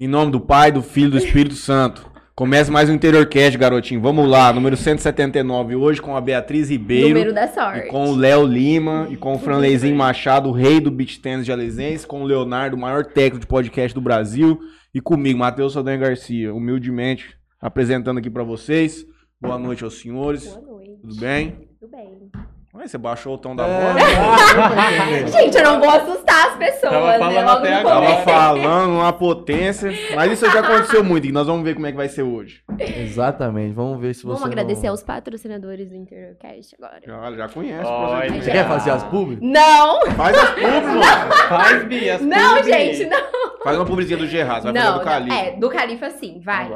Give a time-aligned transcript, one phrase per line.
[0.00, 2.10] Em nome do Pai, do Filho e do Espírito Santo.
[2.34, 4.00] Começa mais um Interiorcast, garotinho.
[4.00, 5.76] Vamos lá, número 179.
[5.76, 7.10] Hoje com a Beatriz Ribeiro.
[7.10, 7.86] Número da sorte.
[7.86, 11.46] E com o Léo Lima e com o Franleizinho Machado, o rei do beat tennis
[11.46, 14.58] de Alesense, com o Leonardo, o maior técnico de podcast do Brasil,
[14.92, 19.06] e comigo, Matheus Saldanha Garcia, humildemente apresentando aqui pra vocês.
[19.40, 20.44] Boa noite aos senhores.
[20.44, 21.02] Boa noite.
[21.02, 21.68] Tudo bem?
[21.78, 22.30] Tudo bem.
[22.76, 23.92] Ué, você baixou o tom da É.
[23.92, 25.30] voz?
[25.32, 27.18] Gente, eu não vou assustar as pessoas, Tava né?
[27.18, 28.06] falando Logo até agora.
[28.06, 31.92] Tava falando uma potência, mas isso já aconteceu muito, e nós vamos ver como é
[31.92, 32.62] que vai ser hoje.
[32.78, 33.72] Exatamente.
[33.74, 34.26] Vamos ver se você.
[34.26, 37.00] Vamos não- agradecer aos patrocinadores do Intercast agora.
[37.06, 38.42] Já, já conhece Olha.
[38.42, 39.48] Você quer fazer as públicas?
[39.48, 40.06] Não!
[40.16, 41.32] Faz as pubs, mano.
[41.48, 42.14] Faz, Bia.
[42.16, 43.20] as Não, gente, não.
[43.62, 45.04] Faz uma publizinha do Gerard, vai fazer Não, do não.
[45.04, 45.36] Califa.
[45.36, 46.66] É, do Califa sim, vai.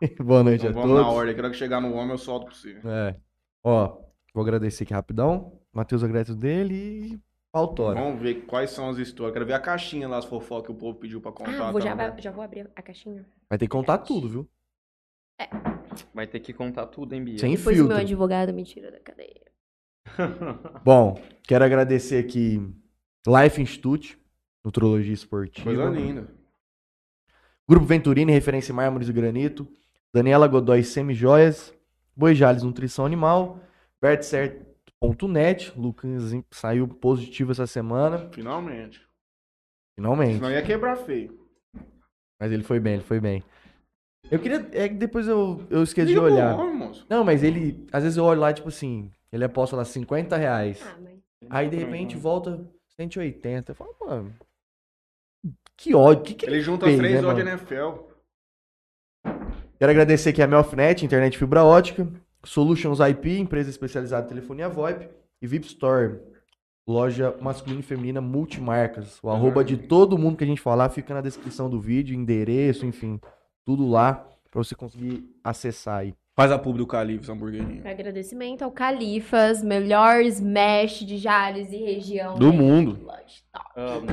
[0.00, 1.18] Então Boa noite a Então vamos na todos.
[1.18, 2.76] ordem, que hora que chegar no homem eu solto pra você.
[2.84, 3.14] É.
[3.62, 4.03] Ó,
[4.34, 5.58] vou agradecer aqui rapidão.
[5.72, 6.74] Matheus agradece dele
[7.14, 7.20] e
[7.52, 8.00] Pautora.
[8.00, 9.32] Vamos ver quais são as histórias.
[9.32, 11.68] Quero ver a caixinha lá, as fofocas que o povo pediu pra contar.
[11.68, 12.10] Ah, vou, já, também.
[12.10, 13.24] vai- já vou abrir a caixinha.
[13.48, 14.48] Vai ter que contar tudo, viu?
[16.12, 17.38] Vai ter que contar tudo, hein, Bia?
[17.38, 18.02] Sem Depois o meu filtro.
[18.02, 19.42] advogado me tira da cadeia.
[20.84, 22.60] Bom, quero agradecer aqui
[23.26, 24.18] Life Institute,
[24.64, 25.64] Nutrologia Esportiva.
[25.64, 26.28] Coisa linda.
[27.68, 29.66] Grupo Venturini, referência em mármores e granito.
[30.12, 31.72] Daniela Godoy, Semijoias.
[32.16, 33.58] Boi Jales, Nutrição Animal.
[34.04, 35.72] Bertcert.net.
[35.78, 38.28] Lucas saiu positivo essa semana.
[38.32, 39.00] Finalmente.
[39.98, 40.34] Finalmente.
[40.34, 41.40] Senão ia quebrar feio.
[42.38, 43.42] Mas ele foi bem, ele foi bem.
[44.30, 44.68] Eu queria.
[44.72, 46.54] É que depois eu, eu esqueci Liga de olhar.
[46.54, 47.06] moço.
[47.08, 47.86] Não, mas ele.
[47.90, 49.10] Às vezes eu olho lá, tipo assim.
[49.32, 50.82] Ele aposta lá 50 reais.
[50.86, 51.18] Ah, mas...
[51.48, 52.62] Aí de repente volta
[52.96, 53.72] 180.
[53.72, 54.34] Eu falo, mano.
[55.78, 56.24] Que ódio.
[56.24, 57.40] Que que Ele junta fez, três né, mano?
[57.40, 58.14] NFL.
[59.78, 62.06] Quero agradecer aqui a Melfinet, internet fibra ótica,
[62.44, 65.08] Solutions IP, empresa especializada em telefonia VoIP,
[65.40, 66.20] e VIP Store,
[66.86, 69.18] loja masculina e feminina multimarcas.
[69.22, 72.86] O arroba de todo mundo que a gente falar fica na descrição do vídeo, endereço,
[72.86, 73.20] enfim,
[73.64, 76.14] tudo lá pra você conseguir acessar aí.
[76.36, 77.88] Faz a pub do Califa, essa hamburguerinha.
[77.88, 82.34] Agradecimento ao Califas, melhor smash de Jales e região.
[82.36, 82.58] Do né?
[82.58, 82.90] mundo.
[82.90, 83.70] Lunch Top.
[83.76, 84.06] Amo.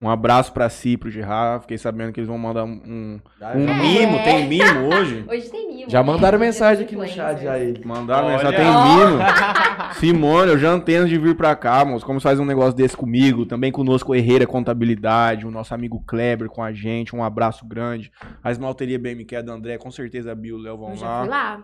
[0.00, 1.62] Um abraço pra si, pro Gerard.
[1.62, 3.20] Fiquei sabendo que eles vão mandar um, um,
[3.56, 3.74] um É.
[3.80, 4.22] mimo.
[4.22, 5.24] Tem mimo hoje?
[5.28, 5.90] Hoje tem mimo.
[5.90, 7.74] Já mandaram mensagem aqui no chat já aí.
[7.84, 8.38] Mandaram, Olha.
[8.38, 9.18] só tem mimo.
[9.98, 12.06] Simone, eu já anteno de vir pra cá, moço.
[12.06, 13.44] Como você faz um negócio desse comigo?
[13.44, 17.16] Também conosco o Herreira Contabilidade, o nosso amigo Kleber com a gente.
[17.16, 18.12] Um abraço grande.
[18.44, 20.96] A Esmalteria BMQ é da André, com certeza a Bio e o Léo vão Eu
[20.96, 21.20] já lá.
[21.22, 21.62] fui lá.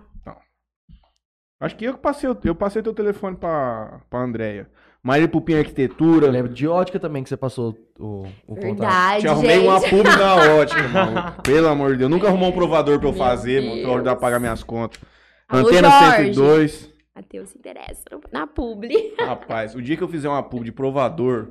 [1.61, 4.69] Acho que eu que passei, o- eu passei teu telefone pra, pra Andréia.
[5.04, 6.26] Maria Pupim Arquitetura.
[6.26, 8.62] Eu lembro de ótica também que você passou o, o contato.
[8.62, 9.69] Verdade, Te arrumei gente.
[9.69, 11.34] uma pub na ótica, mano.
[11.42, 12.10] Pelo amor de Deus.
[12.10, 13.82] Nunca arrumou um provador pra eu Meu fazer, mano.
[13.82, 14.20] Pra ajudar a Deus.
[14.22, 14.98] pagar minhas contas.
[15.47, 16.34] Alô, Antena Jorge.
[16.34, 16.91] 102.
[17.15, 19.15] Matheus se interessa na publi.
[19.20, 21.48] Rapaz, o dia que eu fizer uma pub de provador.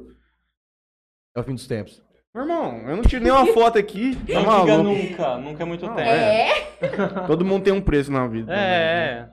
[1.37, 2.01] É o fim dos tempos.
[2.33, 4.17] Meu irmão, eu não tiro nem uma foto aqui.
[4.27, 4.83] Tá Não diga maluco?
[4.83, 6.09] nunca, nunca é muito Não, tempo.
[6.09, 7.27] É.
[7.27, 8.51] Todo mundo tem um preço na vida.
[8.51, 9.29] É, é.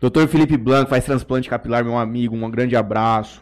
[0.00, 2.34] Doutor Felipe Blanco faz transplante capilar, meu amigo.
[2.34, 3.40] Um grande abraço.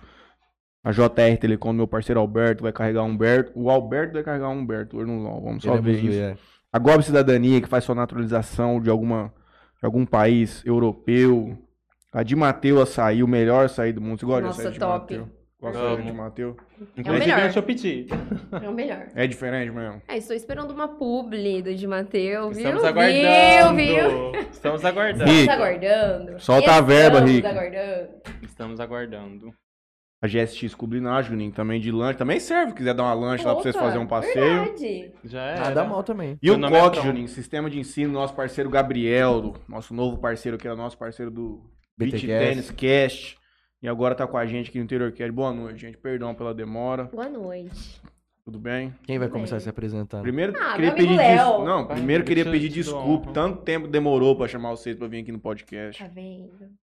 [0.82, 3.52] A JR Telecom, meu parceiro Alberto, vai carregar um Humberto.
[3.54, 4.96] O Alberto vai carregar um Humberto.
[4.96, 6.18] Hoje não, vamos só ver Queremos isso.
[6.20, 6.36] ver, é.
[6.72, 9.32] A Gob Cidadania, que faz sua naturalização de alguma
[9.78, 11.56] de algum país europeu.
[12.12, 14.18] A de Mateu açaí, o melhor açaí do mundo.
[14.20, 15.18] Você gosta Nossa, de açaí de top.
[15.18, 15.40] Mateu?
[15.60, 16.56] Gosta de Mateu?
[16.58, 17.52] É o Inclusive, melhor.
[17.56, 18.06] eu pedi.
[18.62, 19.06] É o melhor.
[19.14, 20.00] É diferente mesmo.
[20.08, 22.66] É, estou esperando uma publi do de Mateus, viu?
[22.66, 23.76] Estamos Viu, aguardando.
[23.76, 24.40] viu?
[24.50, 25.24] Estamos aguardando.
[25.30, 25.40] Rico.
[25.42, 26.40] Estamos aguardando.
[26.40, 27.48] Solta a verba, Estamos Rico.
[27.48, 28.08] aguardando.
[28.42, 29.54] Estamos aguardando.
[30.22, 32.18] A GSX Culinar, Juninho, também de lanche.
[32.18, 34.64] Também serve, quiser dar uma lanche lá pra vocês Opa, fazerem um passeio.
[34.64, 35.12] Verdade.
[35.24, 35.58] Já é.
[35.60, 36.36] Nada mal também.
[36.42, 37.02] E o nome é COC, Tron.
[37.06, 40.98] Juninho, Sistema de Ensino, nosso parceiro Gabriel, do- nosso novo parceiro, que é o nosso
[40.98, 41.62] parceiro do
[41.96, 42.26] Beach.
[42.26, 43.38] Tennis Cast.
[43.82, 45.32] E agora tá com a gente aqui no Interior Cast.
[45.32, 45.96] Boa noite, gente.
[45.96, 47.04] Perdão pela demora.
[47.04, 47.98] Boa noite.
[48.44, 48.92] Tudo bem?
[49.04, 49.62] Quem vai Tudo começar bem.
[49.62, 50.22] se apresentando?
[50.22, 51.36] Primeiro, Ah, queria pedir des...
[51.64, 53.30] Não, primeiro queria pedir desculpa.
[53.32, 56.02] Tanto tempo demorou pra chamar vocês pra vir aqui no podcast.
[56.02, 56.52] Tá vendo?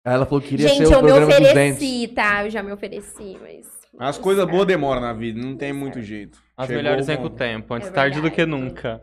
[0.05, 1.77] Aí ela falou que queria Gente, ser o eu me programa dos dentes.
[1.83, 2.45] ofereci, tá?
[2.45, 3.71] Eu já me ofereci, mas.
[3.99, 6.43] As coisas boas demoram na vida, não tem muito jeito.
[6.57, 7.39] As Chegou melhores o vêm com o momento.
[7.39, 8.37] tempo, antes É tarde do verdade.
[8.37, 9.03] que nunca.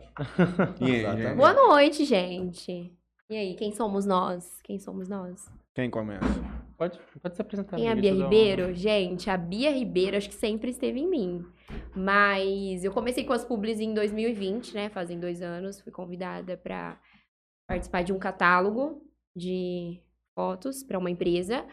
[0.80, 1.22] E aí, Exatamente.
[1.22, 1.36] gente?
[1.36, 2.92] Boa noite, gente.
[3.30, 4.60] E aí, quem somos nós?
[4.64, 5.48] Quem somos nós?
[5.74, 6.26] Quem começa?
[6.76, 7.76] Pode, pode se apresentar.
[7.76, 8.74] Quem é a amiga, Bia Ribeiro?
[8.74, 11.44] Gente, a Bia Ribeiro acho que sempre esteve em mim.
[11.94, 14.88] Mas eu comecei com as publis em 2020, né?
[14.90, 15.80] Fazem dois anos.
[15.80, 16.98] Fui convidada para
[17.68, 19.00] participar de um catálogo
[19.36, 20.00] de
[20.34, 21.64] fotos para uma empresa.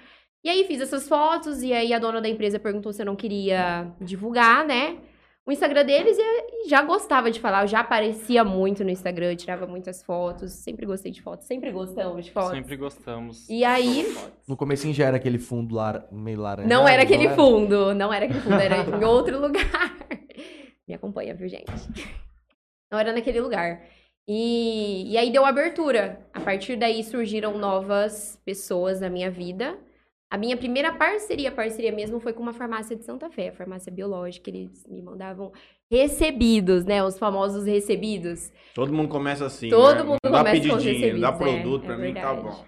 [0.43, 3.15] E aí fiz essas fotos e aí a dona da empresa perguntou se eu não
[3.15, 4.97] queria divulgar, né?
[5.45, 9.35] O Instagram deles e já gostava de falar, eu já aparecia muito no Instagram, eu
[9.37, 12.51] tirava muitas fotos, sempre gostei de fotos, sempre gostamos de fotos.
[12.51, 13.49] Sempre gostamos.
[13.49, 14.13] E aí,
[14.45, 16.05] No comecinho já era aquele fundo lar...
[16.11, 16.67] meio laranja.
[16.67, 19.95] não era aquele fundo, não era aquele fundo, era em outro lugar.
[20.85, 21.71] Me acompanha, viu, gente?
[22.91, 23.81] Não era naquele lugar.
[24.27, 26.19] E, e aí deu abertura.
[26.33, 29.77] A partir daí surgiram novas pessoas na minha vida.
[30.29, 33.89] A minha primeira parceria, parceria mesmo, foi com uma farmácia de Santa Fé, a farmácia
[33.89, 34.49] biológica.
[34.49, 35.53] Eles me mandavam
[35.89, 37.01] recebidos, né?
[37.01, 38.51] Os famosos recebidos.
[38.75, 39.69] Todo mundo começa assim.
[39.69, 40.03] Todo né?
[40.03, 42.65] mundo dá começa com pedidinho, dá recebidos, é, produto, é pra mim tá bom.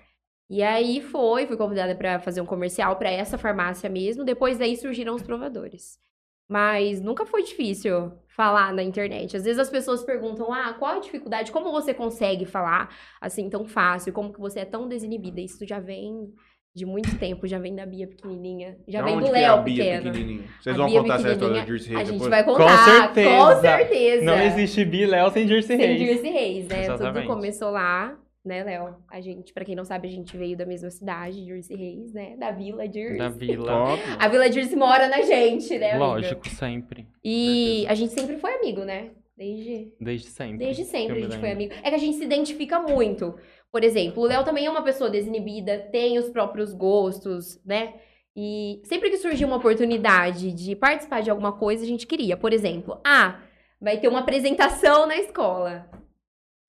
[0.50, 4.24] E aí foi, fui convidada para fazer um comercial para essa farmácia mesmo.
[4.24, 6.00] Depois daí surgiram os provadores.
[6.50, 9.38] Mas nunca foi difícil falar na internet.
[9.38, 11.52] Às vezes as pessoas perguntam: "Ah, qual a dificuldade?
[11.52, 12.90] Como você consegue falar
[13.22, 14.12] assim tão fácil?
[14.12, 16.34] Como que você é tão desinibida?" Isso já vem
[16.76, 19.46] de muito tempo, já vem da Bia pequenininha, já Da vem onde do que é
[19.46, 20.04] a Léo Bia pequeno.
[20.04, 20.44] pequenininha?
[20.62, 22.30] Vocês A vão Bia contar essa história da pequenininha, Jersey Reis A gente depois?
[22.30, 23.30] vai Com contar, certeza.
[23.56, 24.26] com certeza.
[24.26, 26.00] Não existe Bi Léo sem Jersey Sem Reis.
[26.00, 26.84] Jersey Reis, né?
[26.84, 27.26] Exatamente.
[27.26, 28.96] Tudo começou lá, né, Léo?
[29.10, 32.36] A gente, pra quem não sabe, a gente veio da mesma cidade, Jersey Reis, né?
[32.38, 33.18] Da Vila Jersey.
[33.18, 33.98] Da vila.
[34.18, 36.06] A Vila Jersey mora na gente, né, amiga?
[36.06, 37.08] Lógico, sempre.
[37.24, 39.12] E a gente sempre foi amigo, né?
[39.38, 40.58] Desde, Desde sempre.
[40.58, 41.74] desde sempre a gente foi amigo.
[41.82, 43.36] É que a gente se identifica muito.
[43.72, 47.94] Por exemplo, o Léo também é uma pessoa desinibida, tem os próprios gostos, né?
[48.36, 52.36] E sempre que surgia uma oportunidade de participar de alguma coisa, a gente queria.
[52.36, 53.40] Por exemplo, ah,
[53.80, 55.90] vai ter uma apresentação na escola.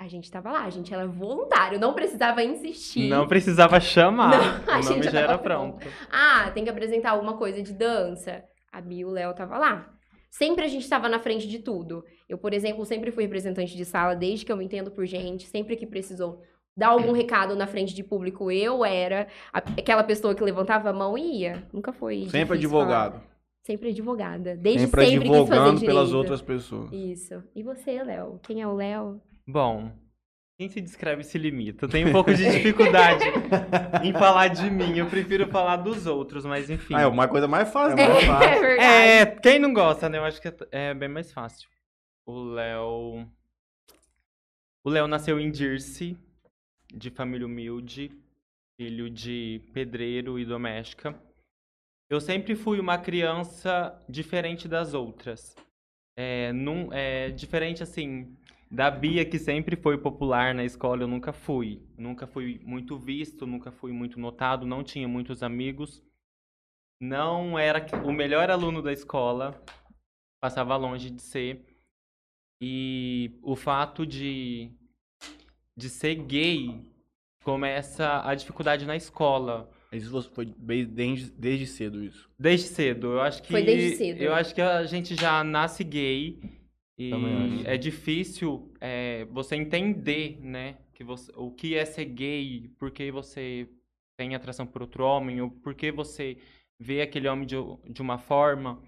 [0.00, 3.10] A gente tava lá, a gente era voluntário, não precisava insistir.
[3.10, 4.30] Não precisava chamar.
[4.30, 4.40] Não,
[4.74, 5.86] a o gente nome já já era tava pronto.
[6.10, 8.42] Ah, tem que apresentar alguma coisa de dança.
[8.72, 9.90] A Bia e o Léo tava lá.
[10.30, 12.02] Sempre a gente tava na frente de tudo.
[12.26, 15.46] Eu, por exemplo, sempre fui representante de sala desde que eu me entendo por gente.
[15.46, 16.40] Sempre que precisou
[16.74, 20.92] dar algum recado na frente de público, eu era a- aquela pessoa que levantava a
[20.94, 21.62] mão e ia.
[21.74, 22.26] Nunca foi.
[22.30, 23.02] Sempre difícil falar.
[23.04, 23.22] advogado.
[23.66, 24.56] Sempre advogada.
[24.56, 26.90] Desde Sempre sempre, quis fazer advogando pelas outras pessoas.
[26.90, 27.42] Isso.
[27.54, 28.40] E você, Léo?
[28.42, 29.20] Quem é o Léo?
[29.46, 29.92] Bom,
[30.58, 31.86] quem se descreve se limita.
[31.86, 33.24] Eu tenho um pouco de dificuldade
[34.04, 34.98] em falar de mim.
[34.98, 36.94] Eu prefiro falar dos outros, mas enfim.
[36.94, 38.08] Ah, é uma coisa mais fácil, É né?
[38.12, 38.48] mais fácil.
[38.48, 38.82] É verdade.
[38.82, 40.18] É, quem não gosta, né?
[40.18, 41.68] Eu acho que é, é bem mais fácil.
[42.26, 43.26] O Léo.
[44.84, 46.16] O Léo nasceu em Jersey,
[46.94, 48.10] de família humilde,
[48.76, 51.18] filho de pedreiro e doméstica.
[52.08, 55.54] Eu sempre fui uma criança diferente das outras.
[56.16, 58.36] É, num, é diferente assim
[58.70, 61.82] da Bia que sempre foi popular na escola, eu nunca fui.
[61.98, 66.02] Nunca fui muito visto, nunca fui muito notado, não tinha muitos amigos.
[67.02, 69.60] Não era o melhor aluno da escola,
[70.40, 71.64] passava longe de ser.
[72.62, 74.70] E o fato de,
[75.76, 76.86] de ser gay
[77.42, 79.70] começa a dificuldade na escola.
[79.90, 82.30] Isso você foi bem- desde, desde cedo isso.
[82.38, 84.20] Desde cedo, eu acho que Foi desde cedo.
[84.20, 86.38] eu acho que a gente já nasce gay
[87.02, 92.90] e é difícil é, você entender, né, que você, o que é ser gay, por
[92.90, 93.66] que você
[94.18, 96.36] tem atração por outro homem, ou por que você
[96.78, 97.56] vê aquele homem de,
[97.88, 98.82] de uma forma.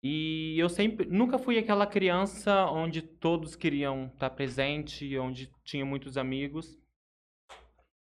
[0.00, 6.16] E eu sempre, nunca fui aquela criança onde todos queriam estar presente, onde tinha muitos
[6.16, 6.78] amigos.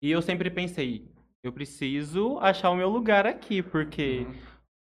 [0.03, 1.09] E eu sempre pensei,
[1.41, 4.27] eu preciso achar o meu lugar aqui, porque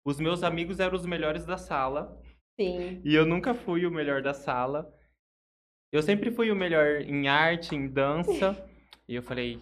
[0.05, 2.21] os meus amigos eram os melhores da sala
[2.59, 3.01] Sim.
[3.05, 4.93] e eu nunca fui o melhor da sala.
[5.93, 8.57] Eu sempre fui o melhor em arte, em dança.
[9.09, 9.61] e eu falei,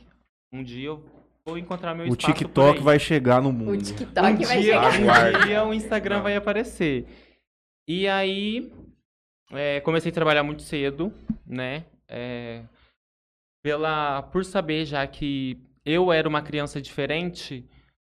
[0.52, 1.04] um dia eu
[1.44, 3.72] vou encontrar meu O espaço por TikTok vai chegar no mundo.
[3.72, 5.34] O TikTok um vai dia, chegar.
[5.34, 7.06] Um dia o Instagram vai aparecer.
[7.88, 8.72] E aí,
[9.50, 11.12] é, comecei a trabalhar muito cedo,
[11.46, 11.84] né?
[12.08, 12.62] É,
[13.62, 17.68] pela, por saber já que eu era uma criança diferente,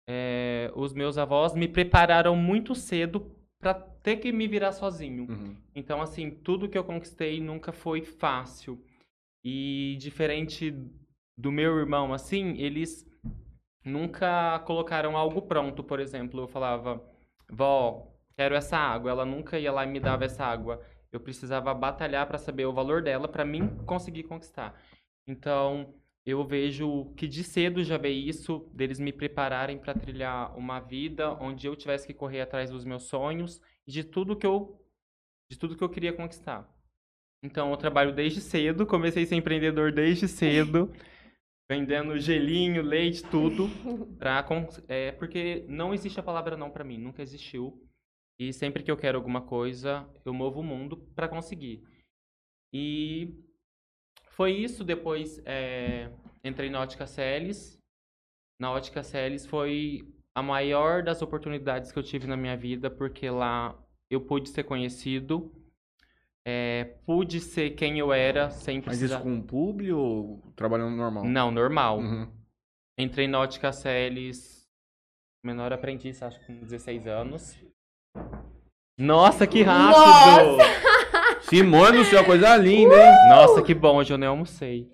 [0.08, 3.32] é, os meus avós me prepararam muito cedo
[3.64, 5.26] para ter que me virar sozinho.
[5.30, 5.56] Uhum.
[5.74, 8.84] Então, assim, tudo que eu conquistei nunca foi fácil.
[9.42, 10.76] E diferente
[11.38, 13.10] do meu irmão, assim, eles
[13.86, 15.82] nunca colocaram algo pronto.
[15.82, 17.02] Por exemplo, eu falava,
[17.50, 19.12] vó, quero essa água.
[19.12, 20.82] Ela nunca ia lá e me dava essa água.
[21.10, 24.78] Eu precisava batalhar para saber o valor dela para mim conseguir conquistar.
[25.26, 25.94] Então,
[26.26, 31.34] eu vejo que de cedo já veio isso, deles me prepararem para trilhar uma vida
[31.34, 34.80] onde eu tivesse que correr atrás dos meus sonhos e de tudo que eu
[35.52, 36.68] de tudo que eu queria conquistar.
[37.44, 40.92] Então, eu trabalho desde cedo, comecei a ser empreendedor desde cedo,
[41.70, 43.68] vendendo gelinho, leite, tudo,
[44.18, 44.46] pra,
[44.88, 47.86] é, porque não existe a palavra não pra mim, nunca existiu.
[48.40, 51.84] E sempre que eu quero alguma coisa, eu movo o mundo pra conseguir.
[52.74, 53.36] E
[54.34, 56.10] foi isso, depois é,
[56.44, 57.80] entrei na Ótica Celes.
[58.60, 63.30] Na Ótica Celes foi a maior das oportunidades que eu tive na minha vida, porque
[63.30, 63.78] lá
[64.10, 65.52] eu pude ser conhecido,
[66.44, 69.16] é, pude ser quem eu era, sem Mas precisar...
[69.18, 71.26] isso com o publi ou trabalhando normal?
[71.26, 72.00] Não, normal.
[72.00, 72.28] Uhum.
[72.98, 74.68] Entrei na Ótica Celes,
[75.46, 77.56] menor aprendiz, acho que com 16 anos.
[78.98, 80.58] Nossa, que rápido!
[81.58, 83.30] Simone do céu, coisa linda, hein?
[83.30, 84.90] Nossa, que bom, hoje eu nem almocei.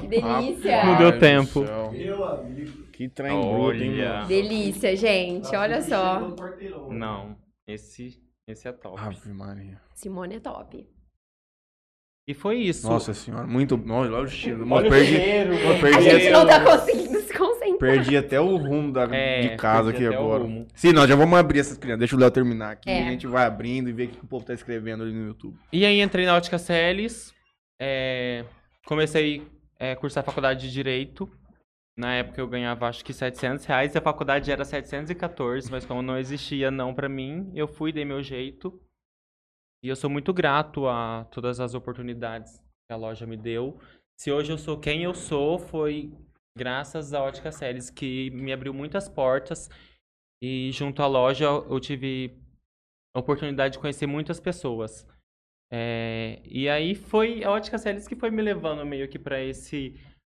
[0.00, 0.84] Que delícia!
[0.84, 1.60] Não deu tempo.
[1.92, 2.82] Meu amigo.
[2.92, 4.26] Que trem bruto, hein, mano?
[4.26, 5.54] Delícia, gente.
[5.54, 6.34] Olha só.
[6.90, 8.98] Não, esse, esse é top.
[9.00, 9.80] Ave Maria.
[9.94, 10.86] Simone é top.
[12.26, 12.86] E foi isso.
[12.86, 13.74] Nossa senhora, muito.
[13.88, 14.66] Olha olha o cheiro.
[14.70, 15.80] Olha o perdi, cheiro, mano.
[15.80, 17.17] perdi A gente esse- não tá conseguindo.
[17.78, 20.44] Perdi até o rumo da, É, de casa aqui agora.
[20.74, 22.00] Sim, nós já vamos abrir essas crianças.
[22.00, 22.90] Deixa o Léo terminar aqui.
[22.90, 23.06] É.
[23.06, 25.56] A gente vai abrindo e vê o que o povo tá escrevendo ali no YouTube.
[25.72, 27.34] E aí entrei na Ótica Celes,
[27.80, 28.44] é,
[28.84, 29.46] comecei
[29.78, 31.30] a cursar a faculdade de Direito.
[31.96, 36.00] Na época eu ganhava acho que 700 reais e a faculdade era 714, mas como
[36.00, 38.80] não existia não pra mim, eu fui, dei meu jeito.
[39.82, 42.56] E eu sou muito grato a todas as oportunidades
[42.86, 43.78] que a loja me deu.
[44.16, 46.12] Se hoje eu sou quem eu sou, foi
[46.58, 49.70] graças à Ótica Celes, que me abriu muitas portas.
[50.42, 52.36] E junto à loja eu tive
[53.14, 55.06] a oportunidade de conhecer muitas pessoas.
[55.72, 59.94] É, e aí foi a Ótica Celes que foi me levando meio que para esse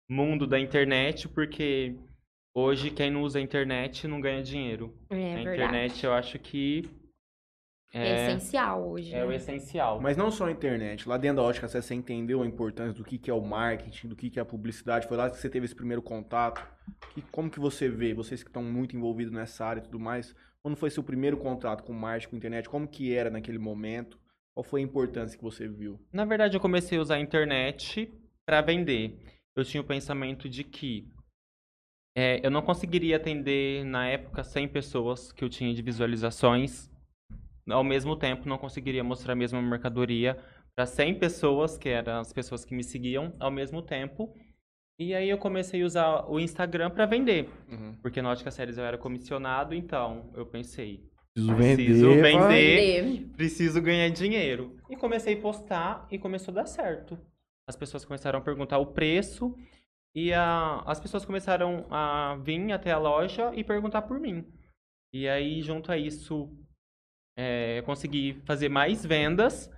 [0.10, 1.96] mundo da internet, porque
[2.56, 4.94] hoje quem não usa a internet não ganha dinheiro.
[5.10, 5.42] É a verdade.
[5.42, 6.84] internet eu acho que
[7.92, 9.14] É, é, essencial hoje.
[9.14, 9.36] é o né?
[9.36, 10.00] essencial.
[10.00, 11.10] Mas não só a internet.
[11.10, 14.16] Lá dentro da ótica você entendeu a importância do que, que é o marketing, do
[14.16, 15.08] que, que é a publicidade.
[15.08, 16.66] Foi lá que você teve esse primeiro contato.
[17.14, 20.36] Que, como que você vê, vocês que estão muito envolvidos nessa área e tudo mais,
[20.62, 24.20] quando foi seu primeiro contato com marketing, com internet, como que era naquele momento?
[24.54, 26.00] Qual foi a importância que você viu?
[26.12, 28.12] Na verdade, eu comecei a usar a internet
[28.46, 29.18] para vender.
[29.56, 31.12] Eu tinha o pensamento de que
[32.16, 36.90] é, eu não conseguiria atender, na época, 100 pessoas que eu tinha de visualizações.
[37.72, 40.38] Ao mesmo tempo, não conseguiria mostrar a mesma mercadoria
[40.76, 44.34] para 100 pessoas, que eram as pessoas que me seguiam, ao mesmo tempo.
[44.98, 47.50] E aí eu comecei a usar o Instagram para vender.
[48.02, 52.22] Porque na Ótica Séries eu era comissionado, então eu pensei, Preciso Preciso vender.
[52.22, 53.02] vender.
[53.04, 53.28] Vender.
[53.38, 54.76] preciso ganhar dinheiro.
[54.90, 57.18] E comecei a postar e começou a dar certo.
[57.68, 59.56] As pessoas começaram a perguntar o preço
[60.14, 64.44] e a- as pessoas começaram a vir até a loja e perguntar por mim.
[65.14, 66.50] E aí, junto a isso,
[67.40, 69.72] é, eu consegui fazer mais vendas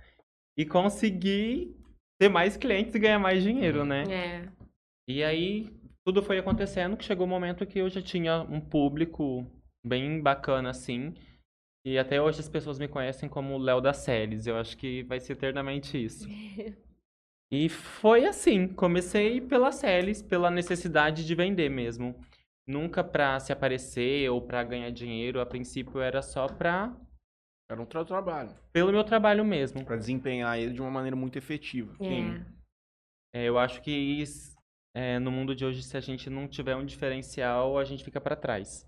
[0.58, 1.76] e consegui
[2.20, 4.02] ter mais clientes e ganhar mais dinheiro, né?
[4.10, 4.48] É.
[5.08, 5.70] E aí,
[6.04, 9.46] tudo foi acontecendo que chegou o momento que eu já tinha um público
[9.86, 11.14] bem bacana, assim.
[11.86, 14.48] E até hoje as pessoas me conhecem como o Léo da Séries.
[14.48, 16.26] Eu acho que vai ser eternamente isso.
[17.54, 22.18] E foi assim, comecei pela Celes, pela necessidade de vender mesmo.
[22.66, 26.96] Nunca pra se aparecer ou pra ganhar dinheiro, a princípio era só pra
[27.72, 28.50] Era um tra- trabalho.
[28.72, 29.84] pelo meu trabalho mesmo.
[29.84, 31.94] Pra desempenhar ele de uma maneira muito efetiva.
[31.96, 32.36] Sim.
[33.34, 33.42] É.
[33.42, 34.54] É, eu acho que isso,
[34.94, 38.20] é, no mundo de hoje, se a gente não tiver um diferencial, a gente fica
[38.20, 38.86] pra trás.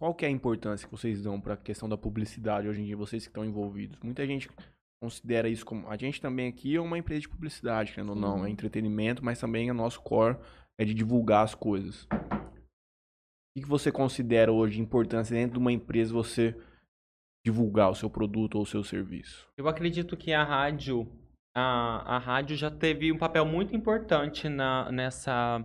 [0.00, 2.84] Qual que é a importância que vocês dão para a questão da publicidade hoje em
[2.84, 3.98] dia, vocês que estão envolvidos?
[4.00, 4.48] Muita gente
[5.02, 5.88] considera isso como.
[5.90, 9.40] A gente também aqui é uma empresa de publicidade, querendo ou não, é entretenimento, mas
[9.40, 10.38] também é nosso core
[10.80, 12.04] é de divulgar as coisas.
[12.04, 16.56] O que que você considera hoje de importância dentro de uma empresa você
[17.44, 19.48] divulgar o seu produto ou o seu serviço?
[19.56, 21.10] Eu acredito que a rádio,
[21.54, 25.64] a, a rádio já teve um papel muito importante na, nessa,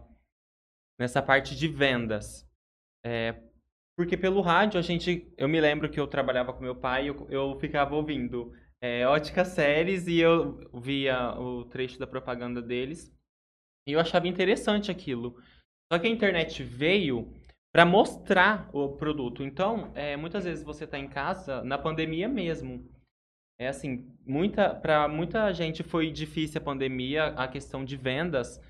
[1.00, 2.48] nessa parte de vendas.
[3.06, 3.36] É,
[3.98, 7.28] porque pelo rádio a gente, eu me lembro que eu trabalhava com meu pai, eu,
[7.30, 8.52] eu ficava ouvindo
[8.82, 13.14] é, ótica séries e eu via o trecho da propaganda deles
[13.88, 15.38] e eu achava interessante aquilo.
[15.92, 17.32] Só que a internet veio
[17.76, 19.44] para mostrar o produto.
[19.44, 22.90] Então, é, muitas vezes você está em casa, na pandemia mesmo.
[23.60, 28.62] É assim, muita, para muita gente foi difícil a pandemia, a questão de vendas,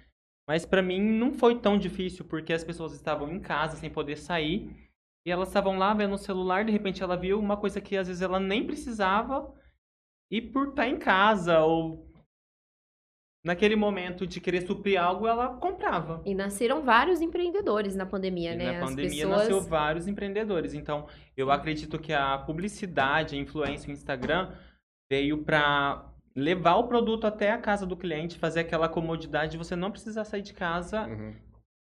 [0.50, 4.16] mas para mim não foi tão difícil porque as pessoas estavam em casa sem poder
[4.16, 4.76] sair
[5.24, 8.08] e elas estavam lá vendo o celular, de repente ela viu uma coisa que às
[8.08, 9.54] vezes ela nem precisava
[10.32, 12.05] e por estar em casa ou
[13.46, 16.22] naquele momento de querer suprir algo, ela comprava.
[16.26, 18.72] E nasceram vários empreendedores na pandemia, E né?
[18.72, 19.38] na As pandemia pessoas...
[19.38, 20.74] nasceu vários empreendedores.
[20.74, 21.06] Então,
[21.38, 24.52] eu acredito que a publicidade, a influência, o Instagram
[25.10, 29.76] veio para levar o produto até a casa do cliente, fazer aquela comodidade de você
[29.76, 31.08] não precisar sair de casa.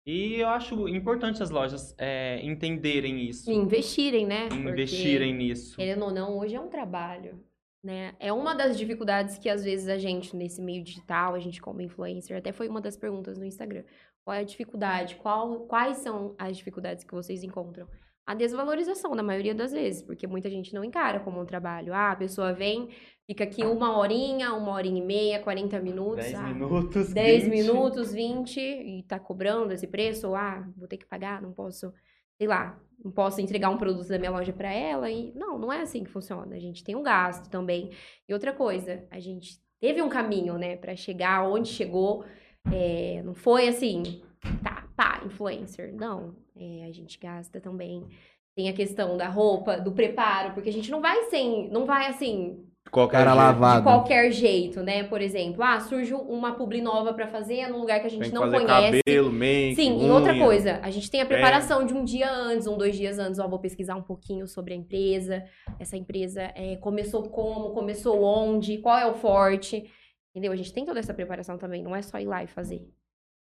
[0.06, 4.48] E eu acho importante as lojas é, entenderem isso, E investirem, né?
[4.52, 5.76] investirem Porque, nisso.
[5.76, 7.42] querendo ou não, hoje é um trabalho.
[7.84, 8.14] Né?
[8.18, 11.82] É uma das dificuldades que, às vezes, a gente, nesse meio digital, a gente como
[11.82, 13.84] influencer, até foi uma das perguntas no Instagram.
[14.24, 15.16] Qual é a dificuldade?
[15.16, 17.86] Qual, quais são as dificuldades que vocês encontram?
[18.26, 21.92] A desvalorização, na maioria das vezes, porque muita gente não encara como um trabalho.
[21.92, 22.88] Ah, a pessoa vem,
[23.26, 26.24] fica aqui uma horinha, uma horinha e meia, 40 minutos.
[26.24, 27.52] 10 ah, minutos, 10 20.
[27.52, 31.92] minutos, 20, e tá cobrando esse preço, ou ah, vou ter que pagar, não posso,
[32.38, 35.10] sei lá, não posso entregar um produto da minha loja para ela.
[35.10, 36.56] E não, não é assim que funciona.
[36.56, 37.90] A gente tem um gasto também.
[38.26, 42.24] E outra coisa, a gente teve um caminho, né, pra chegar onde chegou.
[42.72, 44.22] É, não foi assim,
[44.62, 45.94] tá, pá, influencer.
[45.94, 48.08] Não, é, a gente gasta também.
[48.56, 52.06] Tem a questão da roupa, do preparo, porque a gente não vai sem, não vai
[52.06, 53.42] assim, Qualquer Cara jeito.
[53.44, 53.76] lavado.
[53.78, 55.02] de qualquer jeito, né?
[55.04, 58.28] Por exemplo, ah, surge uma publi nova pra fazer num lugar que a gente Tem
[58.30, 59.00] que não fazer conhece.
[59.04, 60.44] cabelo, make, Sim, e outra unha.
[60.44, 63.48] coisa, a gente tem a preparação de um dia antes, um, dois dias antes, ó,
[63.48, 65.44] vou pesquisar um pouquinho sobre a empresa,
[65.80, 69.90] essa empresa é, começou como, começou onde, qual é o forte,
[70.30, 70.52] entendeu?
[70.52, 72.88] A gente tem toda essa preparação também, não é só ir lá e fazer.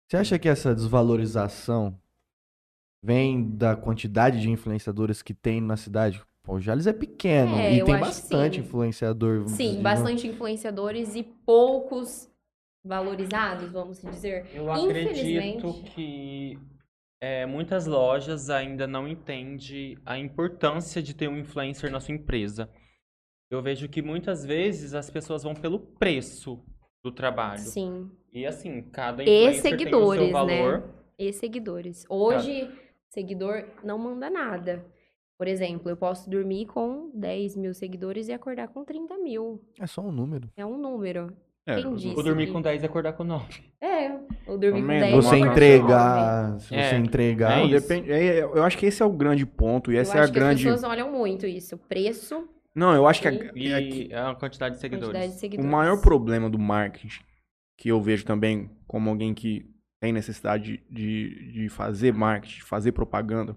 [0.09, 1.99] Você acha que essa desvalorização
[3.03, 6.21] vem da quantidade de influenciadores que tem na cidade?
[6.49, 8.61] Pô, o Jales é pequeno É, e tem bastante sim.
[8.63, 9.47] influenciador.
[9.49, 9.83] Sim, dizer.
[9.83, 12.31] bastante influenciadores e poucos
[12.83, 14.47] valorizados, vamos dizer.
[14.55, 16.59] Eu acredito que
[17.21, 22.71] é, muitas lojas ainda não entendem a importância de ter um influencer na sua empresa.
[23.51, 26.65] Eu vejo que muitas vezes as pessoas vão pelo preço
[27.05, 27.61] do trabalho.
[27.61, 30.63] Sim, E assim, cada E influencer seguidores, tem o seu né?
[30.63, 30.95] valor.
[31.19, 32.07] e seguidores.
[32.09, 32.71] Hoje,
[33.11, 34.85] seguidor não manda nada.
[35.39, 39.63] Por exemplo, eu posso dormir com 10 mil seguidores e acordar com 30 mil.
[39.79, 40.51] É só um número.
[40.57, 41.33] É um número.
[41.65, 42.17] É, Quem disse?
[42.17, 43.63] Ou dormir que- com 10 e acordar com 9.
[43.81, 44.11] É,
[44.47, 47.53] ou dormir com Também, 10 Você uma acordar com entregar, se É, você entregar.
[47.53, 47.89] é Não, isso.
[47.89, 49.93] depende, é, eu acho que esse é o grande ponto.
[49.93, 50.67] E Eu essa é a acho que grande.
[50.69, 51.77] as pessoas olham muito isso.
[51.79, 55.09] Preço, Não, eu acho que, a- E- é que E a quantidade de seguidores.
[55.09, 55.71] quantidade de o seguidores.
[55.71, 57.23] maior problema do marketing,
[57.77, 59.67] que eu vejo também como alguém que
[60.01, 63.57] tem necessidade de, de fazer marketing, de fazer propaganda,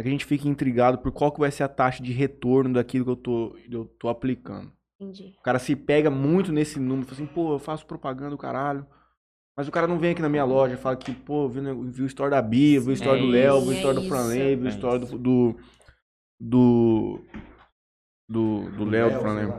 [0.00, 2.74] é que a gente fica intrigado por qual que vai ser a taxa de retorno
[2.74, 4.72] daquilo que eu tô, eu tô aplicando.
[5.00, 5.34] Entendi.
[5.38, 8.86] O cara se pega muito nesse número, fala assim, pô, eu faço propaganda do caralho.
[9.56, 12.04] Mas o cara não vem aqui na minha loja, fala que, pô, viu, né, viu
[12.04, 14.08] a história da Bia, viu a história É do Léo, viu a é história do.
[14.08, 15.18] Franley, viu a É história do.
[15.18, 15.56] do.
[16.38, 17.24] do.
[18.28, 19.52] do, do Léo, do Franley.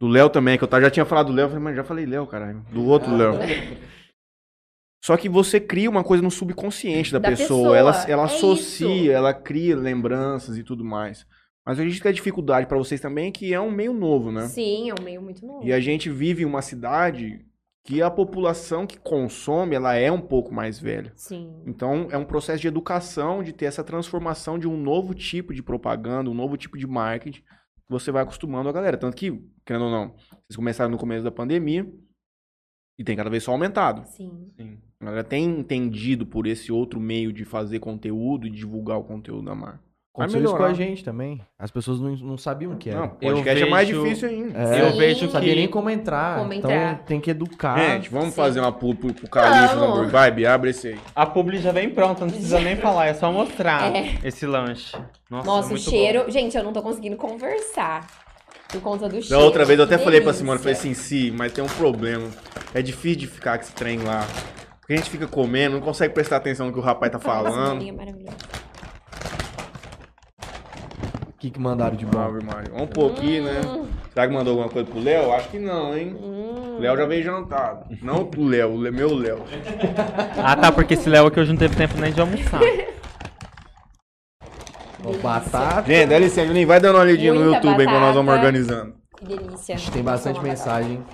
[0.00, 2.06] Do Léo também, que eu já tinha falado do Léo, eu falei, mas já falei
[2.06, 2.64] Léo, caralho.
[2.72, 3.34] Do outro Léo.
[5.00, 7.46] Só que você cria uma coisa no subconsciente da, Da pessoa.
[7.74, 9.10] pessoa, Ela, ela é associa, isso.
[9.12, 11.24] ela cria lembranças e tudo mais.
[11.64, 14.48] Mas a gente tem a dificuldade pra vocês também, que é um meio novo, né?
[14.48, 15.64] Sim, é um meio muito novo.
[15.66, 17.44] E a gente vive em uma cidade
[17.84, 21.12] que a população que consome, ela é um pouco mais velha.
[21.14, 21.62] Sim.
[21.66, 25.62] Então, é um processo de educação, de ter essa transformação de um novo tipo de
[25.62, 27.44] propaganda, um novo tipo de marketing, que
[27.90, 28.96] você vai acostumando a galera.
[28.96, 30.14] Tanto que, querendo ou não,
[30.46, 31.86] vocês começaram no começo da pandemia
[32.98, 34.02] e tem cada vez só aumentado.
[34.06, 34.48] Sim.
[34.56, 34.78] Sim.
[35.00, 39.44] A galera tem entendido por esse outro meio de fazer conteúdo e divulgar o conteúdo
[39.44, 39.80] da marca.
[40.12, 41.40] Aconteceu isso com a gente também.
[41.56, 43.02] As pessoas não, não sabiam o que era.
[43.02, 44.58] Não, podcast Eu é mais vejo- difícil ainda.
[44.58, 46.38] É, Eu vejo não sabia que- nem como entrar.
[46.40, 47.04] Como então entrar.
[47.04, 47.78] tem que educar.
[47.78, 48.34] Gente, vamos sim.
[48.34, 49.86] fazer uma pulo pro, pro Calixto na.
[49.86, 50.46] Burger Vibe?
[50.46, 50.98] Abre esse aí.
[51.14, 54.18] A publi já vem pronta, não precisa nem falar, é só mostrar É.
[54.24, 54.96] esse lanche.
[55.30, 56.28] Nossa, Nossa, o muito cheiro.
[56.32, 58.04] Gente, eu não tô conseguindo conversar.
[58.72, 59.42] Por conta do Da cheiro.
[59.44, 60.32] outra vez eu até Que falei pra.
[60.32, 62.28] Simone, falei assim, sim, mas tem um problema.
[62.74, 64.26] É difícil de ficar com esse trem lá.
[64.80, 67.82] Porque a gente fica comendo, não consegue prestar atenção no que o rapaz tá falando.
[71.26, 72.18] O que, que mandaram de bom?
[72.18, 72.72] Ave Maria.
[72.72, 73.60] Vamos pôr aqui, né?
[74.12, 75.32] Será que mandou alguma coisa pro Léo?
[75.32, 76.16] Acho que não, hein?
[76.20, 76.76] Hum.
[76.78, 77.84] O Léo já veio jantado.
[78.02, 79.44] Não o Léo, o meu Léo.
[80.42, 82.60] Ah, tá, porque esse Léo aqui hoje não teve tempo nem de almoçar.
[85.04, 85.84] Ó, Batata.
[85.86, 88.46] Gente, dá licença, Juninho, vai dando uma olhadinha no Muita YouTube enquanto nós vamos batata.
[88.46, 88.94] organizando.
[89.16, 89.76] Que delícia.
[89.92, 91.04] Tem bastante mensagem.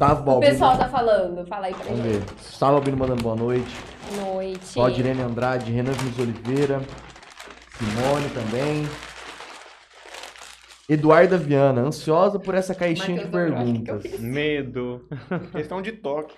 [0.00, 0.52] Gustavo O Balbino.
[0.52, 1.46] pessoal tá falando.
[1.46, 2.12] Fala aí pra Vamos gente.
[2.12, 2.24] ver.
[2.38, 3.76] Gustavo Balbino mandando boa noite.
[4.16, 4.72] Noite.
[4.74, 6.80] Claudirene Andrade, Renan Vinícius Oliveira.
[7.76, 8.88] Simone também.
[10.88, 14.20] Eduarda Viana, ansiosa por essa caixinha de Matheus Andrade, que eu perguntas.
[14.20, 15.06] Medo.
[15.52, 16.34] Questão de toque.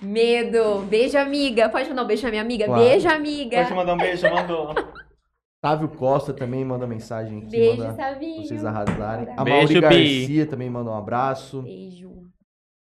[0.00, 0.82] Medo.
[0.88, 1.68] Beijo, amiga.
[1.68, 2.64] Pode mandar um beijo pra minha amiga?
[2.66, 2.82] Claro.
[2.82, 3.62] Beijo, amiga.
[3.64, 4.74] Pode mandar um beijo, mandou.
[5.64, 7.50] Sávio Costa também manda mensagem aqui.
[7.50, 8.46] Beijo, manda Savinho.
[8.46, 9.28] vocês arrasarem.
[9.36, 9.80] A Beijo, Mauri Bi.
[9.80, 11.62] Garcia também manda um abraço.
[11.62, 12.31] Beijo.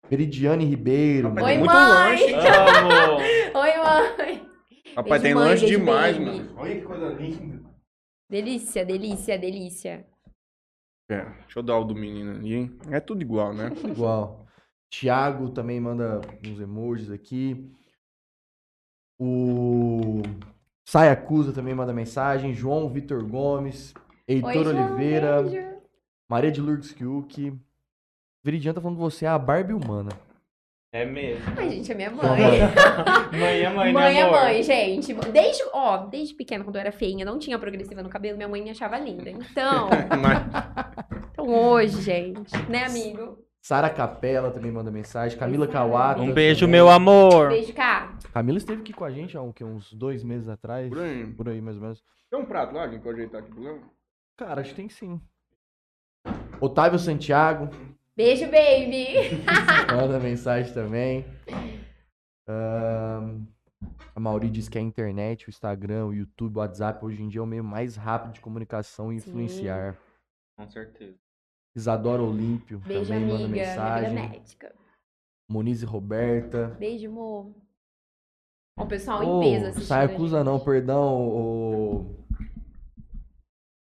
[0.10, 1.30] Meridiane Ribeiro.
[1.30, 1.90] Rapaz, Oi, tem muito mãe.
[1.90, 2.34] lanche.
[2.36, 3.18] Amo.
[3.60, 4.50] Oi, mãe.
[4.96, 6.26] Rapaz, Beijo, tem mãe, lanche demais, baby.
[6.30, 6.54] mano.
[6.58, 7.66] Olha que coisa linda.
[8.30, 10.08] Delícia, delícia, delícia.
[11.10, 12.78] É, deixa eu dar o do menino ali, hein?
[12.90, 13.70] É tudo igual, né?
[13.84, 14.46] Igual.
[14.90, 17.70] Tiago também manda uns emojis aqui.
[19.20, 20.22] O
[20.88, 22.54] Sayacusa também manda mensagem.
[22.54, 23.94] João Vitor Gomes.
[24.28, 25.44] Heitor Oi, João, Oliveira.
[25.44, 25.76] beijo.
[26.30, 27.60] Maria de Lourdes Kiuk.
[28.46, 30.12] Viridiana tá falando que você é a Barbie humana.
[30.92, 31.44] É mesmo.
[31.58, 32.30] Ai, gente, é minha mãe.
[33.34, 34.40] Mãe é mãe, Mãe né, é amor?
[34.40, 35.14] mãe, gente.
[35.32, 38.62] Desde, ó, desde pequena, quando eu era feinha, não tinha progressiva no cabelo, minha mãe
[38.62, 39.32] me achava linda.
[39.32, 39.90] Então,
[41.34, 43.44] então hoje, gente, né, amigo?
[43.60, 45.40] Sara Capela também manda mensagem.
[45.40, 45.68] Camila.
[45.68, 46.22] Kawata.
[46.22, 46.80] Um beijo, também.
[46.80, 47.50] meu amor.
[47.50, 48.16] Beijo, cá.
[48.32, 50.88] Camila esteve aqui com a gente há um, que, uns dois meses atrás.
[50.90, 51.26] por aí.
[51.26, 52.04] Por aí, mais ou menos.
[52.30, 53.82] Tem um prato lá, gente, pra ajeitar aqui pro?
[54.38, 55.20] Cara, acho que tem sim.
[56.62, 57.70] Otávio Santiago.
[58.16, 59.08] Beijo, baby!
[59.94, 61.26] Manda mensagem também.
[62.48, 67.40] A Mauri diz que a internet, o Instagram, o YouTube, o WhatsApp hoje em dia
[67.42, 69.30] é o meio mais rápido de comunicação e Sim.
[69.30, 69.98] influenciar.
[70.58, 71.18] Com certeza.
[71.76, 73.50] Isadora Olímpio Beijo, também manda amiga.
[73.50, 74.14] Minha vida mensagem.
[74.30, 74.76] médica.
[75.50, 76.68] Monize Roberta.
[76.80, 77.52] Beijo, amor.
[78.80, 79.88] Ó, O pessoal em Ô, peso assistindo.
[79.88, 80.46] Sai a acusa gente.
[80.46, 82.26] não, perdão, o...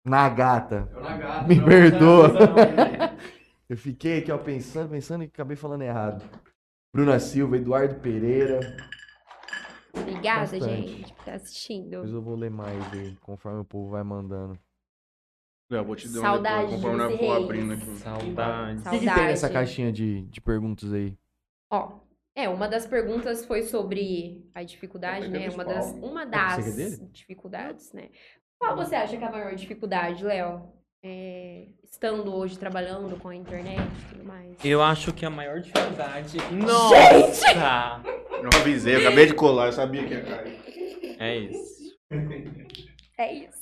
[0.05, 0.89] Nagata.
[1.01, 2.27] Nagata, Me não, perdoa.
[2.29, 3.00] não, não.
[3.71, 6.29] Eu fiquei aqui, ó, pensando, pensando e acabei falando errado.
[6.93, 8.59] Bruna Silva, Eduardo Pereira.
[9.97, 10.65] Obrigada, Bastante.
[10.65, 11.89] gente, por estar assistindo.
[11.91, 14.59] Depois eu vou ler mais aí, conforme o povo vai mandando.
[15.71, 17.95] Léo, vou te dar um Saudade depois, conforme abrindo aqui.
[17.95, 18.85] Saudades.
[18.85, 21.17] O que, que tem nessa caixinha de, de perguntas aí?
[21.71, 22.01] Ó,
[22.35, 25.49] é, uma das perguntas foi sobre a dificuldade, né?
[25.49, 27.09] Uma das, uma das é dele?
[27.13, 28.09] dificuldades, né?
[28.59, 30.80] Qual você acha que é a maior dificuldade, Léo?
[31.03, 34.63] É, estando hoje trabalhando com a internet e tudo mais.
[34.63, 36.37] Eu acho que a maior dificuldade.
[36.53, 37.97] Nossa!
[38.43, 41.19] Não avisei, eu acabei de colar, eu sabia que ia cair.
[41.19, 41.97] É isso.
[43.17, 43.57] É isso.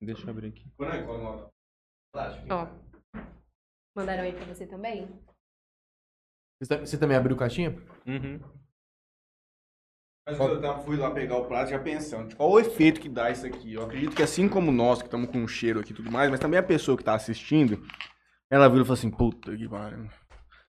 [0.00, 0.72] Deixa eu abrir aqui.
[0.80, 2.52] É?
[2.52, 2.66] Ó,
[3.94, 5.08] mandaram aí pra você também?
[6.60, 7.76] Você, você também abriu caixinha?
[8.06, 8.40] Uhum.
[10.26, 13.30] Mas eu tava- fui lá pegar o prato já pensando, qual o efeito que dá
[13.30, 13.74] isso aqui?
[13.74, 16.28] Eu acredito que assim como nós, que estamos com um cheiro aqui e tudo mais,
[16.30, 17.80] mas também a pessoa que tá assistindo,
[18.50, 20.08] ela viu e falou assim, puta que pariu.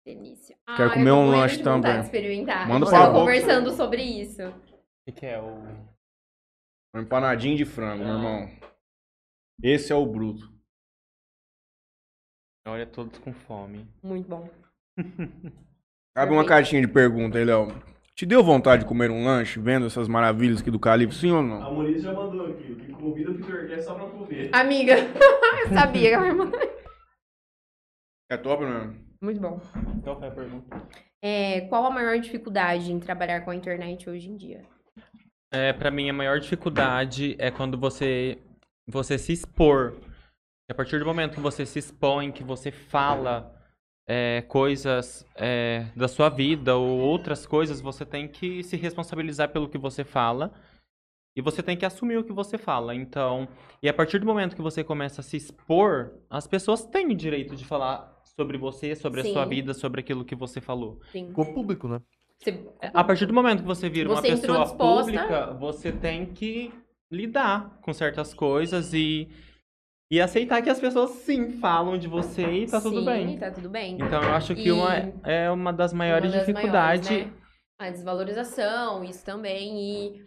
[0.06, 0.56] Delícia.
[0.76, 2.00] Quero Ah, comer um lanche também.
[2.00, 2.68] experimentar.
[2.68, 4.48] Manda pra conversando sobre isso.
[4.48, 4.54] O
[5.06, 5.58] que, que é o.
[6.96, 8.50] Um empanadinho de frango, meu irmão.
[9.62, 10.54] Esse é o bruto.
[12.68, 13.88] Olha, todos com fome.
[14.04, 14.50] Muito bom.
[16.16, 17.68] Abre uma caixinha de pergunta aí, Léo.
[18.18, 21.44] Te deu vontade de comer um lanche vendo essas maravilhas aqui do Calibre, sim ou
[21.44, 21.62] não?
[21.62, 22.72] A Moniz já mandou aqui.
[22.72, 24.50] O que convida o Peter quer só pra comer.
[24.52, 24.96] Amiga,
[25.62, 26.68] eu sabia que ela ia mandar.
[28.32, 28.96] É top, né?
[29.22, 29.62] Muito bom.
[30.04, 30.88] Qual foi a pergunta?
[31.24, 34.64] É, qual a maior dificuldade em trabalhar com a internet hoje em dia?
[35.54, 38.40] É, para mim, a maior dificuldade é quando você,
[38.88, 39.96] você se expor.
[40.72, 43.57] A partir do momento que você se expõe, que você fala
[44.08, 49.68] é, coisas é, da sua vida ou outras coisas, você tem que se responsabilizar pelo
[49.68, 50.54] que você fala
[51.36, 52.96] e você tem que assumir o que você fala.
[52.96, 53.48] Então,
[53.84, 57.16] e a partir do momento que você começa a se expor, as pessoas têm o
[57.16, 59.50] direito de falar sobre você, sobre a sua Sim.
[59.50, 61.00] vida, sobre aquilo que você falou.
[61.12, 61.28] Sim.
[61.28, 62.02] Ficou público, né?
[62.40, 65.04] Você- A partir do momento que você vira uma Você entrou pessoa disposta.
[65.04, 66.72] pública, você tem que
[67.12, 69.28] lidar com certas coisas e,
[70.10, 73.38] e aceitar que as pessoas sim falam de você e tá tudo Sim, bem.
[73.38, 73.96] tá tudo bem.
[73.96, 74.94] Então eu acho que E- uma
[75.24, 77.10] é uma das maiores dificuldades.
[77.10, 77.32] né?
[77.80, 79.78] A desvalorização, isso também.
[80.16, 80.26] E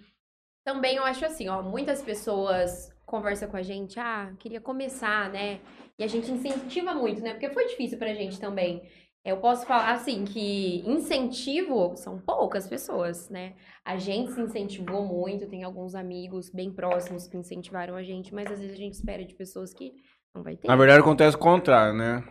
[0.64, 5.59] também eu acho assim, ó, muitas pessoas conversam com a gente, ah, queria começar, né?
[5.99, 7.33] E a gente incentiva muito, né?
[7.33, 8.83] Porque foi difícil pra gente também.
[9.25, 13.53] Eu posso falar assim que incentivo são poucas pessoas, né?
[13.85, 18.51] A gente se incentivou muito, tem alguns amigos bem próximos que incentivaram a gente, mas
[18.51, 19.93] às vezes a gente espera de pessoas que
[20.35, 20.69] não vai ter.
[20.69, 22.25] Na verdade acontece o contrário, né?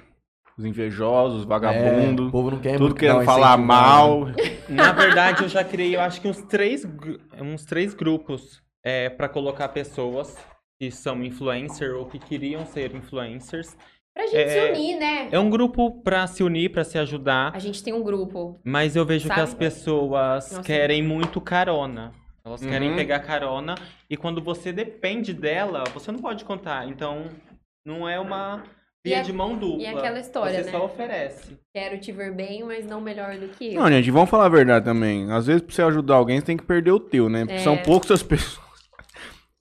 [0.58, 4.26] Os invejosos, os É, o vagabundos, povo não quer tudo querendo falar mal.
[4.68, 6.86] Na verdade, eu já criei, eu acho que uns três,
[7.40, 10.36] uns três grupos é, para colocar pessoas
[10.80, 13.78] que são influencer ou que queriam ser influencers.
[14.20, 15.30] Pra gente É- se unir, né?
[15.32, 17.52] É um grupo para se unir, para se ajudar.
[17.56, 18.60] A gente tem um grupo.
[18.66, 19.42] Mas eu vejo que Sabe?
[19.42, 20.62] as pessoas Nossa.
[20.62, 22.12] querem muito carona.
[22.46, 22.96] Elas querem Uhum.
[22.98, 23.76] pegar carona.
[24.10, 26.86] E quando você depende dela, você não pode contar.
[26.90, 27.28] Então,
[27.86, 28.62] não é uma
[29.06, 29.84] via a- de mão dupla.
[29.84, 30.78] e aquela história, você né?
[30.78, 31.58] só oferece.
[31.74, 33.80] Quero te ver bem, mas não melhor do que eu.
[33.82, 35.32] Não, gente, vamos falar a verdade também.
[35.32, 37.46] Às vezes, pra você ajudar alguém, você tem que perder o teu, né?
[37.46, 37.60] Porque É.
[37.60, 38.60] são poucas as pessoas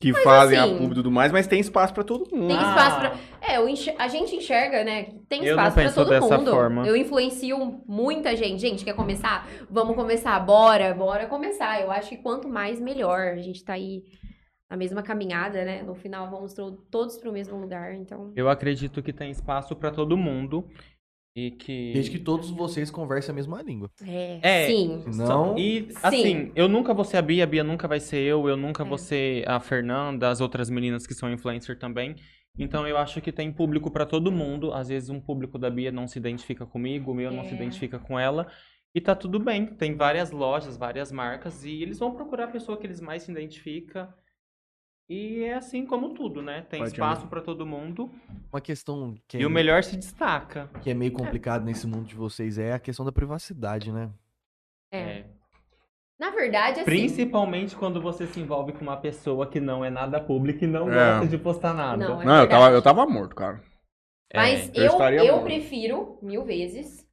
[0.00, 2.48] que fazem assim, a pública e tudo mais, mas tem espaço pra todo mundo.
[2.48, 2.68] Tem Ah.
[2.68, 3.16] espaço pra.
[3.40, 5.14] É, eu enx- a gente enxerga, né?
[5.28, 6.50] Tem espaço pra penso todo dessa mundo.
[6.52, 6.86] forma.
[6.86, 8.60] Eu influencio muita gente.
[8.60, 9.46] Gente, quer começar?
[9.68, 11.80] Vamos começar, bora, bora começar.
[11.80, 13.18] Eu acho que quanto mais, melhor.
[13.32, 14.04] A gente tá aí
[14.70, 15.82] na mesma caminhada, né?
[15.82, 16.54] No final, vamos
[16.90, 17.92] todos pro mesmo lugar.
[17.94, 18.32] Então.
[18.36, 20.64] Eu acredito que tem espaço para todo mundo.
[21.38, 21.92] E que.
[21.92, 23.90] Desde que todos vocês conversem a mesma língua.
[24.04, 24.66] É, É.
[24.66, 25.02] sim.
[25.12, 28.48] Senão, E, assim, eu nunca vou ser a Bia, a Bia nunca vai ser eu,
[28.48, 28.86] eu nunca É.
[28.86, 32.16] vou ser a Fernanda, as outras meninas que são influencer também.
[32.58, 34.72] Então eu acho que tem público pra todo mundo.
[34.72, 37.54] Às vezes um público da Bia não se identifica comigo, o meu não se É.
[37.54, 38.48] identifica com ela.
[38.94, 39.66] E tá tudo bem.
[39.66, 43.30] Tem várias lojas, várias marcas, e eles vão procurar a pessoa que eles mais se
[43.30, 44.08] identificam.
[45.08, 46.66] E é assim como tudo, né?
[46.68, 48.10] Tem Pode espaço pra todo mundo.
[48.52, 50.68] uma questão que é, E o melhor se destaca.
[50.82, 54.10] que é meio complicado nesse mundo de vocês é a questão da privacidade, né?
[54.92, 55.24] É.
[56.18, 56.84] Na verdade, assim.
[56.84, 60.90] Principalmente quando você se envolve com uma pessoa que não é nada pública e não
[60.92, 61.12] É.
[61.14, 62.06] gosta de postar nada.
[62.06, 63.62] Não, é Não, eu tava, eu tava morto, cara.
[64.34, 65.44] Mas eu eu, eu morto.
[65.44, 67.06] prefiro, mil vezes,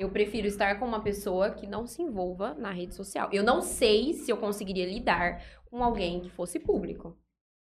[0.00, 3.28] eu prefiro estar com uma pessoa que não se envolva na rede social.
[3.32, 7.16] Eu não sei se eu conseguiria lidar com alguém que fosse público.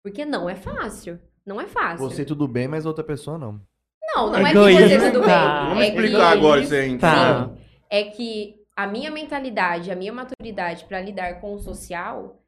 [0.03, 1.19] Porque não é fácil.
[1.45, 2.09] Não é fácil.
[2.09, 3.61] Você tudo bem, mas outra pessoa não.
[4.15, 5.29] Não, não é que você tudo bem.
[5.29, 7.09] Vamos é explicar que, agora isso aí, então.
[7.09, 7.47] Tá.
[7.47, 7.57] Sim,
[7.89, 12.41] é que a minha mentalidade, a minha maturidade pra lidar com o social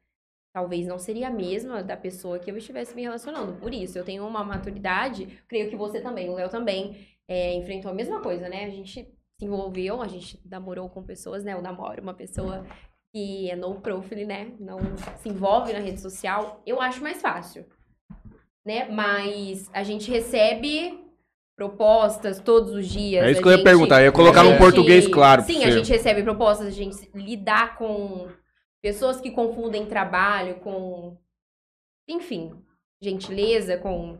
[0.54, 3.54] talvez não seria a mesma da pessoa que eu estivesse me relacionando.
[3.54, 7.90] Por isso, eu tenho uma maturidade, creio que você também, o Léo também, é, enfrentou
[7.90, 8.64] a mesma coisa, né?
[8.64, 9.04] A gente
[9.36, 11.54] se envolveu, a gente namorou com pessoas, né?
[11.54, 12.64] Eu namoro uma pessoa
[13.14, 14.50] que é no profile, né?
[14.58, 14.80] Não
[15.22, 16.60] se envolve na rede social.
[16.66, 17.64] Eu acho mais fácil,
[18.66, 18.88] né?
[18.90, 20.98] Mas a gente recebe
[21.56, 23.24] propostas todos os dias.
[23.24, 25.06] É isso a que eu ia gente- perguntar, eu ia colocar a num gente- português
[25.06, 28.26] claro Sim, a gente recebe propostas, a gente lidar com
[28.82, 31.16] pessoas que confundem trabalho com,
[32.08, 32.52] enfim,
[33.00, 34.18] gentileza, com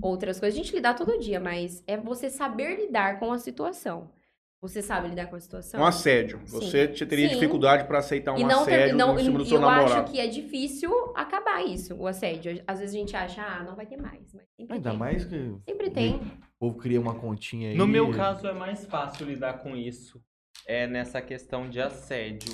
[0.00, 0.56] outras coisas.
[0.56, 4.12] A gente lidar todo dia, mas é você saber lidar com a situação.
[4.60, 5.80] Você sabe lidar com a situação?
[5.80, 6.40] Um assédio.
[6.44, 6.56] Sim.
[6.60, 7.34] Você te- teria Sim.
[7.34, 9.92] dificuldade pra aceitar um e não, assédio não em cima do e seu eu namorado.
[10.02, 12.60] acho que é difícil acabar isso, o assédio.
[12.66, 14.34] Às vezes a gente acha, ah, não vai ter mais.
[14.34, 14.98] Mas sempre Ainda tem.
[14.98, 16.14] mais que Sempre tem.
[16.16, 16.20] o
[16.58, 17.76] povo cria uma continha aí.
[17.76, 20.20] No meu caso, é mais fácil lidar com isso.
[20.66, 22.52] É nessa questão de assédio.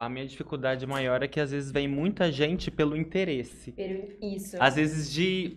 [0.00, 3.72] A minha dificuldade maior é que às vezes vem muita gente pelo interesse.
[4.20, 4.56] Isso.
[4.58, 5.56] Às vezes de.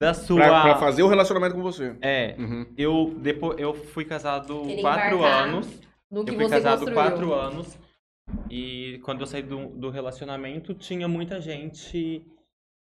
[0.00, 0.36] Da sua.
[0.40, 1.96] Pra, pra fazer o relacionamento com você.
[2.02, 2.34] É.
[2.38, 2.66] Uhum.
[2.76, 5.80] Eu, depois, eu fui casado Querer quatro anos.
[6.10, 6.94] no que eu fui você casado construiu.
[6.94, 7.78] quatro anos.
[8.50, 12.24] E quando eu saí do, do relacionamento, tinha muita gente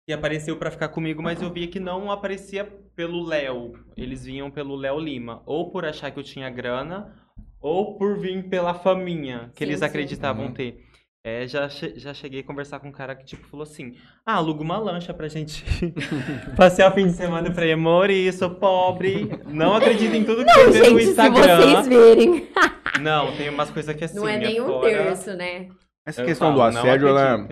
[0.07, 2.65] que apareceu pra ficar comigo, mas eu via que não aparecia
[2.97, 3.75] pelo Léo.
[3.97, 5.43] Eles vinham pelo Léo Lima.
[5.47, 7.15] Ou por achar que eu tinha grana,
[7.61, 9.85] ou por vir pela faminha que Sim, eles sim.
[9.85, 10.53] acreditavam Uhum.
[10.55, 10.83] ter.
[11.25, 14.35] É, já, che- já cheguei a conversar com um cara que, tipo, falou assim: Ah,
[14.37, 15.65] aluga uma lancha pra gente
[16.57, 17.49] passear o fim de semana.
[17.49, 19.29] Eu falei, amor, isso, sou pobre.
[19.47, 21.61] Não acredito em tudo que você vê no Gente, se Instagram.
[21.61, 22.49] vocês verem.
[23.03, 24.17] Não, tem umas coisas que assim.
[24.17, 25.69] não é é nem um fora- terço, né?
[26.07, 27.49] Essa Eu questão falo, do não assédio ela,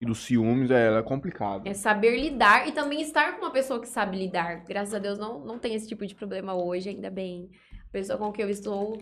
[0.00, 1.68] e dos ciúmes é, ela é complicada.
[1.68, 4.64] É saber lidar e também estar com uma pessoa que sabe lidar.
[4.66, 7.48] Graças a Deus não, não tem esse tipo de problema hoje, ainda bem.
[7.88, 9.00] A pessoa com quem eu estou é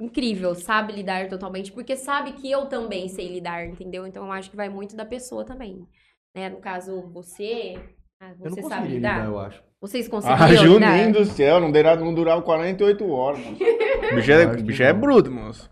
[0.00, 4.06] incrível, sabe lidar totalmente, porque sabe que eu também sei lidar, entendeu?
[4.06, 5.86] Então eu acho que vai muito da pessoa também.
[6.34, 6.48] Né?
[6.50, 7.74] No caso, você.
[8.20, 9.20] ah, Eu não você sabe lidar?
[9.20, 9.62] lidar, eu acho.
[9.80, 10.98] Vocês Ah, conseguiram lidar?
[10.98, 13.62] Juninho do céu, não, durava, não durava 48 horas, moço.
[14.10, 15.70] O bicho é, bicho é bruto, moço.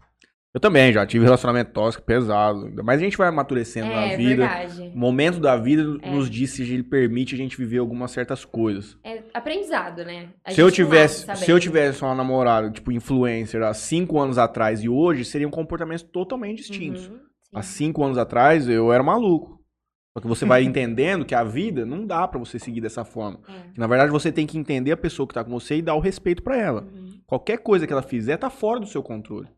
[0.55, 2.71] Eu também já tive relacionamento tóxico pesado.
[2.85, 4.47] Mas a gente vai amadurecendo É, na vida.
[4.47, 4.93] verdade.
[4.95, 6.11] O momento da vida É.
[6.13, 8.97] nos diz se ele permite a gente viver algumas certas coisas.
[9.03, 10.29] É aprendizado, né?
[10.45, 14.81] A se eu tivesse, se eu tivesse uma namorada, tipo, influencer, há cinco anos atrás
[14.85, 17.09] e hoje, seriam comportamentos totalmente distintos.
[17.09, 17.19] Uhum.
[17.53, 19.61] Há cinco anos atrás, eu era maluco.
[20.17, 23.41] Só que você vai entendendo que a vida não dá pra você seguir dessa forma.
[23.49, 23.73] É.
[23.73, 25.97] Que, na verdade, você tem que entender a pessoa que tá com você e dar
[25.97, 26.83] o respeito pra ela.
[26.83, 27.09] Uhum.
[27.27, 29.49] Qualquer coisa que ela fizer tá fora do seu controle.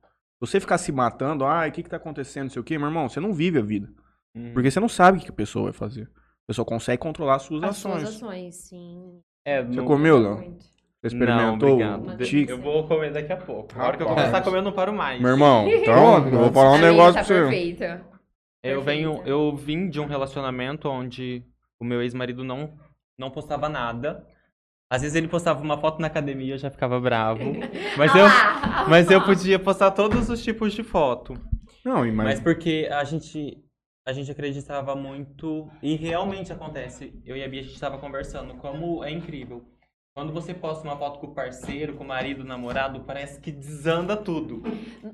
[0.40, 2.88] Você ficar se matando, ah, o que que tá acontecendo, não sei o quê, meu
[2.88, 3.88] irmão, você não vive a vida.
[4.34, 4.50] Hum.
[4.52, 6.02] Porque você não sabe o que a pessoa vai fazer.
[6.04, 8.00] A pessoa consegue controlar as suas As ações.
[8.02, 9.20] suas ações, sim.
[9.44, 10.36] É, Você não- comeu, Léo?
[11.00, 11.78] Você experimentou?
[11.78, 12.24] Não, obrigado.
[12.24, 12.50] tique?
[12.50, 13.76] Eu vou comer daqui a pouco.
[13.76, 15.20] Na hora que eu começar a comer, eu não paro mais.
[15.20, 17.40] Meu irmão, então, eu vou falar um minha negócio tá pra você.
[17.42, 18.06] perfeita.
[18.62, 21.42] Eu venho, eu vim de um relacionamento onde
[21.78, 22.72] o meu ex-marido não
[23.18, 24.26] não postava nada.
[24.88, 27.40] Às vezes ele postava uma foto na academia, eu já ficava bravo.
[27.98, 31.34] Mas Ah eu, mas eu podia postar todos os tipos de foto.
[31.84, 33.62] Não, e Mas mas, porque a gente
[34.06, 37.20] a gente acreditava muito e realmente acontece.
[37.24, 39.64] Eu e a Bia a gente estava conversando como é incrível.
[40.16, 44.16] Quando você posta uma foto com o parceiro, com o marido, namorado, parece que desanda
[44.16, 44.62] tudo.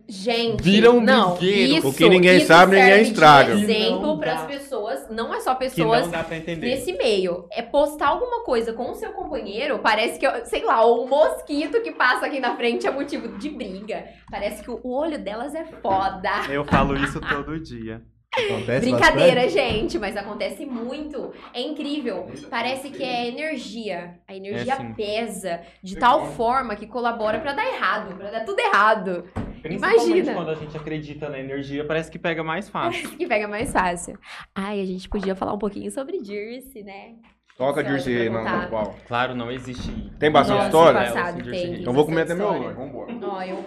[0.07, 3.53] Gente, Vira um não, isso, O que ninguém isso sabe, ninguém serve de estraga.
[3.55, 6.69] exemplo Não para as pessoas, não é só Que pessoas não dá pra entender.
[6.69, 7.49] nesse meio.
[7.51, 11.91] É postar alguma coisa com o seu companheiro, parece que, sei lá, o mosquito que
[11.91, 14.05] passa aqui na frente é motivo de briga.
[14.31, 16.31] Parece que o olho delas é foda.
[16.49, 18.01] Eu falo isso todo dia.
[18.35, 19.53] Acontece Brincadeira, bastante?
[19.53, 21.33] gente, mas acontece muito.
[21.53, 22.31] É incrível.
[22.49, 24.19] Parece que é energia.
[24.27, 28.59] A energia É, pesa de tal forma que colabora pra dar errado, pra dar tudo
[28.59, 29.29] errado.
[29.61, 30.35] Principalmente Imagina.
[30.35, 33.11] quando a gente acredita na energia, parece que pega mais fácil.
[33.11, 34.19] Que pega mais fácil.
[34.55, 37.13] Ai, a gente podia falar um pouquinho sobre Dirce, né?
[37.57, 38.29] toca Dirce
[38.71, 38.97] qual?
[39.07, 39.93] Claro, não existe.
[40.19, 41.01] Tem bastante Nossa, história?
[41.01, 41.81] passado Dirce tem.
[41.81, 43.13] Então vou comer até meu lanche, vambora.
[43.23, 43.63] Ó, eu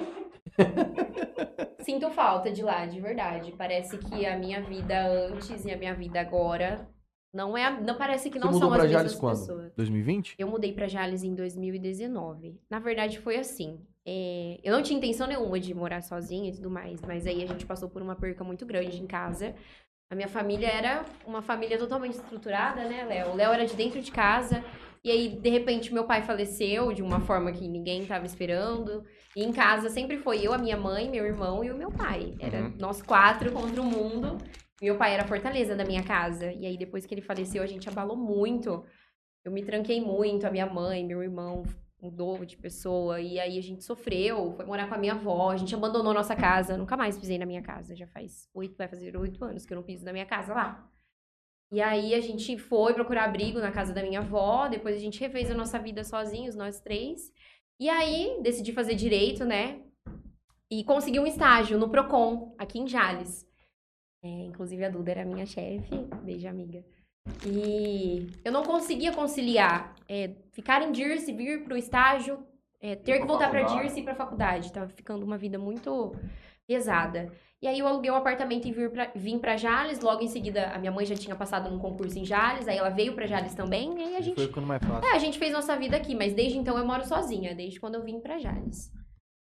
[1.79, 3.53] sinto falta de lá, de verdade.
[3.57, 6.87] Parece que a minha vida antes e a minha vida agora
[7.33, 9.39] não é, a- não parece que Você não mudou são as pra mesmas Jales quando?
[9.39, 9.73] pessoas.
[9.75, 10.35] 2020?
[10.37, 12.59] Eu mudei pra Jales em 2019.
[12.69, 13.79] Na verdade, foi assim.
[14.07, 17.47] é, eu não tinha intenção nenhuma de morar sozinha e tudo mais, mas aí a
[17.47, 19.55] gente passou por uma perca muito grande em casa.
[20.11, 23.31] A minha família era uma família totalmente estruturada, né, Léo?
[23.31, 24.63] O Léo era de dentro de casa
[25.05, 29.03] E aí, de repente, meu pai faleceu de uma forma que ninguém estava esperando.
[29.35, 32.33] E em casa sempre foi eu, a minha mãe, meu irmão e o meu pai.
[32.39, 32.73] Era Uhum.
[32.79, 34.37] nós quatro contra o mundo.
[34.81, 36.51] Meu pai era a fortaleza da minha casa.
[36.51, 38.83] E aí, depois que ele faleceu, a gente abalou muito.
[39.43, 41.61] Eu me tranquei muito, a minha mãe, meu irmão
[42.01, 43.21] mudou de pessoa.
[43.21, 46.35] E aí a gente sofreu, foi morar com a minha avó, a gente abandonou nossa
[46.35, 46.73] casa.
[46.73, 47.95] Eu nunca mais pisei na minha casa.
[47.95, 50.89] Já faz oito, vai fazer oito anos que eu não piso na minha casa lá.
[51.75, 55.19] E aí a gente foi procurar abrigo na casa da minha avó, depois a gente
[55.19, 57.33] refez a nossa vida sozinhos, nós três.
[57.77, 59.81] E aí decidi fazer direito, né?
[60.71, 63.45] E consegui um estágio no Procon, aqui em Jales.
[64.23, 66.81] É, inclusive a Duda era minha chefe, beijo amiga.
[67.45, 72.47] E eu não conseguia conciliar é, ficar em Dirce, vir pro estágio,
[72.79, 73.81] é, ter que voltar faculdade.
[73.81, 74.71] Dirce e ir pra faculdade.
[74.71, 76.15] Tava ficando uma vida muito
[76.65, 77.29] pesada.
[77.61, 80.01] E aí eu aluguei um apartamento e vir pra, vim pra Jales.
[80.01, 82.89] Logo em seguida, a minha mãe já tinha passado num concurso em Jales, aí ela
[82.89, 83.97] veio pra Jales também.
[83.97, 85.09] E aí a gente Foi ficando mais fácil.
[85.09, 87.95] é, a gente fez nossa vida aqui, mas desde então eu moro sozinha, desde quando
[87.95, 88.91] eu vim pra Jales.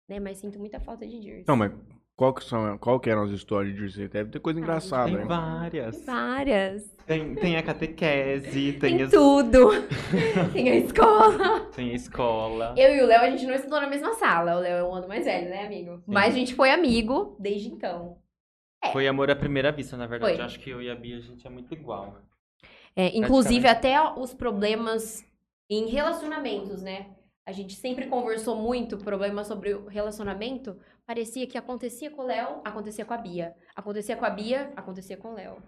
[0.09, 1.45] Né, mas sinto muita falta de Jersey.
[1.47, 1.73] Não, mas
[2.21, 4.07] qual que, são, qual que eram as histórias de Jersey?
[4.07, 5.27] Deve ter coisa Ah, engraçada, Tem hein?
[5.27, 6.05] várias.
[6.05, 6.97] Várias.
[7.07, 9.71] Tem, tem a catequese, tem, Tem as- tudo.
[10.53, 11.61] tem a escola.
[11.75, 12.75] tem a escola.
[12.77, 14.57] Eu e o Léo, a gente não estudou na mesma sala.
[14.57, 16.03] O Léo é um ano mais velho, né, amigo?
[16.07, 18.19] Mas a gente foi amigo desde então.
[18.93, 20.35] Foi amor à primeira vista, na verdade.
[20.35, 20.43] Foi.
[20.43, 22.19] Eu acho que eu e a Bia, a gente é muito igual.
[22.95, 25.25] É, inclusive, até os problemas
[25.71, 27.07] em relacionamentos, né?
[27.51, 30.79] A gente sempre conversou muito problema sobre o relacionamento.
[31.05, 33.57] Parecia que acontecia com o Léo, acontecia com a Bia.
[33.75, 35.61] Acontecia com a Bia, acontecia com o Léo.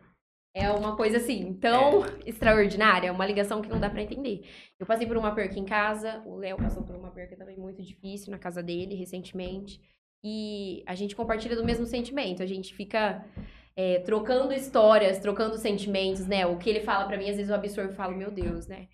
[0.55, 4.49] É uma coisa assim, tão extraordinária, uma ligação que não dá pra entender.
[4.79, 7.83] Eu passei por uma perca em casa, o Léo passou por uma perca também muito
[7.83, 9.81] difícil na casa dele recentemente.
[10.23, 12.45] E a gente compartilha do mesmo sentimento.
[12.45, 13.27] A gente fica
[13.75, 16.47] é, trocando histórias, trocando sentimentos, né?
[16.47, 18.87] O que ele fala pra mim, às vezes eu absorvo e falo, meu Deus, né?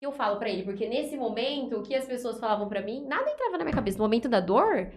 [0.00, 3.30] Eu falo pra ele, porque nesse momento, o que as pessoas falavam pra mim, nada
[3.30, 3.98] entrava na minha cabeça.
[3.98, 4.90] No momento da dor,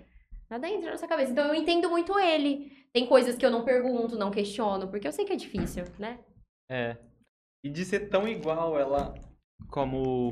[0.49, 1.31] nada entra na nossa cabeça.
[1.31, 2.71] Então eu entendo muito ele.
[2.93, 6.19] Tem coisas que eu não pergunto, não questiono, porque eu sei que é difícil, né?
[6.71, 6.97] É.
[7.65, 9.13] E de ser tão igual, ela.
[9.69, 10.29] Como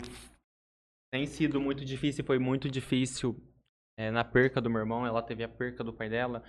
[1.12, 3.36] tem sido muito difícil, foi muito difícil
[3.97, 6.43] é, na perca do meu irmão, ela teve a perca do pai dela.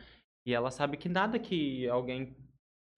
[0.46, 2.37] E ela sabe que nada que alguém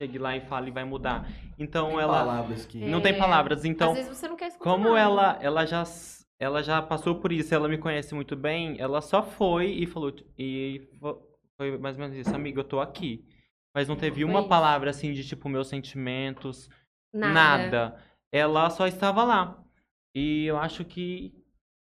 [0.01, 1.27] chegue lá e fale vai mudar.
[1.59, 2.19] Então Tem ela.
[2.19, 2.79] palavras que...
[2.85, 3.65] Não tem É, palavras.
[3.65, 4.65] Então, Às vezes você não quer escutar.
[4.71, 5.01] como nada.
[5.01, 5.85] ela, ela já.
[6.39, 10.13] Ela já passou por isso, ela me conhece muito bem, ela só foi e falou.
[10.37, 11.23] E fo-
[11.57, 13.25] foi mais ou menos isso, amiga, eu tô aqui.
[13.73, 14.49] Mas não teve Foi uma isso.
[14.49, 16.69] palavra assim de tipo meus sentimentos,
[17.13, 17.33] Nada.
[17.33, 18.05] Nada.
[18.33, 19.63] Ela só estava lá.
[20.15, 21.33] E eu acho que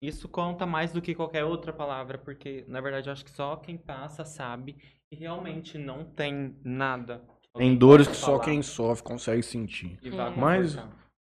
[0.02, 3.54] isso conta mais do que qualquer outra palavra, porque na verdade eu acho que só
[3.56, 4.76] quem passa sabe
[5.10, 7.22] e realmente não tem nada.
[7.54, 9.98] Alguém dores que só quem sofre consegue sentir.
[10.36, 10.78] Mas-.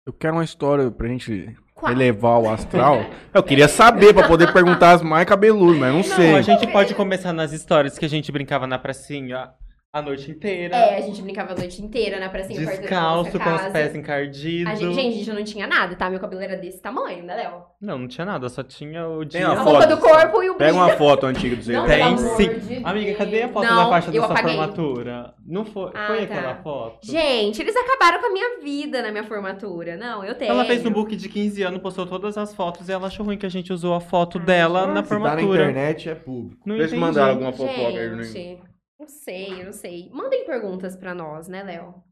[0.06, 1.92] Eu quero uma história pra gente Qual?
[1.92, 3.06] elevar o astral.
[3.34, 6.32] Eu queria saber pra poder perguntar as mais cabeludas, mas não sei.
[6.32, 9.50] Não, a gente pode começar nas histórias que a gente brincava na pracinha
[9.98, 10.76] a noite inteira.
[10.76, 13.72] É, a gente brincava a noite inteira na pracinha perto da descalço, nossa com os
[13.74, 14.80] pés A encardidos.
[14.80, 16.10] gente, gente, a gente não tinha nada, tá?
[16.10, 17.64] Meu cabelo era desse tamanho, né, Léo?
[17.82, 19.48] Não, não tinha nada, só tinha o Tem dia.
[19.52, 19.70] uma A foto.
[19.70, 20.86] roupa do corpo e o Pega brilho.
[20.86, 21.96] uma foto antiga do Não, Zé.
[21.98, 22.60] Tem pelo amor sim.
[22.60, 24.56] de Amiga, cadê a foto Não, da faixa eu da sua apaguei.
[24.58, 25.34] formatura?
[25.46, 26.24] Não foi, Ah, foi tá.
[26.36, 27.00] aquela foto?
[27.06, 29.96] Gente, eles acabaram com a minha vida na minha formatura.
[29.98, 30.52] Não, eu tenho.
[30.52, 33.38] Ela fez um book de 15 anos, postou todas as fotos e ela achou ruim
[33.38, 35.64] que a gente usou a foto Ai, dela na Se tá na formatura.
[35.70, 36.62] internet, é público.
[36.66, 37.02] Não Vê se entendi.
[37.02, 38.10] mandaram alguma fofoca aí.
[38.10, 38.24] né?
[38.24, 38.62] Gente,
[39.00, 40.10] não sei, eu não sei.
[40.12, 42.04] Mandem perguntas pra nós, né, Léo?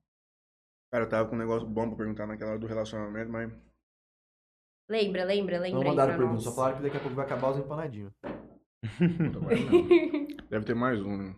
[0.91, 3.51] Cara, eu tava com um negócio bom pra perguntar naquela hora do relacionamento, mas.
[4.89, 6.43] Lembra, lembra, lembra Não aí mandaram pra pergunta, nós.
[6.43, 8.13] só falaram que daqui a pouco vai acabar os empanadinhos.
[8.21, 10.27] Puta, agora não.
[10.49, 11.35] Deve ter mais um, né?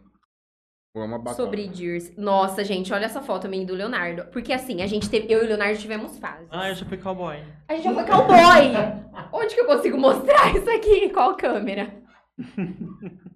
[0.93, 1.43] Ou é uma batata.
[1.43, 2.15] Sobre Dears.
[2.17, 4.25] Nossa, gente, olha essa foto minha e do Leonardo.
[4.31, 5.31] Porque assim, a gente teve.
[5.31, 6.47] Eu e o Leonardo tivemos fases.
[6.51, 7.37] Ah, eu já fui cowboy.
[7.67, 9.31] A gente já foi cowboy!
[9.31, 11.09] Onde que eu consigo mostrar isso aqui?
[11.09, 12.03] Qual câmera?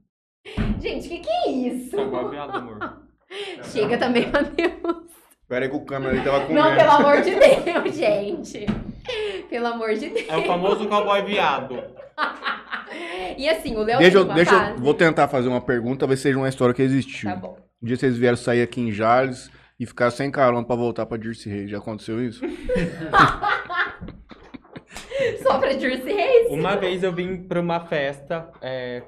[0.80, 1.96] Gente, o que, que é isso?
[1.96, 2.98] Cowboy viado, amor.
[3.72, 5.04] Chega também, meu Deus.
[5.48, 6.70] Pera aí que o câmera ali tava comendo.
[6.70, 8.66] Não, pelo amor de Deus, gente.
[9.50, 10.30] Pelo amor de Deus.
[10.30, 11.84] É o famoso cowboy viado.
[13.38, 16.38] E assim, o Léo Deixa eu, deixa eu, vou tentar fazer uma pergunta, talvez seja
[16.38, 17.30] uma história que existiu.
[17.30, 17.58] Tá bom.
[17.82, 19.50] Um dia vocês vieram sair aqui em Jales
[19.80, 21.70] e ficar sem carona pra voltar pra Jersey Reis.
[21.70, 22.42] Já aconteceu isso?
[25.42, 26.52] Só pra Jersey Reis?
[26.52, 29.04] Uma vez eu vim pra uma festa, é,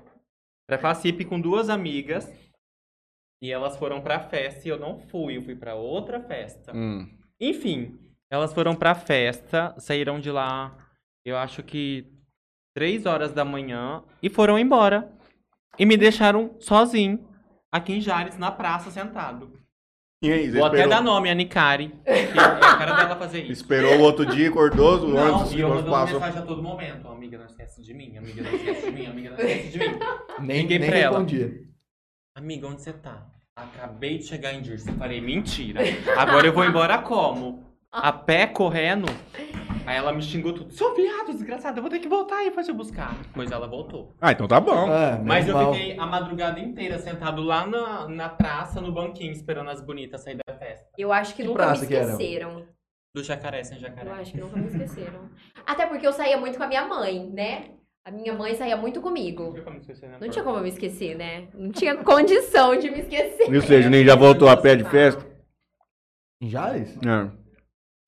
[0.68, 2.32] pra Facip com duas amigas.
[3.42, 6.76] E elas foram pra festa e eu não fui, eu fui pra outra festa.
[6.76, 7.10] Hum.
[7.40, 8.00] Enfim,
[8.32, 10.78] elas foram pra festa, saíram de lá,
[11.26, 12.10] eu acho que
[12.74, 15.12] três horas da manhã e foram embora.
[15.78, 17.28] E me deixaram sozinho,
[17.72, 19.60] aqui em Jales, na praça, sentado.
[20.24, 21.90] E aí, Vou até esperou, dar nome, a Nicari.
[21.90, 23.52] que É a cara dela fazer isso.
[23.52, 26.14] esperou o outro dia, acordou, o ônibus e eu mandando passou.
[26.20, 27.08] mensagem a todo momento.
[27.10, 30.00] Amiga, não esquece de mim, amiga, não esquece de mim, amiga, não esquece de mim.
[30.40, 31.18] Nem, Liguei nem pra ela.
[31.20, 31.52] respondia.
[32.38, 33.28] Amiga, onde você tá?
[33.54, 34.94] Acabei de chegar em Jersey.
[34.94, 35.82] Falei, mentira.
[36.18, 37.62] Agora eu vou embora como?
[37.92, 39.08] A pé, correndo?
[39.86, 40.72] Aí ela me xingou tudo.
[40.72, 43.14] Seu viado, desgraçado, eu vou ter que voltar aí pra te buscar.
[43.36, 44.14] Mas ela voltou.
[44.22, 44.90] Ah, então tá bom.
[44.90, 45.74] Ah, Mas eu normal.
[45.74, 50.38] fiquei a madrugada inteira sentado lá na, na praça, no banquinho, esperando as bonitas sair
[50.48, 50.88] da festa.
[50.98, 52.12] Eu acho que, Que nunca me praça que era?
[52.12, 52.66] esqueceram.
[53.16, 54.10] Do jacaré sem jacaré.
[54.10, 55.30] Eu acho que nunca me esqueceram.
[55.68, 57.72] Até porque eu saía muito com a minha mãe, né?
[58.06, 59.52] A minha mãe saía muito comigo.
[59.52, 61.48] tinha como esquecer, né, Não tinha como eu me esquecer, né?
[61.54, 63.50] Não tinha condição de me esquecer.
[63.52, 65.26] E o seu Juninho já voltou a pé de festa?
[66.42, 66.98] Em Jales?
[66.98, 67.32] É,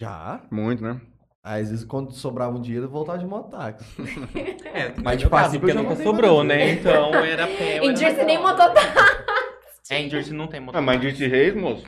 [0.02, 0.42] Já.
[0.52, 1.00] muito, né?
[1.48, 3.86] Às vezes, quando sobrava um dinheiro, eu voltava de mototáxi.
[4.74, 6.72] É, Mas mas de de passivo passivo porque nunca sobrou, né?
[6.72, 7.78] Então era pé.
[7.78, 8.90] Em era Jersey nem mototáxi.
[9.92, 10.86] É, em Jersey não tem Ah, mototáxi.
[10.86, 11.86] mas disse Reis, moço.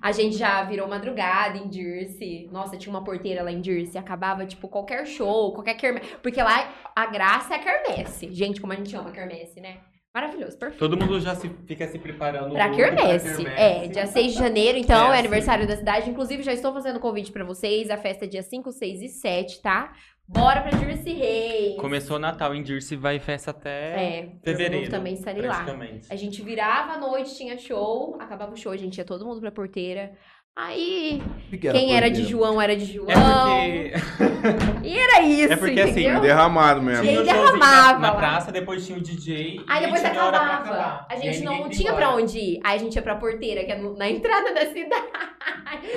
[0.00, 2.48] A gente já virou madrugada em Jersey.
[2.52, 3.98] Nossa, tinha uma porteira lá em Jersey.
[4.00, 6.06] Acabava, tipo, qualquer show, qualquer quermesse.
[6.22, 8.32] Porque lá a graça é a quermesse.
[8.32, 9.78] Gente, como a gente ama quermesse, né?
[10.20, 10.80] Maravilhoso, perfeito.
[10.80, 12.52] Todo mundo já se, fica se preparando.
[12.52, 13.46] Pra quermesse.
[13.46, 15.18] É, dia 6 de janeiro, então, É, é, sim.
[15.20, 16.10] aniversário da cidade.
[16.10, 17.88] Inclusive, já estou fazendo convite pra vocês.
[17.88, 19.92] A festa é dia 5, 6 e 7, tá?
[20.26, 21.76] Bora pra Jersey Reis.
[21.76, 24.90] Começou o Natal em Jersey, vai festa até É, fevereiro.
[24.90, 25.64] também estarei lá.
[26.10, 29.40] A gente virava à noite, tinha show, acabava o show, a gente ia todo mundo
[29.40, 30.12] pra porteira.
[30.56, 32.24] Aí, que que quem era de?
[32.24, 33.08] João era de João.
[33.08, 34.88] É porque.
[34.88, 36.20] E era isso, É porque, assim, entendeu?
[36.20, 37.04] Derramado mesmo.
[37.04, 38.16] E tinha derramava na, na lá.
[38.16, 39.64] praça, depois tinha o DJ.
[39.68, 41.06] Aí depois acabava.
[41.08, 42.22] A gente não tinha ia pra embora.
[42.22, 42.60] onde ir.
[42.64, 45.06] Aí a gente ia pra porteira, que é na entrada da cidade.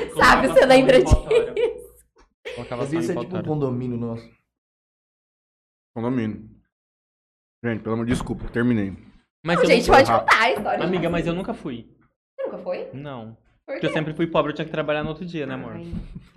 [0.10, 1.26] Colocava Sabe, você lembra disso?
[2.56, 4.30] Colocava vezes em é tipo um condomínio nosso.
[5.96, 6.50] Condomínio.
[7.64, 8.96] Gente, pelo amor de desculpa, terminei.
[9.44, 10.84] Mas eu gente, pode contar a história.
[10.84, 11.88] Amiga, mas eu nunca fui.
[12.36, 12.90] Você nunca foi?
[12.94, 13.36] Não.
[13.72, 15.74] Por Porque eu sempre fui pobre, eu tinha que trabalhar no outro dia, né, amor?
[15.76, 15.88] Ai.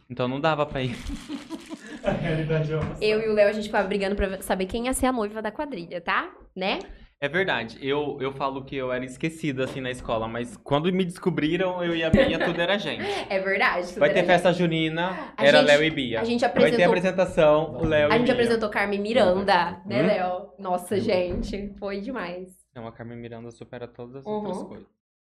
[0.09, 0.97] Então não dava pra ir.
[2.05, 4.87] A realidade é uma Eu e o Léo, a gente ficava brigando pra saber quem
[4.87, 6.31] ia ser a noiva da quadrilha, tá?
[6.55, 6.79] Né?
[7.19, 7.79] É verdade.
[7.81, 10.29] Eu, eu falo que eu era esquecida, assim, na escola.
[10.29, 13.03] Mas quando me descobriram, eu ia Bia, tudo era gente.
[13.31, 13.87] É verdade.
[13.89, 16.21] tudo Vai era ter festa junina, A era gente- Léo e Bia.
[16.21, 18.35] A gente Vai ter apresentou apresentação, o Léo A e gente Bia.
[18.35, 20.07] apresentou Carmen Miranda, né, Hum?
[20.07, 20.49] Léo?
[20.59, 22.51] Nossa, gente, foi demais.
[22.75, 24.33] Não, a Carmen Miranda supera todas as Uhum.
[24.33, 24.87] outras coisas.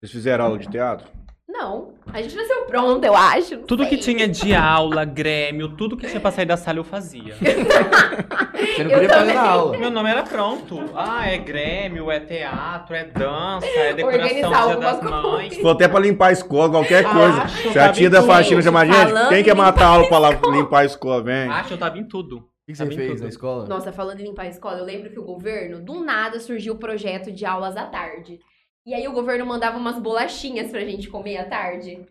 [0.01, 1.07] Vocês fizeram aula de teatro?
[1.47, 3.59] Não, a gente nasceu pronta, eu acho.
[3.59, 4.15] Tudo que sei.
[4.17, 7.35] tinha de aula, grêmio, tudo que tinha pra sair da sala eu fazia.
[7.39, 9.77] Você não Eu queria fazer aula.
[9.79, 10.81] Meu nome era pronto.
[10.95, 15.03] Ah, é grêmio, é teatro, é dança, é decoração Organizar Dia das.
[15.03, 15.57] Mães.
[15.59, 17.43] For até pra limpar a escola, qualquer Ah, coisa.
[17.43, 19.89] acho, Se a tá tia da faxina gente, chamar, gente, quem em quer matar a
[19.89, 21.23] aula pra lá limpar a escola?
[21.23, 21.49] Vem.
[21.49, 22.39] Acho, eu tava em tudo.
[22.39, 23.23] O que que você bem fez tudo.
[23.23, 23.67] na escola?
[23.67, 26.79] Nossa, falando em limpar a escola, eu lembro que o governo, do nada, surgiu o
[26.79, 28.41] projeto de aulas à tarde.
[28.87, 32.07] E aí o governo mandava umas bolachinhas pra gente comer à tarde.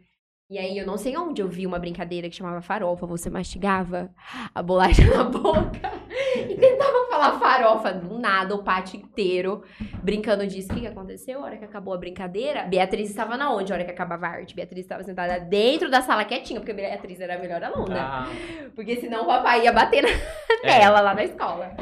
[0.49, 3.05] E aí eu não sei onde eu vi uma brincadeira que chamava farofa.
[3.05, 4.11] Você mastigava
[4.53, 5.91] a bolacha na boca
[6.35, 7.93] e tentava falar farofa.
[7.93, 9.63] Do nada, o pátio inteiro
[10.03, 10.71] brincando disso.
[10.71, 11.39] O que, que aconteceu?
[11.39, 13.71] A hora que acabou a brincadeira, Beatriz estava na onde?
[13.71, 14.55] A hora que acabava a arte?
[14.55, 17.99] Beatriz estava sentada dentro da sala quietinha, porque Beatriz era a melhor aluna.
[17.99, 18.27] Ah,
[18.75, 20.19] Porque senão o papai ia bater na é.
[20.79, 21.75] nela lá na escola.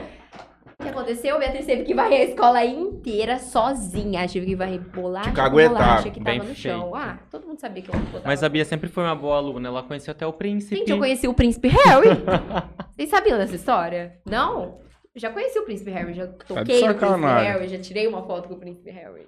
[0.82, 1.38] O que aconteceu?
[1.38, 4.28] Beatriz teve que varrer a escola inteira sozinha.
[4.28, 5.70] Tive que varrer bolacha, com caguetar.
[5.70, 6.82] bolacha que tava Bem no chão.
[6.82, 6.96] feito.
[6.96, 8.24] Ah, todo mundo sabia que eu botava.
[8.26, 9.68] Mas a Bia sempre foi uma boa aluna.
[9.70, 10.76] Ela conheceu até o príncipe.
[10.78, 12.10] Gente, eu conheci o príncipe Harry.
[12.98, 14.20] Vocês sabiam dessa história?
[14.26, 14.80] Não?
[15.14, 17.52] Eu já conheci o príncipe Harry, já Tá toquei no príncipe sacanagem.
[17.52, 19.28] Harry, já tirei uma foto com o príncipe Harry.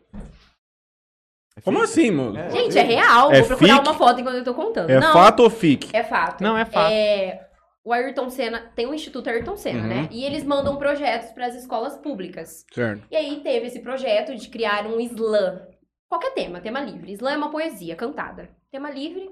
[1.64, 2.36] Como assim, mano?
[2.40, 2.50] É.
[2.50, 3.32] Gente, é real.
[3.32, 3.88] É Vou procurar fic?
[3.88, 4.90] uma foto enquanto eu tô contando.
[4.90, 5.88] É Não, fato ou fic?
[5.94, 6.42] É fato.
[6.42, 6.92] Não, é fato.
[6.92, 7.48] É,
[7.86, 9.88] o Ayrton Senna tem o Instituto Ayrton Senna, Uhum.
[9.88, 10.10] né?
[10.12, 12.66] E eles mandam projetos para as escolas públicas.
[12.74, 13.06] Certo.
[13.12, 15.68] E aí teve esse projeto de criar um slam.
[16.10, 17.12] Qualquer tema, tema livre.
[17.14, 18.50] Slam é uma poesia cantada.
[18.72, 19.30] Tema livre.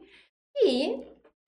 [0.55, 0.91] E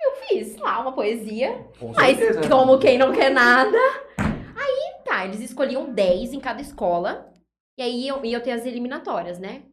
[0.02, 1.68] eu fiz lá uma poesia.
[1.80, 2.48] Com Mas certeza.
[2.50, 3.78] como quem não quer nada.
[4.18, 7.32] Aí tá, eles escolhiam 10 em cada escola.
[7.78, 9.64] E aí iam, iam ter as eliminatórias, né?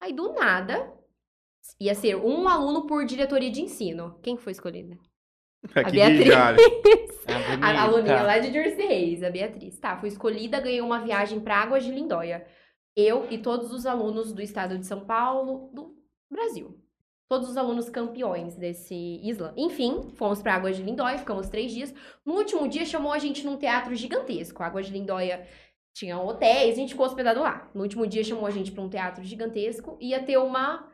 [0.00, 0.92] Aí do nada
[1.78, 4.18] ia ser um aluno por diretoria de ensino.
[4.22, 4.52] Quem foi
[5.74, 7.20] Aqui Beatriz.
[7.62, 9.78] A A aluninha lá de Jersey Reis, a Beatriz.
[9.78, 12.44] Tá, fui escolhida, ganhei uma viagem para Águas de Lindóia.
[12.96, 15.94] Eu e todos os alunos do estado de São Paulo, do
[16.30, 16.76] Brasil.
[17.28, 19.52] Todos os alunos campeões desse slam.
[19.56, 21.94] Enfim, fomos para Águas de Lindóia, ficamos três dias.
[22.26, 24.62] No último dia, chamou a gente num teatro gigantesco.
[24.62, 25.46] Águas de Lindóia
[25.94, 27.70] tinha hotéis, a gente ficou hospedado lá.
[27.72, 29.96] No último dia, chamou a gente para um teatro gigantesco.
[30.00, 30.90] Ia ter uma,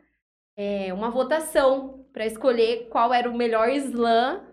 [0.55, 4.46] é, uma votação para escolher qual era o melhor slam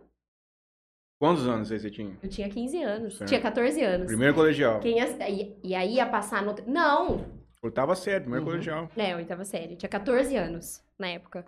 [1.24, 2.18] Quantos anos aí você tinha?
[2.22, 3.18] eu tinha 15 anos.
[3.18, 3.30] Certo.
[3.30, 4.08] Tinha 14 anos.
[4.08, 4.82] Primeiro colegial.
[4.82, 6.54] Quem ia- e, e aí ia passar no.
[6.68, 7.24] Não!
[7.64, 8.52] Oitava série, primeiro Uhum.
[8.52, 8.90] colegial.
[8.98, 9.78] É, oitava série.
[9.78, 11.46] Tinha 14 anos na época.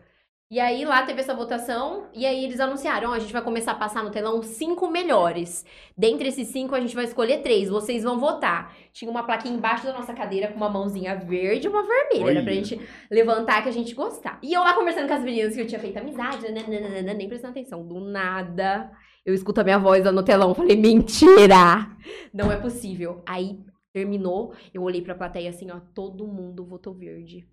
[0.49, 3.71] E aí lá teve essa votação, e aí eles anunciaram, ó, a gente vai começar
[3.71, 5.65] a passar no telão os cinco melhores.
[5.97, 8.73] Dentre esses cinco, a gente vai escolher três, vocês vão votar.
[8.93, 12.43] Tinha uma plaquinha embaixo da nossa cadeira com uma mãozinha verde e uma vermelha, era
[12.43, 12.79] pra gente
[13.11, 14.39] levantar que a gente gostar.
[14.41, 17.51] E eu lá conversando com as meninas que eu tinha feito amizade, nananana, nem prestando
[17.51, 18.89] atenção, do nada.
[19.25, 21.89] Eu escuto a minha voz lá no telão, falei, mentira!
[22.33, 23.23] Não é possível.
[23.25, 23.59] Aí
[23.93, 27.47] terminou, eu olhei pra plateia assim, ó, todo mundo votou verde.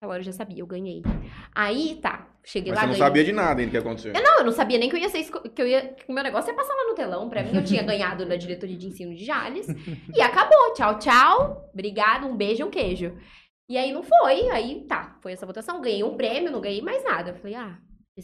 [0.00, 1.02] Agora eu já sabia, eu ganhei.
[1.52, 3.06] Aí, tá, cheguei Mas lá, você não ganhei.
[3.08, 4.12] sabia de nada ainda que ia acontecer.
[4.12, 6.22] Não, eu não sabia nem que eu ia ser que eu ia que o meu
[6.22, 7.28] negócio ia passar lá no telão.
[7.28, 9.66] Pra mim, eu tinha ganhado na diretoria de ensino de Jales.
[10.14, 10.72] e acabou.
[10.74, 11.68] Tchau, tchau.
[11.74, 13.12] Obrigado, um beijo e um queijo.
[13.68, 14.48] E aí não foi.
[14.50, 15.80] Aí tá, foi essa votação.
[15.80, 17.30] Ganhei um prêmio, não ganhei mais nada.
[17.30, 17.76] Eu falei, ah,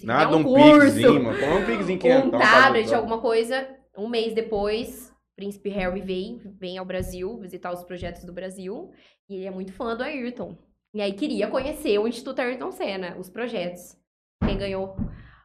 [0.02, 1.00] Nada, um um curso.
[1.00, 3.68] Põe um pixzinho que um tablet, alguma coisa.
[3.96, 8.90] Um mês depois, Príncipe Harry vem, vem ao Brasil visitar os projetos do Brasil.
[9.28, 10.56] E ele é muito fã do Ayrton.
[10.92, 13.96] E aí queria conhecer o Instituto Ayrton Senna, os projetos.
[14.44, 14.96] Quem ganhou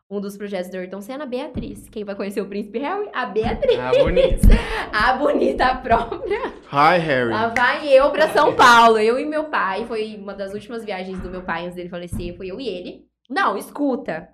[0.09, 1.23] um dos projetos do Ayrton Senna?
[1.23, 1.89] A Beatriz.
[1.89, 3.09] Quem vai conhecer o Príncipe Harry?
[3.13, 3.79] A Beatriz.
[3.79, 4.47] Ah, bonito.
[4.93, 6.53] A bonita própria.
[6.71, 7.29] Hi, Harry.
[7.29, 8.97] Lá vai eu pra São Paulo.
[8.99, 9.85] Eu e meu pai.
[9.85, 12.35] Foi uma das últimas viagens do meu pai antes dele falecer.
[12.35, 13.08] Foi eu e ele.
[13.29, 14.29] Não, escuta.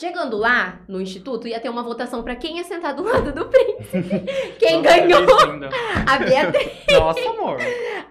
[0.00, 3.46] Chegando lá no instituto, ia ter uma votação pra quem ia sentar do lado do
[3.48, 4.24] príncipe.
[4.58, 5.52] Quem Nossa, ganhou?
[5.52, 5.68] linda.
[6.10, 6.72] A Beatriz.
[6.98, 7.58] Nossa, amor.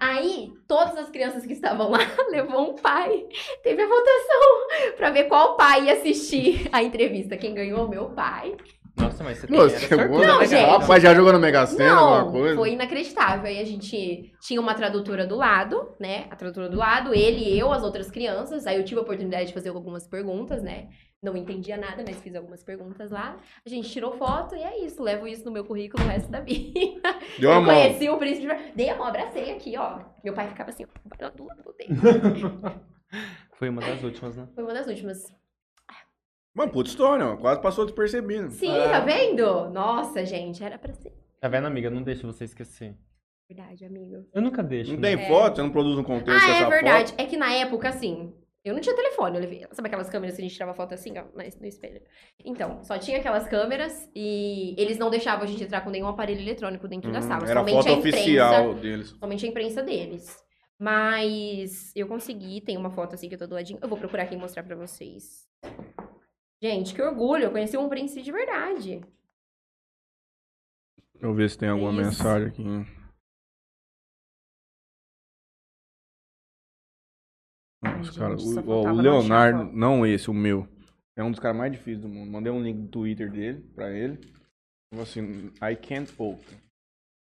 [0.00, 1.98] Aí, todas as crianças que estavam lá
[2.30, 3.26] levou um pai.
[3.62, 7.36] Teve a votação pra ver qual pai ia assistir a entrevista.
[7.36, 7.86] Quem ganhou?
[7.86, 8.56] Meu pai.
[8.96, 10.20] Nossa, mas você tem Nossa, chegou.
[10.24, 10.70] Não, né, gente.
[10.70, 12.54] Rapaz, já jogou na Mega Sena, alguma coisa?
[12.56, 13.46] foi inacreditável.
[13.46, 16.26] Aí a gente tinha uma tradutora do lado, né?
[16.30, 18.66] A tradutora do lado, ele e eu, as outras crianças.
[18.66, 20.88] Aí eu tive a oportunidade de fazer algumas perguntas, né?
[21.20, 23.36] Não entendia nada, mas fiz algumas perguntas lá.
[23.66, 25.02] A gente tirou foto e é isso.
[25.02, 27.16] Levo isso no meu currículo o resto da vida.
[27.38, 27.74] Deu a eu mão.
[27.74, 28.46] conheci o príncipe.
[28.46, 30.00] de- Dei a mão, abracei aqui, ó.
[30.22, 31.30] Meu pai ficava assim, ó.
[31.30, 32.80] do lado do dedo.
[33.58, 34.46] Foi uma das últimas, né?
[34.54, 35.22] Foi uma das últimas.
[36.54, 37.36] Mano, puta história, ó.
[37.36, 38.50] Quase passou despercebido.
[38.50, 38.88] Sim, É.
[38.88, 39.68] tá vendo?
[39.70, 41.12] Nossa, gente, era pra ser.
[41.40, 41.90] Tá vendo, amiga?
[41.90, 42.94] Não deixa você esquecer.
[43.48, 44.24] Verdade, amigo.
[44.32, 44.92] Eu nunca deixo.
[44.92, 45.16] Não né?
[45.16, 45.28] tem É.
[45.28, 45.56] foto?
[45.56, 47.10] Você não produz um contexto Ah, dessa é verdade.
[47.10, 47.20] foto?
[47.20, 48.32] É que na época, assim,
[48.64, 49.36] eu não tinha telefone.
[49.36, 52.00] Eu levei, sabe aquelas câmeras que a gente tirava foto assim, ó, mas no espelho?
[52.44, 56.40] Então, só tinha aquelas câmeras e eles não deixavam a gente entrar com nenhum aparelho
[56.40, 57.44] eletrônico dentro da Hum, sala.
[57.50, 58.16] Era a somente foto a imprensa.
[58.18, 59.08] oficial deles.
[59.20, 60.42] Somente a imprensa deles.
[60.78, 63.78] Mas eu consegui, tem uma foto assim que eu tô do ladinho.
[63.82, 65.46] Eu vou procurar aqui e mostrar pra vocês.
[66.64, 69.00] Gente, que orgulho, eu conheci um príncipe de verdade.
[71.12, 72.00] Deixa eu ver se tem alguma Isso.
[72.00, 72.64] mensagem aqui.
[77.84, 80.66] Ai, gente, só o, ó, o Leonardo, não esse, o meu.
[81.14, 82.32] É um dos caras mais difíceis do mundo.
[82.32, 84.16] Mandei um link do Twitter dele pra ele.
[84.90, 86.58] Falou assim, I can't open.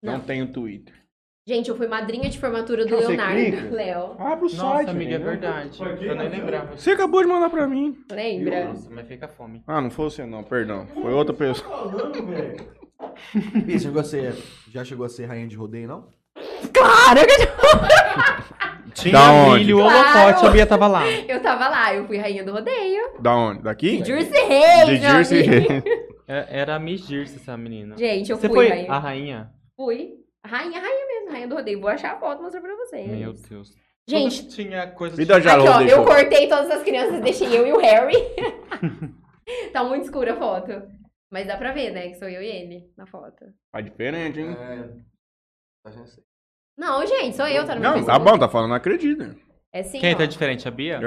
[0.02, 0.26] Não, Não.
[0.26, 1.05] tenho Twitter.
[1.48, 3.36] Gente, eu fui madrinha de formatura do você Leonardo.
[3.40, 3.70] clica?
[3.70, 4.16] Léo.
[4.18, 4.90] Abre o Nossa, site.
[4.90, 5.80] amiga, é verdade.
[5.80, 6.76] Eu nem lembrava.
[6.76, 7.96] Você acabou de mandar pra mim.
[8.12, 8.66] Lembra?
[8.70, 9.62] Nossa, mas fica fome.
[9.68, 10.88] Ah, não foi você não, perdão.
[10.88, 11.70] Foi outra pessoa.
[11.92, 12.68] falando, velho?
[13.64, 14.34] Bia, chegou a ser,
[14.72, 16.08] já chegou a ser rainha de rodeio, não?
[16.74, 17.46] Claro que
[19.02, 19.66] Tinha Da onde?
[19.66, 19.98] milho, Claro.
[20.30, 21.08] holofote, a Bia tava lá.
[21.08, 23.20] eu tava lá, eu fui rainha do rodeio.
[23.20, 23.62] Da onde?
[23.62, 23.98] Daqui?
[24.02, 25.84] De Jersey Reis, De meu Jersey amigo.
[26.28, 27.96] É- Era a Miss Dirce, essa menina.
[27.96, 28.92] Gente, eu Você fui foi rainha.
[28.92, 29.52] a rainha?
[29.78, 30.25] Fui.
[30.46, 31.82] Rainha, rainha mesmo, rainha do rodeio.
[31.82, 33.08] Vou achar a foto e mostrar pra vocês.
[33.08, 33.76] Meu Deus.
[34.08, 35.26] Gente, Quando tinha coisa de...
[35.26, 36.00] já aqui ó, deixou.
[36.00, 38.16] eu cortei todas as crianças, deixei eu e o Harry.
[39.74, 40.72] tá muito escura a foto.
[41.32, 43.46] Mas dá pra ver, né, que sou eu e ele na foto.
[43.72, 44.52] Tá diferente, hein?
[44.52, 45.90] É.
[46.78, 49.36] Não, gente, sou eu, tá no meu Não, tá bom, tá falando, não acredita.
[49.74, 50.18] É sim, Quem ó.
[50.18, 51.00] tá diferente, a Bia?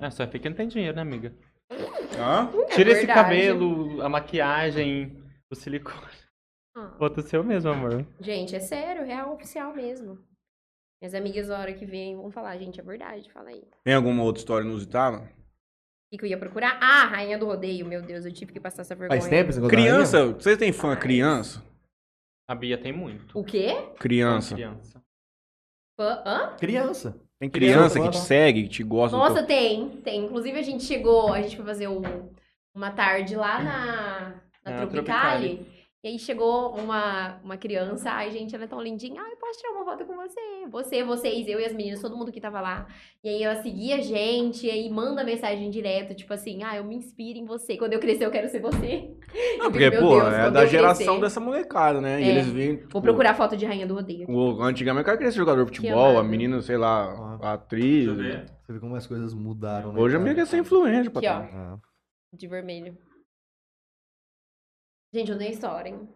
[0.00, 0.06] É.
[0.06, 1.32] É, só porque não tem dinheiro, né, amiga?
[2.18, 2.50] Hã?
[2.54, 3.22] É Tira esse verdade.
[3.22, 5.18] cabelo, a maquiagem,
[5.50, 6.21] o silicone.
[6.74, 6.96] Ah.
[6.98, 8.06] O seu mesmo, amor.
[8.20, 10.18] Gente, é sério, real oficial mesmo.
[11.00, 13.62] Minhas amigas, a hora que vêm, vão falar, gente, é verdade, fala aí.
[13.84, 15.18] Tem alguma outra história inusitada?
[16.12, 16.78] O que, eu ia procurar?
[16.80, 19.20] Ah, rainha do rodeio, meu Deus, eu tive que passar essa vergonha.
[19.20, 21.00] Faz tempo da Criança, vocês têm fã Faz.
[21.00, 21.62] criança?
[22.48, 23.38] A Bia tem muito.
[23.38, 23.74] O quê?
[23.98, 24.54] Criança.
[24.54, 25.02] Criança.
[25.98, 26.22] Fã?
[26.24, 26.56] Hã?
[26.58, 27.20] Criança.
[27.40, 29.46] Tem Criança, que te segue, que te gosta do Nossa, teu...
[29.46, 30.24] tem, tem.
[30.24, 32.30] Inclusive, a gente chegou, a gente foi fazer um-
[32.74, 35.66] uma tarde lá na, na Na Tropicali.
[36.04, 39.22] E aí chegou uma, uma criança, ai, gente, ela é tão lindinha.
[39.22, 40.40] Ai, posso tirar uma foto com você?
[40.68, 42.88] Você, vocês, eu e as meninas, todo mundo que tava lá.
[43.22, 46.82] E aí ela seguia a gente, e aí manda mensagem direto, tipo assim, ah, eu
[46.82, 47.76] me inspiro em você.
[47.76, 49.14] Quando eu crescer, eu quero ser você.
[49.58, 51.20] Não, Eu porque, pô, Deus, é da eu geração crescer.
[51.20, 52.20] dessa molecada, né?
[52.20, 52.28] E É.
[52.30, 52.76] eles vêm.
[52.78, 54.28] Vou tipo, procurar foto de rainha do rodeio.
[54.28, 57.36] O, antigamente o cara queria ser jogador de futebol, a menina, sei lá, Ah.
[57.36, 58.06] Deixa atriz.
[58.08, 58.14] eu.
[58.16, 60.00] Você vê como as coisas mudaram, né?
[60.00, 61.32] Hoje a menina quer ser influente, Aqui, ó.
[61.40, 61.48] patrão.
[61.54, 61.78] Ah.
[62.32, 62.98] De vermelho.
[65.12, 66.08] Gente, eu dei história, hein?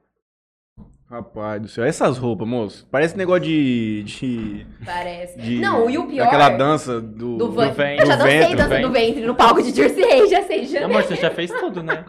[1.09, 2.89] Rapaz do céu, essas roupas, moço.
[2.91, 4.03] Parece negócio de.
[4.05, 5.39] de, Parece.
[5.39, 6.25] de- Não, e o pior.
[6.25, 7.37] Daquela dança do.
[7.37, 7.71] do, van...
[7.71, 8.03] ventre.
[8.03, 10.85] Eu já Do dancei ventre, dança do ventre no palco de Jersey já sei, já.
[10.85, 12.05] Amor, você já fez tudo, né?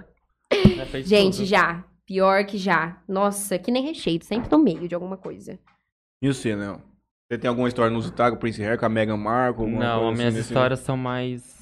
[0.75, 1.45] Já fez Gente, tudo.
[1.45, 1.83] já.
[2.07, 2.99] Pior que já.
[3.07, 5.59] Nossa, que nem recheio, sempre no meio de alguma coisa.
[6.21, 6.81] E você, Léo?
[7.29, 9.65] Você tem alguma história inusitada com o Prince Harry, com a Meghan Markle?
[9.65, 11.56] alguma Não, coisa as minhas assim nesse- histórias são mais.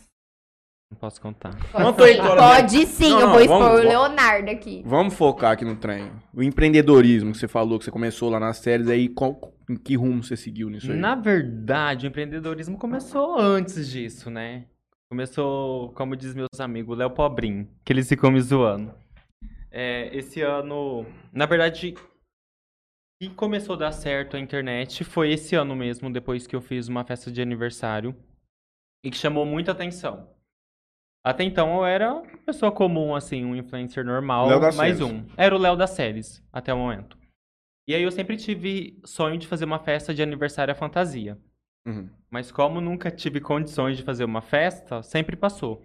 [0.92, 1.50] Não posso contar.
[1.58, 4.84] História pode sim, Não, eu não, vou expor vamos- o Leonardo aqui.
[4.86, 6.12] Vamos focar aqui no trem.
[6.34, 9.96] O empreendedorismo que você falou, que você começou lá nas séries, aí qual- em que
[9.96, 10.98] rumo você seguiu nisso aí?
[10.98, 14.66] Na verdade, o empreendedorismo começou antes disso, né?
[15.10, 18.94] Começou, como diz meus amigos, o Léo Pobrinho, que eles ficam me zoando.
[19.72, 21.96] É, esse ano, na verdade,
[23.22, 26.88] que começou a dar certo a internet foi esse ano mesmo, depois que eu fiz
[26.88, 28.16] uma festa de aniversário
[29.04, 30.30] e que chamou muita atenção.
[31.26, 35.26] Até então eu era uma pessoa comum, assim, um influencer normal, mais um.
[35.36, 37.18] Era o Léo das séries, até o momento.
[37.88, 41.36] E aí eu sempre tive sonho de fazer uma festa de aniversário à fantasia.
[41.88, 42.08] Uhum.
[42.30, 45.84] Mas como nunca tive condições de fazer uma festa, sempre passou.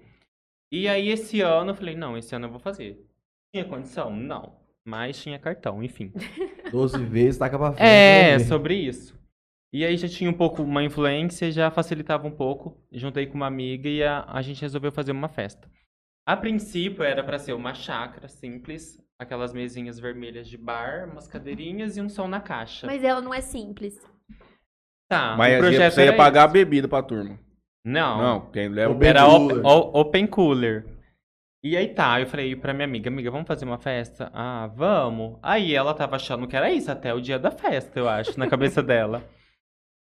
[0.71, 3.03] E aí esse ano eu falei, não, esse ano eu vou fazer.
[3.51, 4.15] Tinha condição?
[4.15, 4.57] Não.
[4.85, 6.13] Mas tinha cartão, enfim.
[6.71, 7.89] 12 vezes, taca pra frente.
[7.89, 8.45] É, né?
[8.45, 9.19] sobre isso.
[9.73, 12.77] E aí já tinha um pouco uma influência, já facilitava um pouco.
[12.93, 15.71] Juntei com uma amiga e a, a gente resolveu fazer uma festa.
[16.27, 21.97] A princípio era pra ser uma chácara simples, aquelas mesinhas vermelhas de bar, umas cadeirinhas
[21.97, 22.87] e um som na caixa.
[22.87, 23.97] Mas ela não é simples.
[25.09, 26.53] tá, Mas o projeto você ia pagar a esse.
[26.53, 27.39] bebida pra turma.
[27.85, 29.65] Não, Não, quem leva Open Era cooler.
[29.67, 30.87] op- open cooler.
[31.65, 34.31] E aí tá, eu falei pra minha amiga, amiga, vamos fazer uma festa?
[34.35, 35.39] Ah, vamos.
[35.43, 38.47] Aí ela tava achando que era isso, até o dia da festa, eu acho, na
[38.49, 39.23] cabeça dela.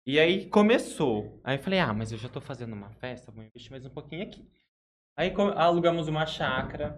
[0.08, 1.38] E aí começou.
[1.44, 3.90] Aí eu falei, ah, mas eu já tô fazendo uma festa, vou investir mais um
[3.90, 4.48] pouquinho aqui.
[5.18, 6.98] Aí alugamos uma chácara.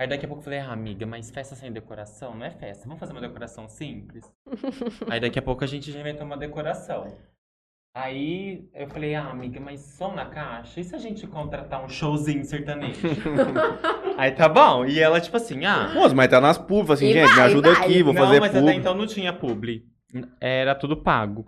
[0.00, 2.84] Aí daqui a pouco eu falei, ah, amiga, mas festa sem decoração não é festa.
[2.84, 4.24] Vamos fazer uma decoração simples?
[5.10, 7.14] aí daqui a pouco a gente já inventou uma decoração.
[7.94, 10.80] Aí eu falei, ah, amiga, mas som na caixa?
[10.80, 13.06] E se a gente contratar um showzinho sertanejo?
[14.16, 14.86] aí tá bom.
[14.86, 15.92] E ela, tipo assim, ah.
[15.92, 17.82] Moço, mas tá nas públicas, assim, E gente, me vai, ajuda vai.
[17.82, 18.70] aqui, vou não, fazer mas publi.
[18.70, 19.84] até então não tinha publi.
[20.40, 21.46] Era tudo pago.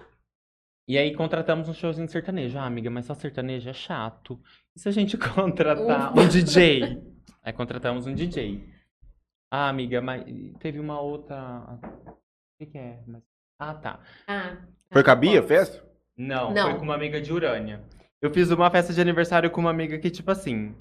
[0.89, 2.59] E aí contratamos um showzinho sertanejo.
[2.59, 4.41] Ah, amiga, mas só sertanejo é chato.
[4.74, 7.03] E se a gente contratar um DJ?
[7.43, 8.66] Aí contratamos um DJ.
[9.51, 10.24] Ah, amiga, mas
[10.59, 11.78] teve uma outra.
[12.07, 12.18] O
[12.59, 13.01] que, que é?
[13.07, 13.22] Mas-
[13.59, 14.01] Ah, tá.
[14.26, 14.57] Ah.
[14.91, 15.86] Foi com a Bia, a festa?
[16.16, 16.70] Não, Não.
[16.70, 17.82] foi com uma amiga de Urânia.
[18.20, 20.74] Eu fiz uma festa de aniversário com uma amiga que, tipo assim,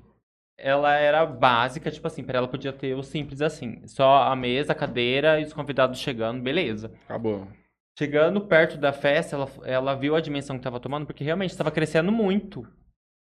[0.58, 3.86] ela era básica, tipo assim, pra ela podia ter o simples assim.
[3.86, 6.92] Só a mesa, a cadeira e os convidados chegando, beleza.
[7.06, 7.48] Acabou.
[7.98, 11.72] Chegando perto da festa, ela, ela viu a dimensão que tava tomando, porque realmente estava
[11.72, 12.68] crescendo muito.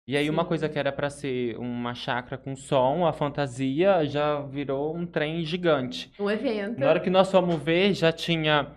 [0.05, 0.47] E aí uma Sim.
[0.49, 5.45] coisa que era pra ser uma chácara com som, a fantasia, já virou um trem
[5.45, 6.11] gigante.
[6.19, 6.77] Um evento.
[6.79, 8.67] Na hora que nós fomos ver, já tinha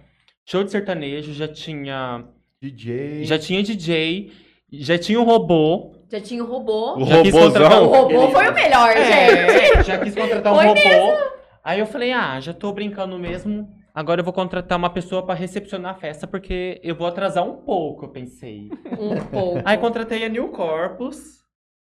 [0.45, 2.25] show de sertanejo, já tinha
[2.61, 3.25] DJ.
[3.25, 4.31] já tinha DJ,
[4.71, 5.97] já tinha um robô.
[6.11, 6.97] Já tinha o robô.
[6.99, 8.21] O Já quis O contratar robôzão.
[8.21, 9.79] robô foi o melhor, gente.
[9.79, 11.33] É, já quis contratar um Foi robô.
[11.65, 13.82] Aí eu falei, ah, já tô brincando mesmo.
[13.95, 17.63] Agora eu vou contratar uma pessoa pra recepcionar a festa, porque eu vou atrasar um
[17.63, 18.71] pouco, eu pensei.
[18.99, 19.61] Um pouco.
[19.67, 21.43] Aí contratei a New Corpus.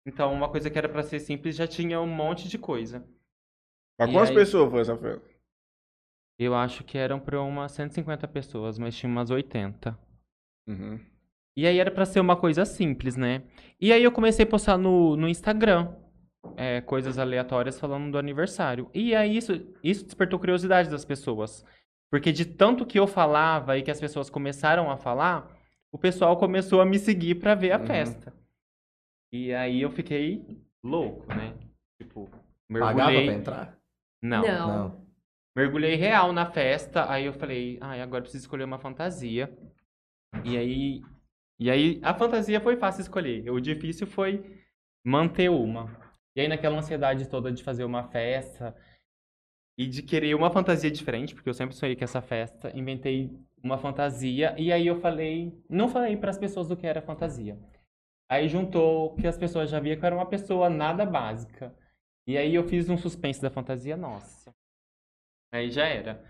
[0.08, 3.08] Então, uma coisa que era pra ser simples já tinha um monte de coisa.
[3.98, 4.36] Pra E quantas aí?
[4.36, 5.28] pessoas foi essa festa?
[6.38, 9.98] Eu acho que eram pra umas 150 pessoas, mas tinha umas 80.
[10.68, 11.00] Uhum.
[11.58, 13.44] E aí era pra ser uma coisa simples, né?
[13.80, 15.96] E aí eu comecei a postar no, no Instagram
[16.58, 18.90] é, coisas aleatórias falando do aniversário.
[18.94, 19.54] E aí isso,
[19.84, 21.66] isso despertou curiosidade das pessoas.
[22.12, 25.52] Porque de tanto que eu falava e que as pessoas começaram a falar,
[25.92, 27.86] o pessoal começou a me seguir pra ver a Uhum.
[27.86, 28.34] festa.
[29.34, 30.46] E aí eu fiquei
[30.84, 31.54] louco, né?
[32.02, 32.30] Tipo,
[32.72, 33.26] Pagava mergulhei.
[33.26, 33.78] pra entrar?
[34.22, 34.42] Não.
[34.44, 34.68] Não.
[34.68, 35.06] Não.
[35.56, 39.54] Mergulhei real na festa, aí eu falei, ai, agora eu preciso escolher uma fantasia.
[40.44, 41.02] E aí,
[41.58, 43.50] e aí a fantasia foi fácil escolher.
[43.50, 44.44] O difícil foi
[45.06, 45.98] manter uma.
[46.36, 48.76] E aí naquela ansiedade toda de fazer uma festa
[49.78, 53.30] e de querer uma fantasia diferente, porque eu sempre sonhei com essa festa, inventei
[53.62, 57.58] uma fantasia e aí eu falei, não falei para as pessoas do que era fantasia.
[58.30, 61.76] Aí juntou que as pessoas já viam que eu era uma pessoa nada básica.
[62.28, 64.52] E aí eu fiz um suspense da fantasia, nossa.
[65.54, 66.24] Aí já era.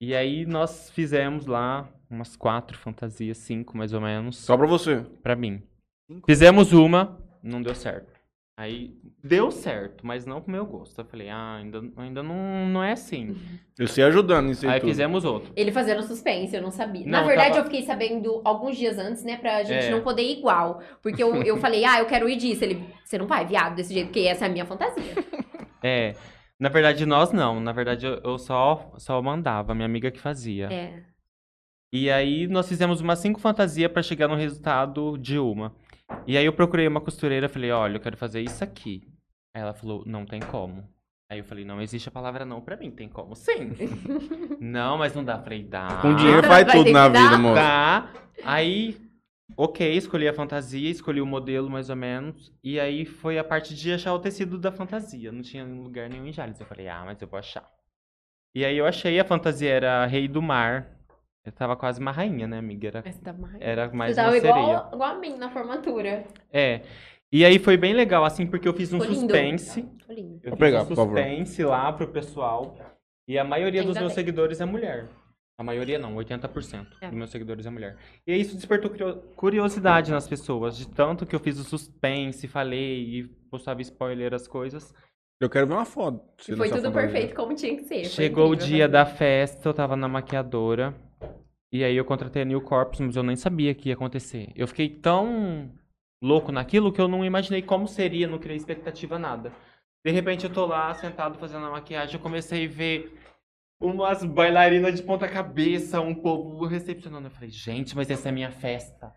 [0.00, 5.00] E aí nós fizemos lá umas quatro fantasias, cinco mais ou menos, Só pra você.
[5.22, 5.62] pra mim.
[6.26, 8.11] Fizemos uma, não deu certo.
[8.62, 8.94] Aí
[9.24, 11.00] deu certo, mas não pro meu gosto.
[11.00, 13.36] Eu falei, ah, ainda, ainda não, não é assim.
[13.76, 14.88] Eu sei ajudando nisso aí Aí tudo.
[14.90, 15.50] fizemos outro.
[15.56, 17.06] Ele fazendo suspense, eu não sabia.
[17.06, 19.36] Na Não, verdade, tava- eu fiquei sabendo alguns dias antes, né?
[19.38, 19.90] Pra gente É.
[19.90, 20.80] não poder ir igual.
[21.02, 22.62] Porque eu, eu falei, ah, eu quero ir disso.
[22.62, 25.02] Ele, você não vai, viado, desse jeito, porque essa é a minha fantasia.
[25.82, 26.14] É.
[26.60, 27.58] Na verdade, nós não.
[27.58, 30.68] Na verdade, eu- eu só, só mandava, minha amiga que fazia.
[30.72, 31.02] É.
[31.92, 35.74] E aí nós fizemos umas cinco fantasias pra chegar no resultado de uma.
[36.26, 39.02] E aí eu procurei uma costureira, falei, olha, eu quero fazer isso aqui.
[39.54, 40.88] Aí ela falou, não tem como.
[41.30, 43.72] Aí eu falei, não existe a palavra não pra mim, tem como sim.
[44.60, 45.38] não, mas não dá.
[45.38, 45.98] Falei, dá.
[46.02, 47.22] Com dinheiro faz Vai tudo na que dar?
[47.24, 47.54] vida, moço.
[47.54, 48.12] Tá.
[48.44, 49.00] Aí,
[49.56, 52.52] ok, escolhi a fantasia, escolhi o modelo mais ou menos.
[52.62, 55.32] E aí foi a parte de achar o tecido da fantasia.
[55.32, 56.60] Não tinha lugar nenhum em Jales.
[56.60, 57.66] Eu falei, ah, mas eu vou achar.
[58.54, 60.86] E aí eu achei, a fantasia era Rei do Mar.
[61.44, 62.88] Eu tava quase uma rainha, né, amiga?
[62.88, 63.56] Era, tá mais...
[63.60, 64.52] era mais Você uma tava sereia.
[64.62, 66.24] igual, igual a mim na formatura.
[66.52, 66.82] É.
[67.32, 69.32] E aí foi bem legal, assim, porque eu fiz um Ficou lindo.
[69.32, 69.80] suspense.
[70.08, 70.40] Lindo.
[70.42, 71.16] Eu Vou fiz pegar, um por favor.
[71.18, 72.76] suspense lá pro pessoal.
[73.26, 74.24] E a maioria dos Ainda meus bem.
[74.24, 75.08] seguidores é mulher.
[75.58, 77.08] A maioria não, 80% É.
[77.08, 77.96] dos meus seguidores é mulher.
[78.26, 80.76] E aí isso despertou curio- curiosidade nas pessoas.
[80.76, 84.94] De tanto que eu fiz o suspense, falei e postava spoiler as coisas.
[85.40, 86.20] Eu quero ver uma foto.
[86.48, 88.00] E foi tudo perfeito como tinha que ser.
[88.02, 88.92] Foi Chegou o incrível dia fazer.
[88.92, 90.94] da festa, eu tava na maquiadora.
[91.72, 94.52] E aí eu contratei a New Corpus, mas eu nem sabia que ia acontecer.
[94.54, 95.72] Eu fiquei tão
[96.22, 99.52] louco naquilo que eu não imaginei como seria, não criei expectativa nada.
[100.04, 103.18] De repente eu tô lá sentado fazendo a maquiagem, eu comecei a ver
[103.80, 107.28] umas bailarinas de ponta cabeça, um povo recepcionando.
[107.28, 109.12] Eu falei, gente, mas essa é a minha festa.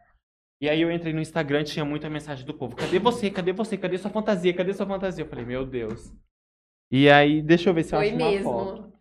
[0.62, 2.76] E aí eu entrei no Instagram tinha muita mensagem do povo.
[2.76, 3.30] Cadê você?
[3.30, 3.78] Cadê você?
[3.78, 4.54] Cadê sua fantasia?
[4.54, 5.24] Cadê sua fantasia?
[5.24, 6.14] Eu falei, meu Deus.
[6.90, 8.44] E aí, deixa eu ver se eu Foi acho uma mesmo.
[8.44, 8.95] foto.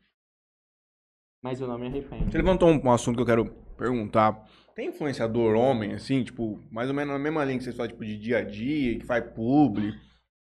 [1.45, 2.25] Mas eu não me arrependo.
[2.31, 3.45] Você levantou um, um assunto que eu quero
[3.77, 4.49] perguntar.
[4.75, 8.03] Tem influenciador homem, assim, tipo, mais ou menos na mesma linha que vocês falam, tipo,
[8.03, 9.93] de dia a dia, que faz publi.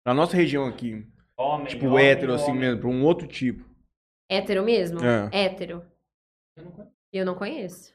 [0.06, 1.04] Na nossa região aqui,
[1.36, 2.60] Homem, tipo, homem, hétero, assim homem.
[2.60, 3.68] mesmo, pra um outro tipo.
[4.30, 5.00] Hétero mesmo?
[5.04, 5.30] É.
[5.46, 5.84] Hétero.
[7.12, 7.92] Eu não conheço.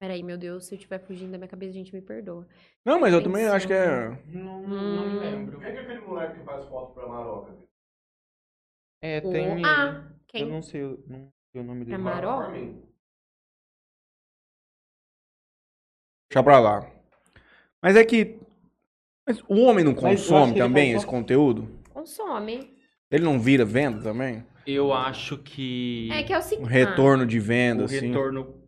[0.00, 2.46] Peraí, meu Deus, se eu estiver fugindo da minha cabeça, a gente me perdoa.
[2.86, 3.56] Não, mas eu também Pensando.
[3.56, 4.08] acho que é.
[4.28, 5.18] Não, não me Hum.
[5.18, 5.58] lembro.
[5.58, 7.52] Quem é aquele moleque que faz foto pra Maroca?
[9.02, 9.64] É, O- tem.
[9.64, 10.46] Ah, Eu quem?
[10.48, 11.94] não sei, o- não sei o nome dele.
[11.94, 12.40] É Maró?
[12.40, 12.82] Armin.
[16.30, 16.90] Deixa pra lá.
[17.82, 18.38] Mas é que.
[19.26, 20.96] Mas o homem não Mas eu acho consome que ele também consome.
[20.96, 21.80] esse conteúdo?
[21.90, 22.76] Consome.
[23.10, 24.46] Ele não vira venda também?
[24.66, 26.10] Eu acho que.
[26.12, 26.68] É que é o Um seguinte.
[26.68, 28.08] retorno de o venda, assim.
[28.08, 28.62] retorno.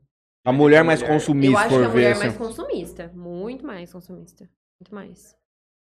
[0.45, 1.89] A mulher mais Eu consumista, acho que a ver.
[1.89, 2.21] mulher é assim.
[2.25, 3.09] mais consumista.
[3.15, 4.49] Muito mais consumista.
[4.81, 5.37] Muito mais.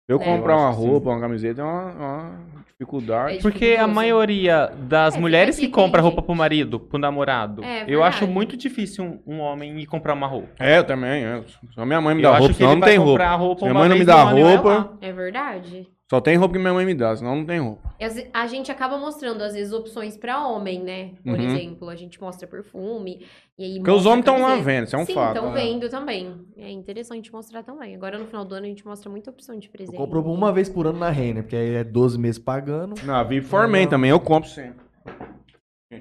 [0.07, 0.25] Eu É.
[0.25, 3.37] comprar Eu uma roupa, uma camiseta é uma, uma dificuldade.
[3.37, 7.85] É Porque a maioria das É, mulheres que compra roupa pro marido, pro namorado, É,
[7.87, 10.49] eu acho muito difícil um, um homem ir comprar uma roupa.
[10.59, 11.23] É, eu também.
[11.23, 11.43] É.
[11.73, 13.11] Só minha mãe me eu dá acho roupa, que senão ele não tem roupa.
[13.11, 14.97] comprar roupa Minha uma mãe não me dá roupa.
[15.01, 15.87] É verdade.
[16.11, 17.95] Só tem roupa que minha mãe me dá, senão não tem roupa.
[18.33, 21.11] A gente acaba mostrando, às vezes, opções pra homem, né?
[21.23, 21.55] Por Uhum.
[21.55, 23.25] exemplo, a gente mostra perfume.
[23.57, 25.37] E aí Porque os homens estão lá vendo, isso é um Sim, fato.
[25.37, 25.61] estão né?
[25.61, 26.45] vendo também.
[26.57, 27.95] É interessante mostrar também.
[27.95, 29.95] Agora, no final do ano, a gente mostra muita opção de Eu presente.
[29.95, 32.95] compro uma vez por ano na Renner, porque aí é 12 meses pagando.
[33.05, 34.81] Na VIP Formen também, eu compro sempre.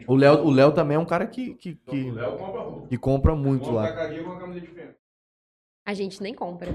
[0.09, 2.89] O Léo, o Léo também é um cara que, que, que, O Léo compra roupa.
[2.89, 3.87] que compra muito lá.
[3.93, 4.97] com a camisa diferente.
[5.87, 6.67] A gente nem compra.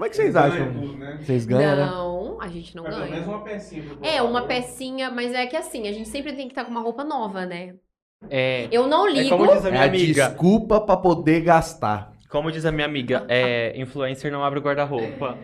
[0.00, 0.72] Como é que vocês acham?
[0.96, 1.18] né?
[1.20, 1.84] Vocês ganham, né?
[1.84, 3.36] não, a gente não Mas pelo menos ganha.
[3.36, 3.84] uma pecinha.
[4.02, 6.80] É, uma pecinha, mas é que assim, a gente sempre tem que estar com uma
[6.80, 7.74] roupa nova, né?
[8.30, 9.36] É, Eu não é ligo.
[9.36, 10.28] como diz a É minha a amiga.
[10.30, 12.12] desculpa pra poder gastar.
[12.30, 15.36] Como diz a minha amiga, é, influencer não abre o guarda-roupa.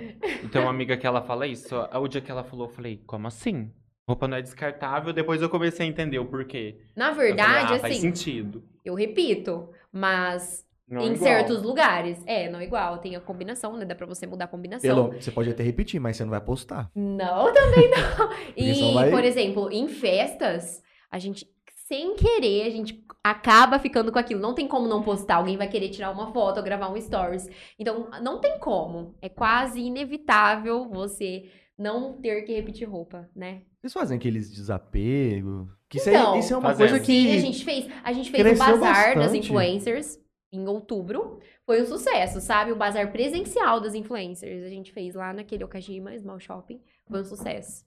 [0.43, 3.27] Então, uma amiga que ela fala isso, o dia que ela falou, eu falei, como
[3.27, 3.71] assim?
[4.09, 5.13] Roupa não é descartável.
[5.13, 6.79] Depois eu comecei a entender o porquê.
[6.97, 8.65] Na Eu falei, verdade, ah, faz assim, sentido.
[8.85, 11.19] eu repito, mas Não em igual.
[11.19, 13.85] certos lugares, é, não igual, tem a combinação, né?
[13.85, 14.89] Dá pra você mudar a combinação.
[14.89, 16.91] Pelo, você pode até repetir, mas você não vai postar.
[16.95, 18.31] Não, também não.
[18.57, 21.45] E, vai- por exemplo, em festas, a gente,
[21.89, 24.41] sem querer, a gente acaba ficando com aquilo.
[24.41, 25.37] Não tem como não postar.
[25.37, 27.49] Alguém vai querer tirar uma foto ou gravar um stories.
[27.79, 29.17] Então, não tem como.
[29.21, 33.63] É quase inevitável você não ter que repetir roupa, né?
[33.81, 35.69] Vocês fazem aqueles desapego?
[35.89, 36.93] Que isso, Então, é, isso é uma fazemos.
[36.93, 37.13] coisa que.
[37.13, 37.87] Sim, a gente fez.
[38.05, 39.39] A gente fez o cresceu bazar das bastante.
[39.47, 40.19] influencers
[40.53, 41.41] em outubro.
[41.65, 42.73] Foi um sucesso, sabe?
[42.73, 44.65] O bazar presencial das influencers.
[44.65, 46.81] A gente fez lá naquele Okajima Small Shopping.
[47.09, 47.85] Foi um sucesso.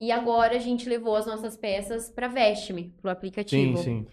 [0.00, 3.76] E agora a gente levou as nossas peças pra Veste-me, pro Sim, aplicativo.
[3.78, 4.06] sim.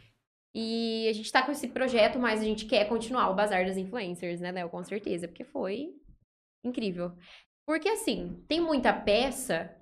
[0.54, 3.78] E a gente tá com esse projeto, mas a gente quer continuar o bazar das
[3.78, 4.70] influencers, né, Léo?
[4.70, 5.94] Com certeza, porque foi
[6.66, 7.14] incrível.
[7.66, 9.74] Porque assim, tem muita peça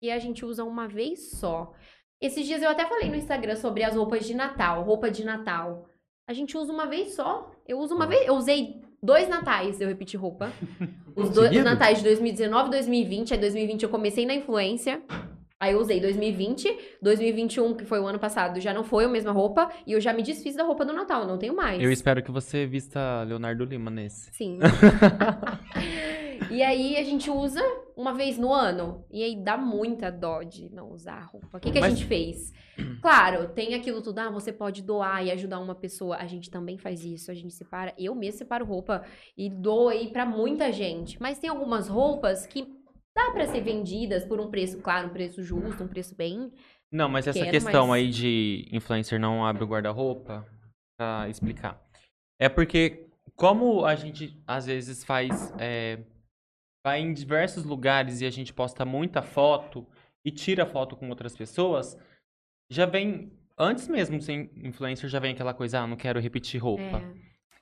[0.00, 1.72] que a gente usa uma vez só.
[2.20, 5.88] Esses dias eu até falei no Instagram sobre as roupas de Natal, roupa de Natal.
[6.26, 7.52] A gente usa uma vez só.
[7.68, 10.50] Eu uso uma vez, eu usei dois natais, eu repeti roupa.
[11.14, 13.34] Os dois os natais de 2019 e 2020.
[13.34, 15.00] Aí 2020 eu comecei na influência.
[15.60, 19.30] Aí eu usei 2020, 2021, que foi o ano passado, já não foi a mesma
[19.30, 19.70] roupa.
[19.86, 21.80] E eu já me desfiz da roupa do Natal, não tenho mais.
[21.80, 24.32] Eu espero que você vista Leonardo Lima nesse.
[24.32, 24.58] Sim.
[26.50, 27.60] E aí a gente usa
[27.96, 29.04] uma vez no ano.
[29.10, 31.56] E aí dá muita dó de não usar a roupa.
[31.58, 32.52] O que, que a Mas- gente fez?
[33.00, 36.16] Claro, tem aquilo tudo, ah, você pode doar e ajudar uma pessoa.
[36.16, 37.30] A gente também faz isso.
[37.30, 39.04] A gente separa, eu mesmo separo roupa
[39.36, 41.20] e dou aí pra muita gente.
[41.20, 42.66] Mas tem algumas roupas que
[43.16, 46.50] dá pra ser vendidas por um preço, claro, um preço justo, um preço bem.
[46.90, 50.44] Não, mas essa questão mas- aí de influencer não abre o guarda-roupa,
[50.98, 51.80] pra explicar.
[52.40, 53.06] É porque,
[53.36, 55.52] como a gente às vezes faz.
[55.58, 56.00] é,
[56.84, 59.86] vai em diversos lugares e a gente posta muita foto
[60.24, 61.98] e tira foto com outras pessoas,
[62.70, 63.32] já vem.
[63.56, 66.98] Antes mesmo de ser influencer, já vem aquela coisa, ah, não quero repetir roupa.
[66.98, 67.14] É.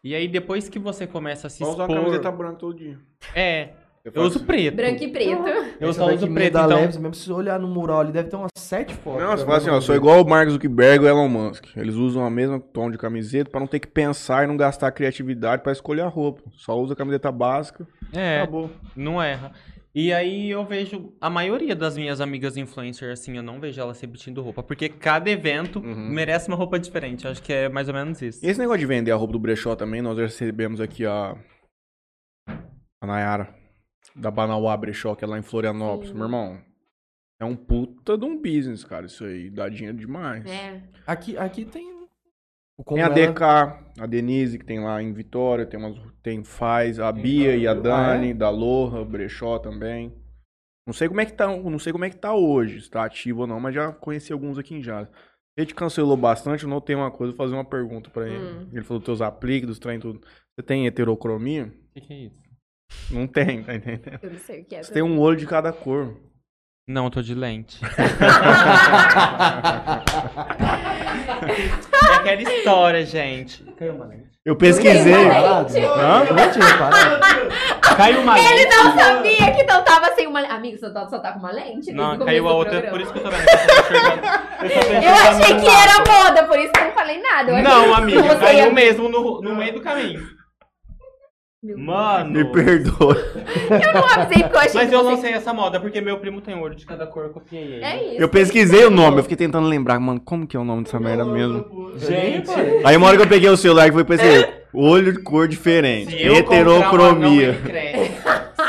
[0.03, 1.91] E aí, depois que você começa a se usar expor...
[1.91, 2.99] uma camiseta branca todo dia.
[3.35, 3.75] É,
[4.05, 4.47] Eu faz uso assim.
[4.47, 4.75] preto.
[4.75, 5.43] Branco e preto.
[5.81, 6.67] Eu Essa só uso preto, então...
[6.69, 9.23] Leves, mesmo se você olhar no mural ali, deve ter umas sete fotos.
[9.23, 11.67] Não, você fala assim, ó, sou igual o Mark Zuckerberg e o Elon Musk.
[11.77, 14.91] Eles usam a mesma tom de camiseta pra não ter que pensar e não gastar
[14.91, 16.43] criatividade pra escolher a roupa.
[16.53, 18.71] Só usa a camiseta básica, É, acabou.
[18.97, 19.53] Não erra.
[19.95, 24.01] E aí eu vejo a maioria das minhas amigas influencers, assim, eu não vejo elas
[24.01, 24.63] repetindo roupa.
[24.63, 26.09] Porque cada evento Uhum.
[26.09, 27.25] merece uma roupa diferente.
[27.27, 28.45] Eu acho que é mais ou menos isso.
[28.45, 31.37] E esse negócio de vender a roupa do brechó também, nós recebemos aqui a,
[32.49, 33.55] a Nayara,
[34.15, 36.11] da Banauá Brechó, que é lá em Florianópolis.
[36.11, 36.15] Sim.
[36.15, 36.61] Meu irmão,
[37.41, 39.51] é um puta de um business, cara, isso aí.
[39.51, 40.45] Dá dinheiro demais.
[40.47, 40.83] É.
[41.07, 41.93] Aqui, aqui tem.
[42.79, 43.43] O Tem a DK,
[44.01, 47.75] a Denise, que tem lá em Vitória, tem, umas, tem Faz, a Bia e a
[47.75, 50.13] Dani, da Loja, Brechó também.
[50.87, 53.05] Não sei como é que tá, não sei como é que tá hoje, se tá
[53.05, 55.09] ativo ou não, mas já conheci alguns aqui em Jales.
[55.57, 58.43] Ele te cancelou bastante, eu não tenho uma coisa, vou fazer uma pergunta pra ele.
[58.43, 58.69] Hum.
[58.73, 60.21] Ele falou dos teus apliques, dos trem tudo.
[60.55, 61.67] Você tem heterocromia?
[61.67, 62.42] O que, que é isso?
[63.11, 64.19] Não tem, tá entendendo?
[64.23, 64.83] Eu não sei o que é.
[64.83, 66.17] Você tem um olho de cada cor.
[66.89, 67.79] Não, eu tô de lente.
[72.03, 73.63] é aquela história, gente.
[73.79, 74.33] Caiu uma lente.
[74.45, 75.15] Eu pesquisei.
[75.15, 76.25] Hã?
[76.29, 77.21] Eu não tinha reparado.
[77.97, 78.53] Caiu uma lente.
[78.53, 81.53] Ele não sabia que não tava sem uma Amigo, você só, só tá com uma
[81.53, 81.93] lente?
[81.93, 82.91] Não, caiu a outra, programa?
[82.91, 83.47] por isso que eu tô vendo.
[84.63, 87.53] Eu tô eu Eu achei que era moda, por isso que eu não falei nada.
[87.53, 87.89] Eu Não,
[88.29, 90.27] você caiu ia- mesmo no, no meio do caminho.
[91.63, 92.31] Meu Mano.
[92.31, 93.15] Me perdoa.
[93.17, 95.11] Eu não avisei porque eu achei Mas que eu você...
[95.11, 97.85] lancei essa moda porque meu primo tem olho de cada cor, eu copiei ele.
[97.85, 98.21] É isso.
[98.23, 100.99] Eu pesquisei o nome, eu fiquei tentando lembrar, mano, como que é o nome dessa
[100.99, 101.93] merda mesmo?
[101.99, 102.51] Gente,
[102.85, 106.13] Aí uma hora que eu peguei o celular que foi pesquisar, olho de cor diferente,
[106.29, 107.55] um heterocromia.
[107.63, 108.13] cresce.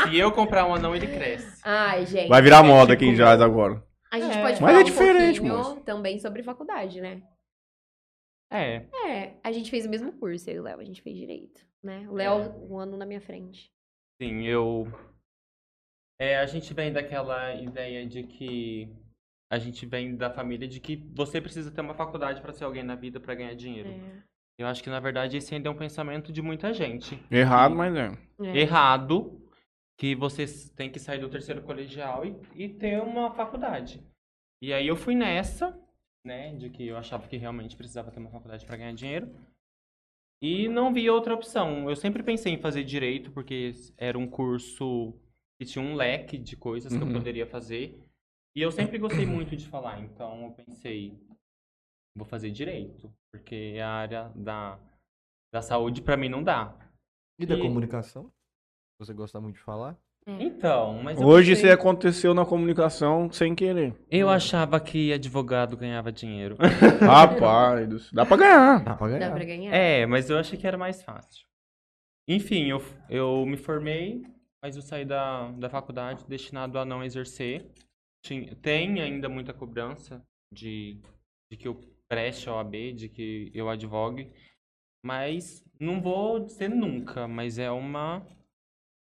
[0.08, 1.60] Se eu comprar um anão, ele cresce.
[1.64, 2.28] Ai, gente.
[2.28, 3.82] Vai virar moda tipo aqui em Jazz agora.
[4.12, 4.40] A gente É.
[4.42, 5.80] pode Mas falar é um diferente, pouquinho moço.
[5.80, 7.22] também sobre faculdade, né?
[8.52, 8.82] É.
[9.08, 11.60] É, a gente fez o mesmo curso, eu e o Léo, a gente fez direito,
[11.84, 12.06] né?
[12.08, 12.48] O Léo, É.
[12.72, 13.70] um ano na minha frente.
[14.20, 14.86] Sim, eu.
[16.18, 18.88] É, a gente vem daquela ideia de que.
[19.50, 22.82] A gente vem da família de que você precisa ter uma faculdade pra ser alguém
[22.82, 23.88] na vida pra ganhar dinheiro.
[23.90, 24.22] É.
[24.58, 27.20] Eu acho que na verdade esse ainda é um pensamento de muita gente.
[27.30, 28.10] Errado, mas é.
[28.40, 28.56] É.
[28.58, 29.40] Errado
[29.96, 34.02] que você tem que sair do terceiro colegial e, e ter uma faculdade.
[34.62, 35.78] E aí eu fui nessa,
[36.26, 39.32] né, de que eu achava que realmente precisava ter uma faculdade pra ganhar dinheiro.
[40.46, 41.88] E não vi outra opção.
[41.88, 45.18] Eu sempre pensei em fazer direito porque era um curso
[45.58, 47.08] que tinha um leque de coisas que Uhum.
[47.08, 47.98] eu poderia fazer.
[48.54, 51.18] E eu sempre gostei muito de falar, então eu pensei,
[52.14, 54.78] vou fazer direito, porque a área da,
[55.50, 56.76] da saúde pra mim não dá.
[57.38, 58.30] E da E- comunicação?
[59.00, 59.98] Você gosta muito de falar?
[60.26, 63.94] Então, mas eu Hoje pensei- isso aconteceu na comunicação sem querer.
[64.10, 66.56] Eu achava que advogado ganhava dinheiro.
[67.00, 68.82] Rapaz, do céu, dá pra ganhar.
[68.84, 69.28] Dá pra ganhar.
[69.28, 69.74] Dá pra ganhar?
[69.74, 71.44] é, mas eu achei que era mais fácil.
[72.26, 74.22] Enfim, eu, eu me formei,
[74.62, 77.70] mas eu saí da, da faculdade destinado a não exercer.
[78.24, 81.02] Tinha- Tem ainda muita cobrança de,
[81.52, 84.32] de que eu preste a OAB, de que eu advogue.
[85.04, 88.26] Mas não vou ser nunca, mas é uma.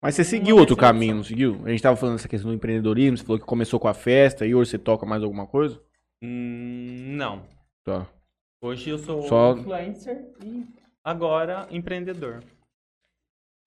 [0.01, 1.61] Mas você seguiu outro caminho, não seguiu?
[1.65, 4.45] A gente tava falando dessa questão do empreendedorismo, você falou que começou com a festa
[4.45, 5.81] e hoje você toca mais alguma coisa?
[6.23, 7.45] hum, não.
[7.85, 8.07] Tá.
[8.61, 10.65] Hoje eu sou Só- influencer e
[11.03, 12.43] agora empreendedor.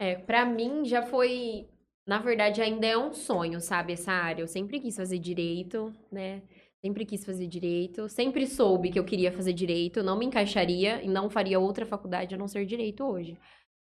[0.00, 1.66] É, pra mim já foi.
[2.06, 4.42] Na verdade, ainda é um sonho, sabe, essa área.
[4.42, 6.42] Eu sempre quis fazer direito, né?
[6.84, 8.08] Sempre quis fazer direito.
[8.08, 10.02] Sempre soube que eu queria fazer direito.
[10.02, 13.38] Não me encaixaria e não faria outra faculdade a não ser direito hoje.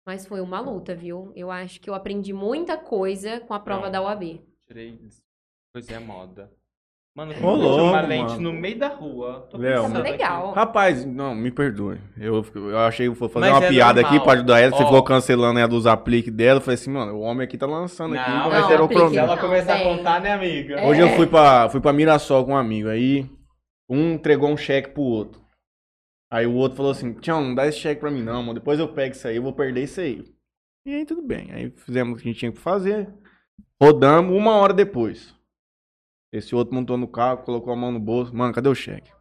[0.06, 1.32] Mas foi uma luta, viu?
[1.34, 3.92] Eu acho que eu aprendi muita coisa com a prova Não.
[3.92, 4.40] da UAB.
[4.66, 4.98] Tirei.
[5.72, 6.50] Pois é, moda.
[7.16, 8.40] Mano, eu uma louco, lente mano.
[8.40, 9.46] no meio da rua.
[9.48, 10.46] Tô Léo, pensando legal.
[10.48, 10.54] aqui.
[10.56, 12.00] Rapaz, não, me perdoe.
[12.18, 14.16] Eu, eu achei que vou fazer Mas uma é piada normal.
[14.16, 14.76] aqui pra ajudar ela.
[14.76, 16.58] Você ficou cancelando a dos apliques dela.
[16.58, 18.28] Eu falei assim, mano, o homem aqui tá lançando aqui.
[18.28, 19.10] Não, vai não, ser o problema.
[19.10, 19.96] Se ela começar a Bem.
[19.96, 20.74] contar, né, amiga?
[20.74, 20.88] É.
[20.88, 22.88] Hoje eu fui pra, fui pra Mirassol com um amigo.
[22.88, 23.30] Aí
[23.88, 25.43] um entregou um cheque pro outro.
[26.34, 28.54] Aí o outro falou assim: Tião, não dá esse cheque pra mim, não, mano.
[28.54, 30.24] Depois eu pego isso aí, eu vou perder isso aí.
[30.84, 31.52] E aí tudo bem.
[31.52, 33.08] Aí fizemos o que a gente tinha que fazer.
[33.80, 35.32] Rodamos uma hora depois.
[36.32, 38.34] Esse outro montou no carro, colocou a mão no bolso.
[38.34, 39.12] Mano, cadê o cheque?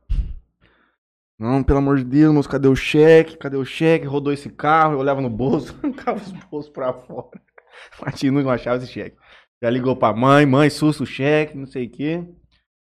[1.38, 3.38] Não, pelo amor de Deus, moço, cadê o cheque?
[3.38, 4.07] Cadê o cheque?
[4.07, 7.39] Rodou esse carro, eu olhava no bolso, arrancava os bolsos pra fora.
[8.03, 9.18] Batia não achava esse cheque.
[9.61, 12.26] Já ligou pra mãe, mãe, susto o cheque, não sei o quê.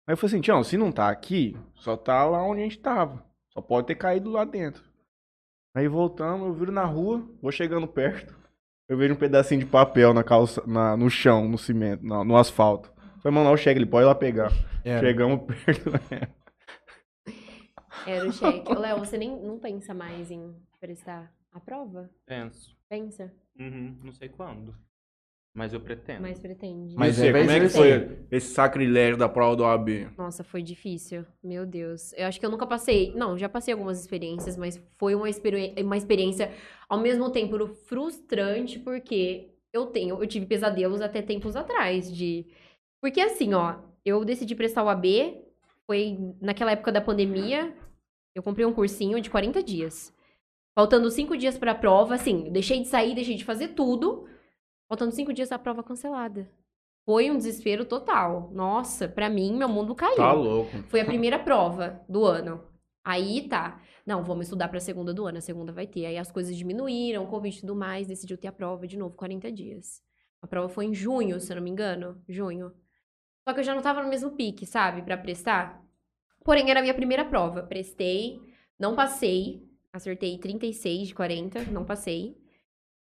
[0.08, 2.80] Aí eu falei assim, Tião, se não tá aqui, só tá lá onde a gente
[2.80, 3.27] tava.
[3.59, 4.84] Só pode ter caído lá dentro.
[5.74, 8.32] Aí voltamos, eu viro na rua, vou chegando perto.
[8.88, 12.36] Eu vejo um pedacinho de papel na calça, na- no chão, no cimento, no, no
[12.36, 12.88] asfalto.
[13.20, 14.52] Falei, mano, lá o cheque, ele pode ir lá pegar.
[14.84, 15.00] É.
[15.00, 15.90] Chegamos perto.
[18.06, 18.70] Era o cheque.
[18.72, 22.09] Ô, Léo, você nem não pensa mais em prestar a prova?
[22.26, 22.76] Penso.
[22.88, 24.72] Pensa, Uhum, não sei quando.
[25.59, 26.22] Mas eu pretendo.
[26.22, 26.94] mas pretende.
[26.96, 30.09] Mas Mas é, como é que foi esse sacrilégio da prova do AB?
[30.16, 31.26] Nossa, foi difícil.
[31.42, 32.12] Meu Deus.
[32.16, 33.12] Eu acho que eu nunca passei.
[33.16, 36.52] Não, já passei algumas experiências, mas foi uma, experi- uma experiência
[36.88, 42.46] ao mesmo tempo frustrante, porque eu tenho, eu tive pesadelos até tempos atrás de.
[43.02, 45.42] Porque assim, ó, eu decidi prestar o AB,
[45.86, 47.74] foi naquela época da pandemia.
[48.34, 50.14] Eu comprei um cursinho de 40 dias.
[50.78, 54.26] Faltando cinco dias pra prova, assim, eu deixei de sair, deixei de fazer tudo.
[54.89, 56.51] Faltando cinco dias a prova cancelada.
[57.05, 58.51] Foi um desespero total.
[58.53, 60.16] Nossa, pra mim, meu mundo caiu.
[60.16, 60.82] Tá louco.
[60.89, 62.62] Foi a primeira prova do ano.
[63.05, 63.80] Aí tá.
[64.05, 65.39] Não, vamos estudar pra segunda do ano.
[65.39, 66.07] A segunda vai ter.
[66.07, 68.07] Aí as coisas diminuíram, o Covid e tudo mais.
[68.07, 70.03] Decidiu ter a prova de novo, 40 dias.
[70.41, 72.22] A prova foi em junho, se eu não me engano.
[72.28, 72.72] Junho.
[73.47, 75.03] Só que eu já não tava no mesmo pique, sabe?
[75.03, 75.82] Pra prestar.
[76.45, 77.62] Porém, era a minha primeira prova.
[77.62, 78.41] Prestei,
[78.78, 79.66] não passei.
[79.93, 82.36] Acertei 36 de 40, não passei.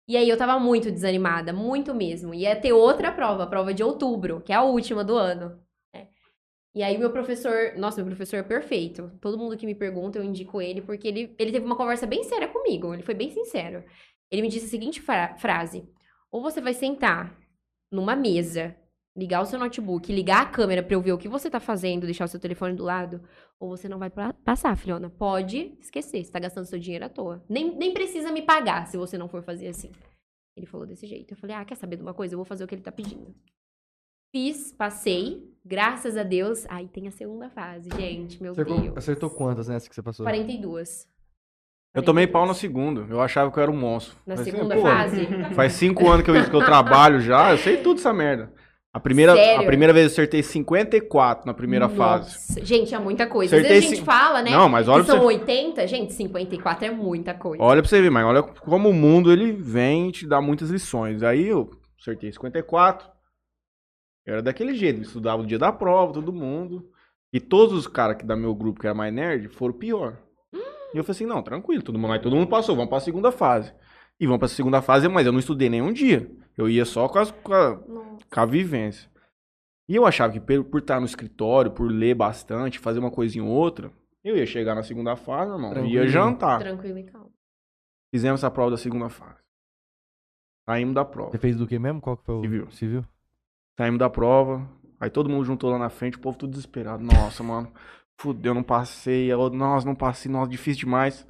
[0.07, 2.33] E aí eu tava muito desanimada, muito mesmo.
[2.33, 5.59] Ia ter outra prova, a prova de outubro, que é a última do ano.
[5.93, 6.07] né?
[6.75, 9.11] E aí meu professor, nossa, meu professor é perfeito.
[9.21, 12.23] Todo mundo que me pergunta, eu indico ele, porque ele, ele teve uma conversa bem
[12.23, 13.83] séria comigo, ele foi bem sincero.
[14.31, 15.87] Ele me disse a seguinte fra- frase:
[16.31, 17.37] ou você vai sentar
[17.91, 18.75] numa mesa,
[19.17, 22.05] ligar o seu notebook, ligar a câmera pra eu ver o que você tá fazendo,
[22.05, 23.19] deixar o seu telefone do lado,
[23.59, 25.09] ou você não vai pra- passar, filhona.
[25.09, 27.43] Pode esquecer, você tá gastando seu dinheiro à toa.
[27.49, 29.91] Nem, nem precisa me pagar se você não for fazer assim.
[30.55, 31.33] Ele falou desse jeito.
[31.33, 32.35] Eu falei, ah, quer saber de uma coisa?
[32.35, 33.33] Eu vou fazer o que ele tá pedindo.
[34.35, 36.65] Fiz, passei, graças a Deus.
[36.69, 38.97] Aí tem a segunda fase, gente, meu Acertou, Deus.
[38.97, 40.25] acertou quantas nessa que você passou?
[40.25, 41.07] 42.
[41.95, 42.31] Eu tomei 42.
[42.31, 43.01] pau na segunda.
[43.11, 44.15] Eu achava que eu era um monstro.
[44.27, 45.25] Na Falei assim, segunda pô, fase?
[45.55, 48.53] Faz cinco anos que eu, que eu trabalho já, eu sei tudo essa merda.
[48.97, 49.67] A primeira, a Sério?
[49.67, 52.31] primeira vez eu acertei 54 na primeira fase.
[52.31, 53.55] Nossa, Gente, é muita coisa.
[53.55, 54.49] Às Acertei vezes a gente fala, né?
[54.49, 55.85] Não, mas olha que são você, 80.
[55.85, 57.63] Gente, 54 é muita coisa.
[57.63, 60.71] olha pra você ver, mas olha como o mundo ele vem e te dá muitas
[60.71, 61.21] lições.
[61.21, 61.69] Aí eu
[62.01, 63.07] acertei 54.
[64.25, 66.89] Eu era daquele jeito, estudava no dia da prova, todo mundo.
[67.31, 70.17] E todos os caras que da meu grupo que era mais nerd foram pior.
[70.51, 73.31] E eu falei assim, não, tranquilo, todo mundo, aí todo mundo passou, vamos pra segunda
[73.31, 73.71] fase.
[74.19, 76.29] E vamos pra segunda fase, mas eu não estudei nenhum dia.
[76.57, 79.09] Eu ia só com, as, com a, com a vivência.
[79.87, 83.43] E eu achava que por, por estar no escritório, por ler bastante, fazer uma coisinha
[83.43, 83.91] ou outra,
[84.23, 85.93] eu ia chegar na segunda fase, irmão, Tranquilo.
[85.95, 86.59] ia jantar.
[86.59, 87.31] Tranquilo e calmo.
[88.13, 89.37] Fizemos essa prova da segunda fase.
[90.67, 91.31] Saímos da prova.
[91.31, 92.01] Você fez do que mesmo?
[92.01, 92.71] Qual que foi o Civil.
[92.71, 93.05] Civil?
[93.77, 94.67] Saímos da prova.
[94.99, 97.03] Aí todo mundo juntou lá na frente, o povo tudo desesperado.
[97.03, 97.71] Nossa, mano.
[98.19, 99.31] Fudeu, não passei.
[99.31, 100.29] Eu, Nossa, não passei.
[100.31, 101.25] Nossa, difícil demais.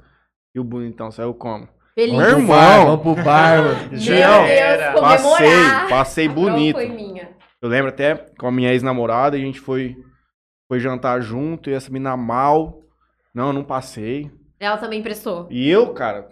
[0.54, 1.68] E o bonitão saiu como?
[1.98, 2.16] Feliz.
[2.16, 2.46] Meu irmão!
[2.46, 3.78] bar, Vamos pro bar, mano.
[3.90, 6.76] Meu Deus, Passei, passei bonito.
[6.76, 7.30] foi minha.
[7.60, 9.96] Eu lembro até com a minha ex-namorada, a gente foi,
[10.68, 12.84] foi jantar junto, e essa mina mal.
[13.34, 14.30] Não, eu não passei.
[14.60, 15.48] Ela também prestou.
[15.50, 16.28] E eu, cara,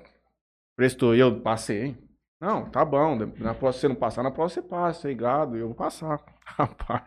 [0.76, 1.96] prestou, e eu passei.
[2.40, 3.18] Não, tá bom.
[3.40, 5.56] Na próxima você não passar, na próxima você passa, ligado?
[5.56, 6.20] Eu vou passar.
[6.46, 7.02] Rapaz.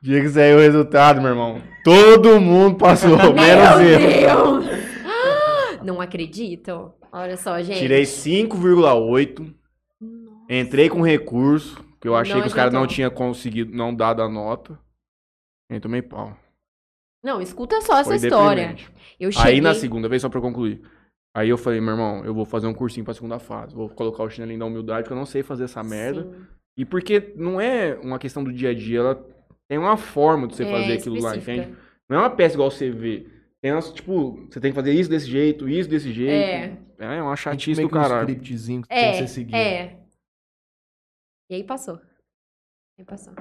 [0.00, 1.60] Dia que saiu o resultado, meu irmão.
[1.84, 4.60] Todo mundo passou, menos Meu eu.
[4.62, 4.85] Deus!
[5.86, 6.92] Não acredito.
[7.12, 7.78] Olha só, gente.
[7.78, 9.54] Tirei 5,8.
[10.00, 10.36] Nossa.
[10.50, 12.94] Entrei com recurso, porque eu achei Não que os caras não adiantou.
[12.94, 14.78] tinham conseguido, não dado a nota.
[15.70, 16.36] E tomei pau.
[17.24, 18.68] Não, escuta só essa Foi história.
[18.68, 18.92] deprimente.
[19.18, 19.52] Eu cheguei...
[19.54, 20.80] Aí na segunda vez, só pra eu concluir.
[21.34, 23.74] Aí eu falei, meu irmão, eu vou fazer um cursinho pra segunda fase.
[23.74, 26.22] Vou colocar o chinelinho da humildade, porque eu não sei fazer essa merda.
[26.22, 26.46] Sim.
[26.78, 29.26] E porque não é uma questão do dia a dia, ela
[29.68, 31.52] tem uma forma de você É, fazer aquilo lá, específica.
[31.68, 31.76] entende?
[32.08, 33.26] Não é uma peça igual você vê.
[33.62, 36.30] Tem umas, tipo, você tem que fazer isso desse jeito, isso desse jeito.
[36.30, 36.78] É.
[36.98, 38.30] É, uma Tem chatice do que um caralho.
[38.30, 39.56] scriptzinho que tem que É, ser seguido.
[39.56, 39.96] é.
[41.50, 41.96] E aí passou.
[42.98, 43.32] E aí passou.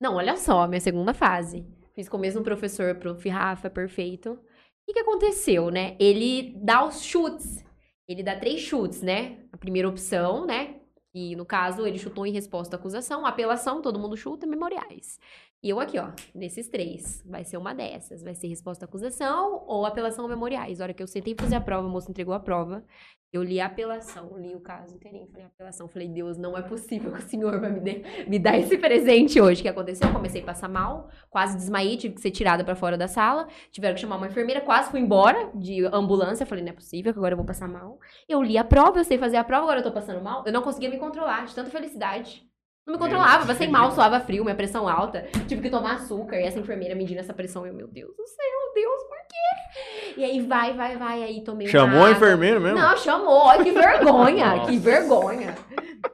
[0.00, 1.66] Não, olha só, minha segunda fase.
[1.94, 3.28] Fiz com o mesmo professor, prof.
[3.28, 4.32] Rafa, perfeito.
[4.32, 4.38] O
[4.86, 5.96] que, que aconteceu, né?
[5.98, 7.64] Ele dá os chutes.
[8.06, 9.38] Ele dá três chutes, né?
[9.52, 10.80] A primeira opção, né?
[11.14, 15.18] E no caso, ele chutou em resposta à acusação, apelação, todo mundo chuta, memoriais.
[15.64, 17.22] E eu aqui, ó, nesses três.
[17.24, 18.22] Vai ser uma dessas.
[18.22, 20.78] Vai ser resposta à acusação ou apelação memoriais.
[20.78, 22.84] A hora que eu sentei fazer a prova, o moço entregou a prova.
[23.32, 25.88] Eu li a apelação, li o caso inteirinho, falei apelação.
[25.88, 29.40] Falei, Deus, não é possível que o senhor vai me, de- me dar esse presente
[29.40, 29.60] hoje.
[29.60, 30.06] O que aconteceu?
[30.06, 33.48] Eu comecei a passar mal, quase desmaiei, tive que ser tirada pra fora da sala.
[33.72, 36.44] Tiveram que chamar uma enfermeira, quase fui embora de ambulância.
[36.44, 37.98] Falei, não é possível que agora eu vou passar mal.
[38.28, 40.44] Eu li a prova, eu sei fazer a prova, agora eu tô passando mal.
[40.46, 42.46] Eu não conseguia me controlar, de tanta felicidade.
[42.86, 45.22] Não me controlava, passei mal, suava frio, minha pressão alta.
[45.48, 46.36] Tive que tomar açúcar.
[46.38, 47.66] E essa enfermeira medindo essa pressão.
[47.66, 50.20] Eu, meu Deus do céu, Deus, por quê?
[50.20, 51.22] E aí vai, vai, vai.
[51.22, 52.78] Aí tomei uma Chamou a enfermeira mesmo?
[52.78, 53.48] Não, chamou.
[53.48, 54.70] Ai, que vergonha, Nossa.
[54.70, 55.54] que vergonha.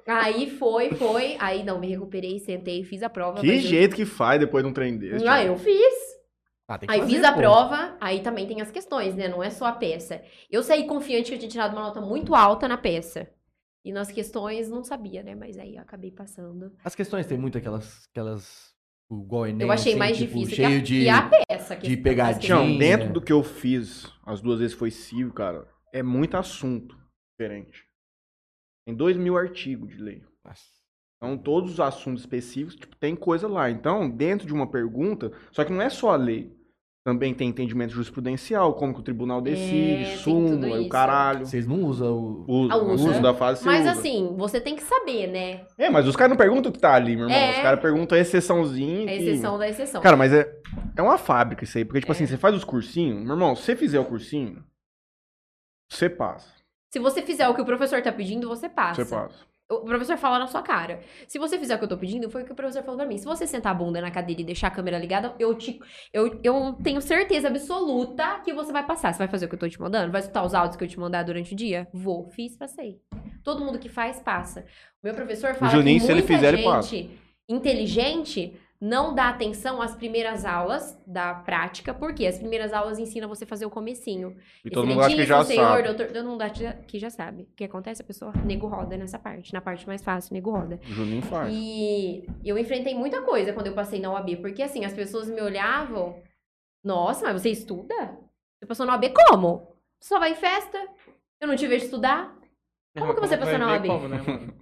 [0.06, 1.36] Aí foi, foi.
[1.40, 3.40] Aí não, me recuperei, sentei, fiz a prova.
[3.40, 5.26] Que eu- jeito que faz depois de um trem desse?
[5.26, 5.94] Ah, eu fiz.
[6.68, 7.38] Ah, Aí fazer, fiz a pô.
[7.40, 9.26] prova, aí também tem as questões, né?
[9.26, 10.22] Não é só a peça.
[10.48, 13.28] Eu saí confiante que eu tinha tirado uma nota muito alta na peça.
[13.84, 15.34] E nas questões não sabia, né?
[15.34, 16.72] Mas aí eu acabei passando.
[16.84, 18.06] As questões tem muito aquelas.
[18.10, 18.70] aquelas
[19.10, 21.02] o igual Enem, eu achei assim, mais tipo, difícil cheio que, a, de.
[21.02, 21.74] que a peça.
[21.76, 22.40] de questão- as pegadinha.
[22.40, 23.12] Tião, dentro né?
[23.12, 26.96] do que eu fiz, as duas vezes foi civil, cara, é muito assunto
[27.32, 27.84] diferente.
[28.86, 30.22] Tem dois mil artigos de lei.
[30.44, 30.62] Nossa.
[31.16, 33.70] Então, todos os assuntos específicos, tipo, tem coisa lá.
[33.70, 36.56] Então, dentro de uma pergunta, só que não é só a lei.
[37.02, 41.46] Também tem entendimento jurisprudencial, como que o tribunal decide, É, súmula, e o caralho.
[41.46, 42.44] Vocês não usam o.
[42.46, 43.08] Uso, Ah, usa.
[43.10, 43.92] uso da fase Mas usa.
[43.92, 45.64] assim, você tem que saber, né?
[45.78, 47.34] É, mas os caras não perguntam o que tá ali, meu irmão.
[47.38, 47.52] É.
[47.52, 49.10] Os caras perguntam a exceçãozinha.
[49.10, 50.02] É a que- exceção da exceção.
[50.02, 50.46] Cara, mas é,
[50.94, 51.86] é uma fábrica isso aí.
[51.86, 52.14] Porque, tipo É.
[52.14, 54.62] assim, você faz os cursinhos, meu irmão, se você fizer o cursinho,
[55.90, 56.52] você passa.
[56.92, 59.02] Se você fizer o que o professor tá pedindo, você passa.
[59.04, 59.38] Você passa.
[59.70, 61.00] O professor fala na sua cara.
[61.28, 63.06] Se você fizer o que eu tô pedindo, foi o que o professor falou pra
[63.06, 63.16] mim.
[63.16, 65.78] Se você sentar a bunda na cadeira e deixar a câmera ligada, eu te.
[66.12, 69.12] Eu, eu tenho certeza absoluta que você vai passar.
[69.12, 70.10] Você vai fazer o que eu tô te mandando?
[70.10, 71.86] Vai escutar os áudios que eu te mandar durante o dia?
[71.92, 72.28] Vou.
[72.30, 73.00] Fiz, passei.
[73.44, 74.64] Todo mundo que faz, passa.
[75.02, 76.96] O meu professor fala Juninho, que se ele muita fizer, ele gente passa.
[77.48, 83.44] inteligente não dá atenção às primeiras aulas da prática, porque as primeiras aulas ensinam você
[83.44, 84.34] a fazer o comecinho.
[84.64, 85.82] E todo mundo acha que já senhor, sabe.
[85.82, 87.42] doutor, todo mundo acha que já sabe.
[87.42, 88.00] O que acontece?
[88.00, 89.52] A pessoa, nego roda nessa parte.
[89.52, 90.80] Na parte mais fácil, nego roda.
[90.82, 91.52] Juninho faz.
[91.52, 95.42] E eu enfrentei muita coisa quando eu passei na UAB, porque assim, as pessoas me
[95.42, 96.22] olhavam,
[96.82, 98.18] nossa, mas você estuda?
[98.58, 99.76] Você passou na UAB como?
[100.02, 100.78] Só vai em festa?
[101.38, 102.34] Eu não te vejo estudar?
[102.98, 103.86] Como que você passou na OAB?
[103.86, 104.54] como, né, mano?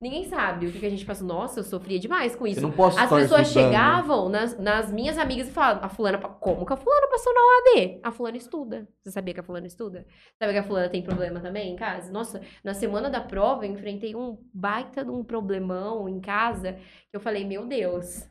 [0.00, 1.26] Ninguém sabe o que, que a gente passou.
[1.26, 2.60] Nossa, eu sofria demais com isso.
[2.60, 3.66] não posso As pessoas estudando.
[3.72, 7.40] chegavam nas, nas minhas amigas e falavam, a fulana, como que a fulana passou na
[7.40, 8.00] OAB?
[8.04, 8.88] A fulana estuda.
[9.02, 10.06] Você sabia que a fulana estuda?
[10.40, 12.12] Sabe que a fulana tem problema também em casa?
[12.12, 17.16] Nossa, na semana da prova eu enfrentei um baita de um problemão em casa que
[17.16, 18.24] eu falei, meu Deus,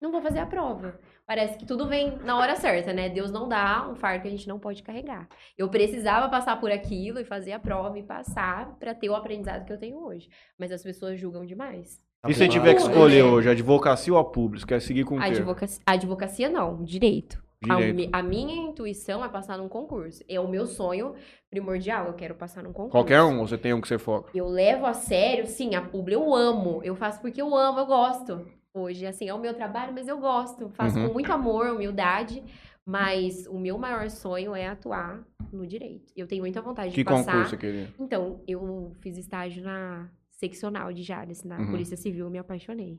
[0.00, 0.98] não vou fazer a prova.
[1.32, 3.08] Parece que tudo vem na hora certa, né?
[3.08, 5.26] Deus não dá um fardo que a gente não pode carregar.
[5.56, 9.64] Eu precisava passar por aquilo e fazer a prova e passar pra ter o aprendizado
[9.64, 10.28] que eu tenho hoje.
[10.58, 12.02] Mas as pessoas julgam demais.
[12.28, 14.66] E se você tiver que escolher hoje, advocacia ou a público?
[14.66, 15.24] Quer seguir com o quê?
[15.24, 17.42] Advocacia, advocacia não, direito.
[17.66, 17.94] A, Direito.
[17.96, 20.22] mi- a minha intuição é passar num concurso.
[20.28, 21.14] É o meu sonho
[21.48, 22.90] primordial, eu quero passar num concurso.
[22.90, 24.30] Qualquer um, você tem um que você foca?
[24.34, 26.82] Eu levo a sério, sim, a publi eu amo.
[26.84, 28.46] Eu faço porque eu amo, eu gosto.
[28.74, 30.70] Hoje, assim, é o meu trabalho, mas eu gosto.
[30.70, 31.08] Faço Uhum.
[31.08, 32.42] com muito amor, humildade.
[32.84, 35.20] Mas o meu maior sonho é atuar
[35.52, 36.12] no direito.
[36.16, 37.30] Eu tenho muita vontade Que de passar.
[37.32, 37.88] concurso você queria?
[38.00, 41.70] Então, eu fiz estágio na seccional de Jales, na Uhum.
[41.70, 42.98] Polícia Civil, me apaixonei.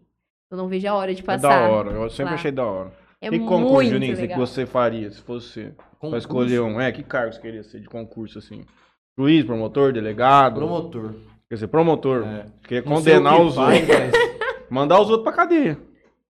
[0.49, 1.49] Eu não vejo a hora de É passar.
[1.49, 2.34] da hora, eu sempre lá.
[2.36, 2.93] achei da hora.
[3.19, 5.63] É que concurso, Juninho, você- que você faria, se fosse você?
[5.71, 6.80] Pra Concurso, escolher um.
[6.80, 8.63] É, que cargo você queria ser de concurso, assim?
[9.17, 10.55] Juiz, promotor, delegado?
[10.55, 11.13] Promotor.
[11.49, 12.24] Quer dizer, promotor.
[12.26, 12.45] É.
[12.63, 13.99] Queria Não condenar que os faz, outros.
[13.99, 14.32] mas
[14.74, 15.78] Mandar os outros pra cadeia.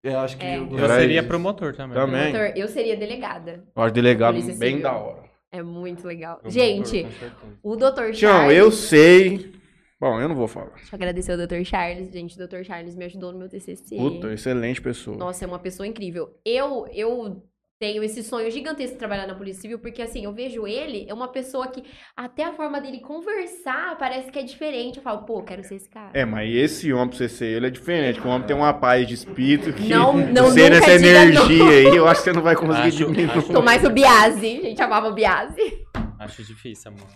[0.03, 0.45] Eu acho que.
[0.45, 0.57] É.
[0.57, 1.27] eu- Eu Era seria isso.
[1.29, 1.95] promotor também.
[1.97, 2.31] Também.
[2.33, 3.63] Doutor, eu seria delegada.
[3.75, 4.83] Eu acho delegado Polícia bem Civil.
[4.83, 5.23] da hora.
[5.51, 6.37] É muito legal.
[6.37, 7.35] Promotor, Gente, com certeza.
[7.63, 8.57] o doutor Tião, Charles...
[8.57, 9.53] eu sei.
[9.99, 10.71] Bom, eu não vou falar.
[10.75, 12.11] Deixa eu agradecer ao doutor Charles.
[12.11, 13.95] Gente, o doutor Charles me ajudou no meu TCC.
[13.95, 15.15] Puta, excelente pessoa.
[15.15, 16.37] Nossa, é uma pessoa incrível.
[16.45, 17.41] Eu, eu
[17.83, 21.13] tenho esse sonho gigantesco de trabalhar na Polícia Civil, porque assim, eu vejo ele, é
[21.13, 21.83] uma pessoa que
[22.15, 24.97] até a forma dele conversar parece que é diferente.
[24.99, 26.09] Eu falo, pô, quero ser esse cara.
[26.13, 28.21] É, mas esse homem pra você ser ele é diferente.
[28.21, 32.07] O homem tem uma paz de espírito que Não- não, nessa diga energia aí, eu
[32.07, 33.29] acho que você não vai conseguir Acho- diminuir.
[33.37, 34.59] acho- Tô mais o Biase.
[34.59, 35.85] A gente amava o Biase.
[36.19, 37.07] Acho difícil, amor.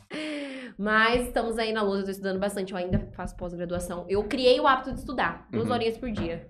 [0.78, 2.74] Mas estamos aí na luta, eu tô estudando bastante.
[2.74, 4.06] Eu ainda faço pós-graduação.
[4.10, 5.74] Eu criei o hábito de estudar, duas Uhum.
[5.74, 6.48] horinhas por dia.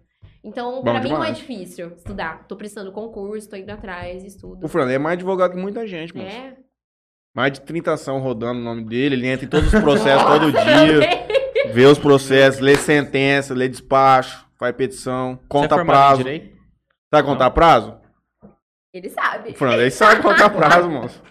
[0.47, 2.45] Então, Bom pra mim não é difícil estudar.
[2.47, 4.65] Tô prestando concurso, tô indo atrás, estudo.
[4.65, 6.29] O Fran é mais advogado que muita gente, mano.
[6.29, 6.55] É.
[7.35, 10.51] Mais de 30 ação rodando o nome dele, ele entra em todos os processos todo
[10.51, 15.85] dia, vê os processos, lê sentença, lê despacho, faz petição, Você é conta formado em
[15.85, 16.23] prazo.
[16.23, 16.57] direito?
[17.13, 17.97] Sabe contar prazo?
[18.93, 19.51] Ele sabe.
[19.51, 21.21] O Franley sabe contar prazo, moço.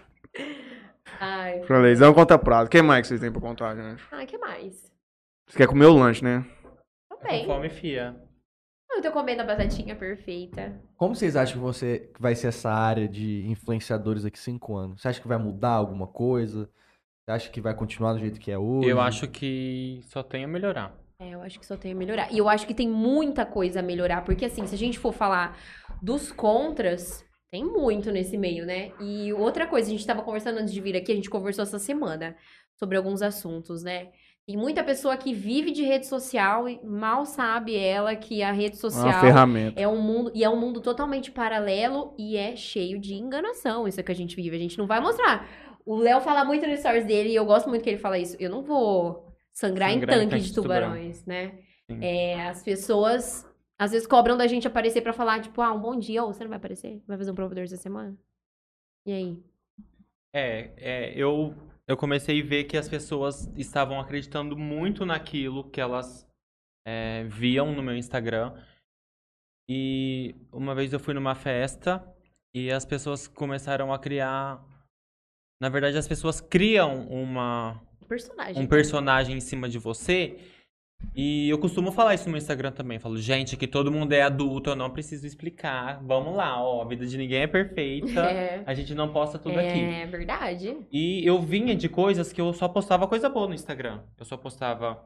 [1.18, 1.60] Ai.
[1.60, 2.66] O Franleyzão conta prazo.
[2.66, 4.02] O que mais que vocês têm pra contar, gente?
[4.12, 4.74] Ah, o que mais?
[5.48, 6.44] Você quer comer o lanche, né?
[7.09, 7.47] Com Também.
[7.47, 8.14] fome, fia.
[8.90, 10.80] Eu tô comendo a batatinha perfeita.
[10.96, 15.02] Como vocês acham que você vai ser essa área de influenciadores daqui cinco anos?
[15.02, 16.70] Você acha que vai mudar alguma coisa?
[17.24, 18.88] Você acha que vai continuar do jeito que é hoje?
[18.88, 20.96] Eu acho que só tem a melhorar.
[21.18, 22.32] É, eu acho que só tem a melhorar.
[22.32, 25.12] E eu acho que tem muita coisa a melhorar, porque assim, se a gente for
[25.12, 25.58] falar
[26.00, 28.92] dos contras, tem muito nesse meio, né?
[29.00, 31.78] E outra coisa, a gente tava conversando antes de vir aqui, a gente conversou essa
[31.78, 32.36] semana
[32.78, 34.10] sobre alguns assuntos, né?
[34.47, 38.77] Tem muita pessoa que vive de rede social e mal sabe ela que a rede
[38.77, 39.81] É social uma ferramenta.
[39.81, 44.02] é um mundo e é um mundo totalmente paralelo e é cheio de enganação isso
[44.02, 44.55] que a gente vive.
[44.55, 45.48] A gente não vai mostrar.
[45.85, 48.36] O Léo fala muito no stories dele e eu gosto muito que ele fala isso.
[48.39, 51.59] Eu não vou sangrar, Sangrar em tanque de tubarões, né?
[51.90, 51.98] Sim.
[52.05, 53.44] É, as pessoas
[53.78, 56.44] às vezes cobram da gente aparecer pra falar, tipo, ah, um bom dia, ou você
[56.44, 57.02] não vai aparecer?
[57.06, 58.16] Vai fazer um provedor essa semana?
[59.05, 59.39] E aí?
[60.32, 61.55] É, é, eu,
[61.88, 66.26] eu comecei a ver que as pessoas estavam acreditando muito naquilo que elas
[66.86, 68.54] é, viam no meu Instagram.
[69.68, 72.04] E uma vez eu fui numa festa
[72.54, 74.64] e as pessoas começaram a criar.
[75.60, 78.62] Na verdade, as pessoas criam uma, Personagem.
[78.62, 80.38] um personagem em cima de você.
[81.14, 82.98] E eu costumo falar isso no meu Instagram também.
[82.98, 86.00] Falo, gente, aqui todo mundo é adulto, eu não preciso explicar.
[86.02, 88.06] Vamos lá, ó, a vida de ninguém é perfeita.
[88.36, 89.78] É, A gente não posta tudo aqui.
[89.80, 90.76] é verdade.
[90.92, 94.00] E eu vinha de coisas que eu só postava coisa boa no Instagram.
[94.18, 95.02] Eu só postava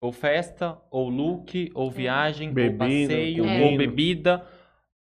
[0.00, 3.64] ou festa, ou look, ou viagem, Bebida, ou passeio, comida.
[3.64, 4.46] ou bebida,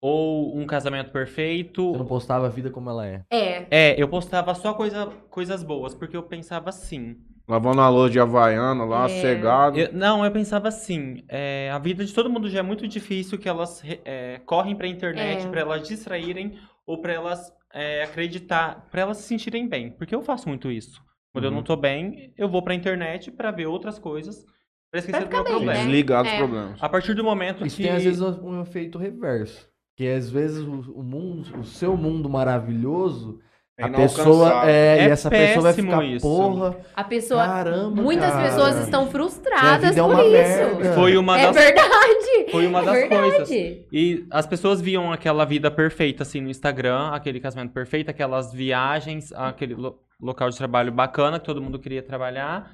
[0.00, 1.92] ou um casamento perfeito.
[1.92, 3.22] Você não postava a vida como ela é.
[3.30, 3.66] É.
[3.70, 7.16] É, eu postava só coisa, coisas boas, porque eu pensava assim.
[7.48, 9.20] Lavando a louça de Havaiana lá, É.
[9.20, 9.78] cegado.
[9.78, 13.39] Eu- não, eu pensava assim, é, a vida de todo mundo já é muito difícil
[13.39, 15.48] que elas é, correm pra internet É.
[15.48, 19.90] pra elas distraírem ou pra elas é, acreditar, pra elas se sentirem bem.
[19.90, 21.01] Porque eu faço muito isso.
[21.32, 21.56] Quando eu Uhum.
[21.56, 24.44] não tô bem, eu vou pra internet pra ver outras coisas,
[24.90, 25.73] pra esquecer do ficar meu bem, problema.
[25.74, 25.85] né?
[25.85, 26.39] Desligar dos É.
[26.39, 26.82] problemas.
[26.82, 29.68] A partir do momento Isso que tem às vezes um efeito reverso.
[29.97, 33.40] Que às vezes o, o mundo, o seu mundo maravilhoso,
[33.78, 36.27] É a pessoa é, É e essa pessoa vai ficar, isso.
[36.27, 37.44] porra, A pessoa.
[37.47, 38.48] caramba, muitas cara.
[38.48, 40.32] pessoas estão frustradas é por uma isso.
[40.32, 40.94] merda.
[40.94, 42.51] foi uma É das verdade.
[42.51, 43.20] foi uma das verdade.
[43.31, 43.51] coisas.
[43.93, 49.31] E as pessoas viam aquela vida perfeita, assim, no Instagram, aquele casamento perfeito, aquelas viagens,
[49.35, 52.73] aquele lo- local de trabalho bacana que todo mundo queria trabalhar.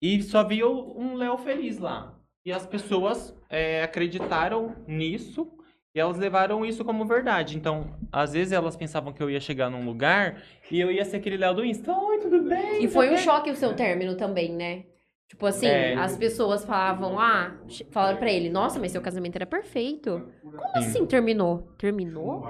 [0.00, 2.14] E só via o- um Léo feliz lá.
[2.46, 5.46] E as pessoas é, acreditaram nisso
[5.94, 7.56] e elas levaram isso como verdade.
[7.56, 11.18] Então, às vezes elas pensavam que eu ia chegar num lugar e eu ia ser
[11.18, 11.92] aquele Léo do Insta.
[11.92, 12.84] Oi, tudo bem?
[12.84, 14.84] E foi um Tudo bem?" choque o seu término também, né?
[15.28, 15.94] Tipo assim, É.
[15.94, 17.56] as pessoas falavam, ah,
[17.90, 20.30] falaram pra ele, nossa, mas seu casamento era perfeito.
[20.42, 20.66] Como Sim.
[20.76, 21.72] assim terminou?
[21.78, 22.42] Terminou?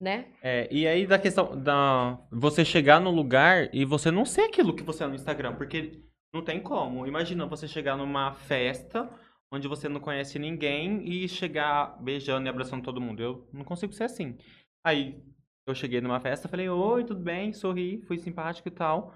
[0.00, 0.26] Né?
[0.42, 4.74] É, e aí da questão da você chegar no lugar e você não ser aquilo
[4.74, 6.00] que você é no Instagram, porque
[6.34, 7.06] não tem como.
[7.06, 9.08] Imagina você chegar numa festa
[9.52, 13.22] onde você não conhece ninguém e chegar beijando e abraçando todo mundo.
[13.22, 14.36] Eu não consigo ser assim.
[14.84, 15.22] Aí
[15.66, 19.14] eu cheguei numa festa, falei: "Oi, tudo bem?", sorri, fui simpático e tal.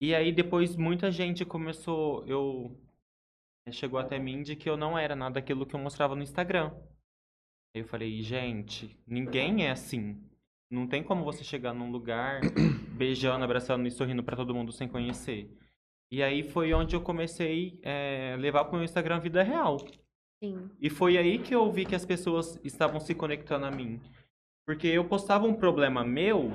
[0.00, 2.78] E aí depois muita gente começou, eu
[3.70, 6.72] chegou até mim de que eu não era nada daquilo que eu mostrava no Instagram.
[7.74, 10.22] Aí eu falei, gente, ninguém é assim.
[10.70, 12.40] Não tem como você chegar num lugar
[12.96, 15.50] beijando, abraçando e sorrindo pra todo mundo sem conhecer.
[16.10, 19.78] E aí foi onde eu comecei a levar pro meu Instagram vida real.
[20.42, 20.70] Sim.
[20.80, 24.00] E foi aí que eu vi que as pessoas estavam se conectando a mim.
[24.66, 26.52] Porque eu postava um problema meu,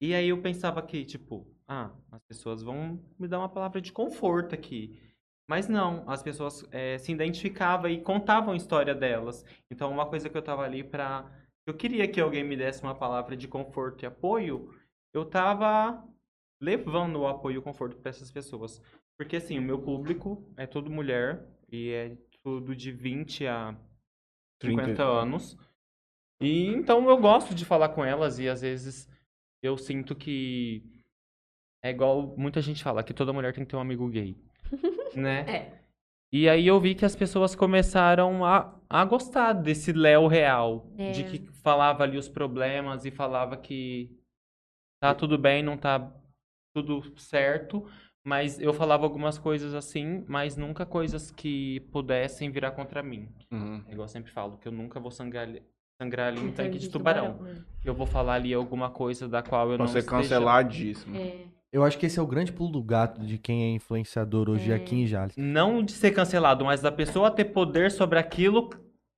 [0.00, 3.92] e aí eu pensava que, tipo, ah, as pessoas vão me dar uma palavra de
[3.92, 5.00] conforto aqui.
[5.48, 9.44] Mas não, as pessoas eh, se identificavam e contavam a história delas.
[9.70, 11.30] Então, uma coisa que eu tava ali pra.
[11.66, 14.74] Eu queria que alguém me desse uma palavra de conforto e apoio,
[15.12, 16.02] eu tava
[16.64, 18.80] levando o apoio e o conforto pra essas pessoas.
[19.18, 23.76] Porque, assim, o meu público é tudo mulher, e é tudo de 20 a
[24.62, 25.02] 50 30.
[25.04, 25.56] anos.
[26.40, 29.08] E então eu gosto de falar com elas e às vezes
[29.62, 30.82] eu sinto que
[31.82, 34.36] é igual muita gente fala que toda mulher tem que ter um amigo gay,
[35.14, 35.40] né?
[35.48, 35.84] É.
[36.32, 41.12] E aí eu vi que as pessoas começaram a, a gostar desse Léo real, É.
[41.12, 44.10] de que falava ali os problemas e falava que
[45.00, 46.12] tá tudo bem, não tá
[46.74, 47.84] tudo certo,
[48.24, 53.28] mas eu falava algumas coisas assim, mas nunca coisas que pudessem virar contra mim.
[53.50, 53.82] Uhum.
[53.86, 55.62] É igual eu sempre falo, que eu nunca vou sangrar, ali-
[56.02, 57.38] sangrar ali um tanque de tubarão.
[57.40, 57.54] né?
[57.84, 60.16] Eu vou falar ali alguma coisa da qual eu Pra não ser esteja...
[60.22, 61.16] canceladíssimo.
[61.16, 61.44] É.
[61.72, 64.70] Eu acho que esse é o grande pulo do gato de quem é influenciador hoje
[64.70, 64.74] É.
[64.74, 65.36] aqui em Jales.
[65.36, 68.70] Não de ser cancelado, mas da pessoa ter poder sobre aquilo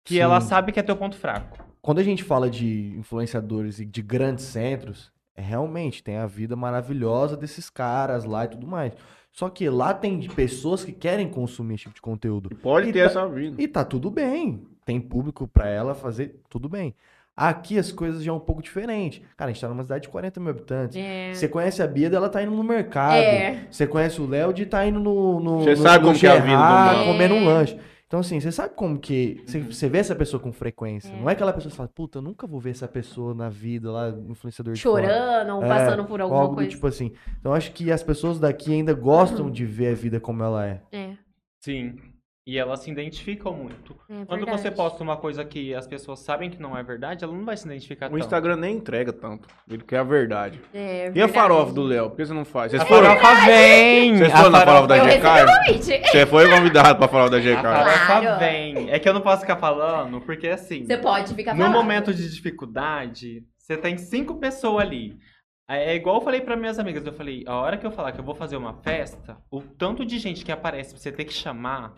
[0.04, 0.20] que Sim.
[0.20, 1.64] ela sabe que é teu ponto fraco.
[1.82, 7.36] Quando a gente fala de influenciadores e de grandes centros, realmente tem a vida maravilhosa
[7.36, 8.92] desses caras lá e tudo mais.
[9.32, 12.48] Só que lá tem pessoas que querem consumir esse tipo de conteúdo.
[12.62, 13.60] Pode E ter tá- essa vida.
[13.62, 14.62] E tá tudo bem.
[14.84, 16.94] Tem público pra ela fazer tudo bem.
[17.36, 19.22] Aqui as coisas já é um pouco diferente.
[19.36, 20.96] Cara, a gente tá numa cidade de 40 mil habitantes.
[20.96, 21.34] É.
[21.34, 23.16] Você conhece a Bia dela tá indo no mercado.
[23.16, 23.66] É.
[23.70, 25.38] Você conhece o Léo de tá indo no.
[25.38, 27.06] no Você no- sabe no como que é a vida do Gerard, Léo.
[27.12, 27.44] comendo um É.
[27.44, 27.78] lanche.
[28.06, 29.42] Então, assim, você sabe como que.
[29.44, 29.72] Você, Uhum.
[29.72, 31.12] você vê essa pessoa com frequência.
[31.12, 31.20] É.
[31.20, 33.90] Não é aquela pessoa que fala, puta, eu nunca vou ver essa pessoa na vida
[33.90, 35.02] lá, influenciador de fora.
[35.08, 36.70] Chorando ou É, passando por Ou alguma algo do coisa.
[36.70, 37.12] tipo assim.
[37.40, 40.82] Então, acho que as pessoas daqui ainda gostam de ver a vida como ela é.
[40.92, 41.16] É,
[41.60, 41.96] Sim.
[42.48, 43.96] E elas se identificam muito.
[44.08, 44.60] é Quando verdade.
[44.62, 47.56] você posta uma coisa que as pessoas sabem que não é verdade, ela não vai
[47.56, 48.20] se identificar O tanto.
[48.20, 49.48] Instagram nem entrega tanto.
[49.68, 50.60] Ele quer a verdade.
[50.72, 51.32] É E a verdade.
[51.32, 52.08] farofa do Léo?
[52.10, 52.70] Por que você não faz?
[52.70, 54.16] Vocês A foram, farofa vem!
[54.16, 55.72] Vocês A foram na farofa da GK?
[55.72, 55.82] o.
[55.82, 57.62] Você foi convidado pra farofa da A GK.
[57.62, 58.38] farofa Claro.
[58.38, 58.90] vem.
[58.90, 61.74] É que eu não posso ficar falando, porque assim, Você pode ficar no falando.
[61.74, 65.18] momento de dificuldade, você tem cinco pessoas ali.
[65.68, 68.20] É igual eu falei pra minhas amigas, eu falei, a hora que eu falar que
[68.20, 71.32] eu vou fazer uma festa, o tanto de gente que aparece pra você ter que
[71.34, 71.92] chamar,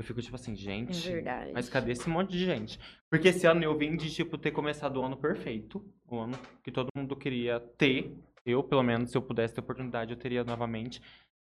[0.00, 1.52] eu fico tipo assim, É gente, verdade.
[1.52, 2.80] mas cadê esse monte de gente?
[3.10, 5.84] Porque esse ano eu vim de, tipo, ter começado o ano perfeito.
[6.08, 8.16] O ano que todo mundo queria ter.
[8.46, 11.02] Eu, pelo menos, se eu pudesse ter oportunidade, eu teria novamente.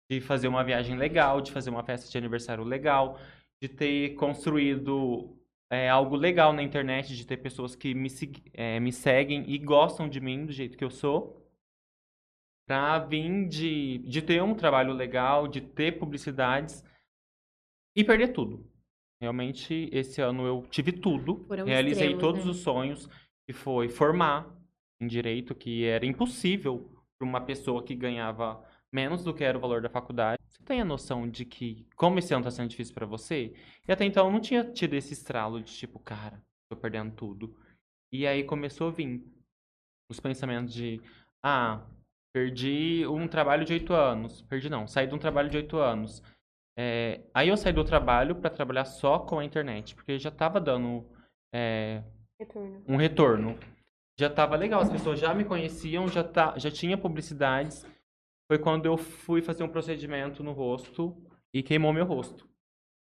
[0.10, 3.20] De fazer uma viagem legal, de fazer uma festa de aniversário legal,
[3.62, 5.36] de ter construído
[5.70, 8.08] é, algo legal na internet, de ter pessoas que me,
[8.54, 11.46] é, me seguem e gostam de mim do jeito que eu sou.
[12.66, 16.86] Pra vir de, de ter um trabalho legal, de ter publicidades
[17.96, 18.70] e perder tudo.
[19.22, 21.46] Realmente, esse ano eu tive tudo.
[21.48, 22.52] Foram realizei extremos, todos né?
[22.52, 23.10] os sonhos,
[23.48, 24.54] que foi formar
[25.00, 29.62] em direito, que era impossível para uma pessoa que ganhava menos do que era o
[29.62, 30.42] valor da faculdade.
[30.48, 33.54] Você tem a noção de que, como esse ano tá sendo difícil para você?
[33.88, 37.56] E até então eu não tinha tido esse estralo de tipo, cara, tô perdendo tudo.
[38.12, 39.24] E aí começou a vir
[40.10, 41.02] os pensamentos de,
[41.44, 41.86] ah,
[42.34, 44.42] perdi um trabalho de oito anos.
[44.44, 46.22] Perdi não, saí de um trabalho de oito anos.
[46.78, 50.60] É, aí eu saí do trabalho para trabalhar só com a internet, porque já tava
[50.60, 51.06] dando
[51.54, 52.04] é,
[52.40, 52.84] Retorno.
[52.88, 53.58] um retorno.
[54.20, 57.86] Já tava legal, as pessoas já me conheciam, já, tá, já tinha publicidades.
[58.50, 61.16] Foi quando eu fui fazer um procedimento no rosto
[61.54, 62.48] e queimou meu rosto.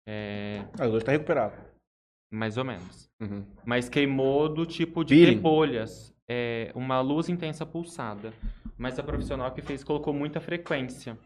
[0.08, 1.56] É, Ah, hoje tá recuperado.
[2.32, 3.08] mais ou menos.
[3.20, 3.44] Uhum.
[3.64, 5.40] Mas queimou do tipo de Peeling?
[5.40, 6.12] bolhas.
[6.28, 8.32] É, uma luz intensa pulsada.
[8.78, 11.18] Mas a profissional que fez colocou muita frequência.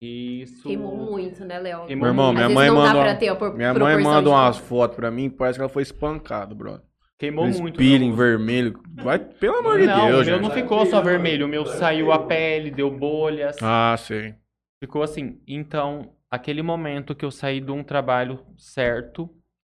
[0.00, 0.62] E isso.
[0.68, 1.86] Queimou muito, né, Léo?
[1.96, 4.96] Meu irmão, Às minha mãe manda dá pra uma- ter Minha mãe manda umas fotos
[4.96, 6.82] pra mim, parece que ela foi espancada, brother.
[7.18, 7.78] Queimou Aqueles muito.
[7.78, 8.78] peeling vermelho.
[8.96, 10.42] Vai, pelo amor de não, Deus, o meu gente.
[10.42, 11.46] não ficou só vermelho.
[11.46, 13.56] O meu saiu a pele, deu bolhas.
[13.62, 14.34] Ah, sei.
[14.78, 15.40] Ficou assim.
[15.48, 19.30] Então, aquele momento que eu saí de um trabalho certo,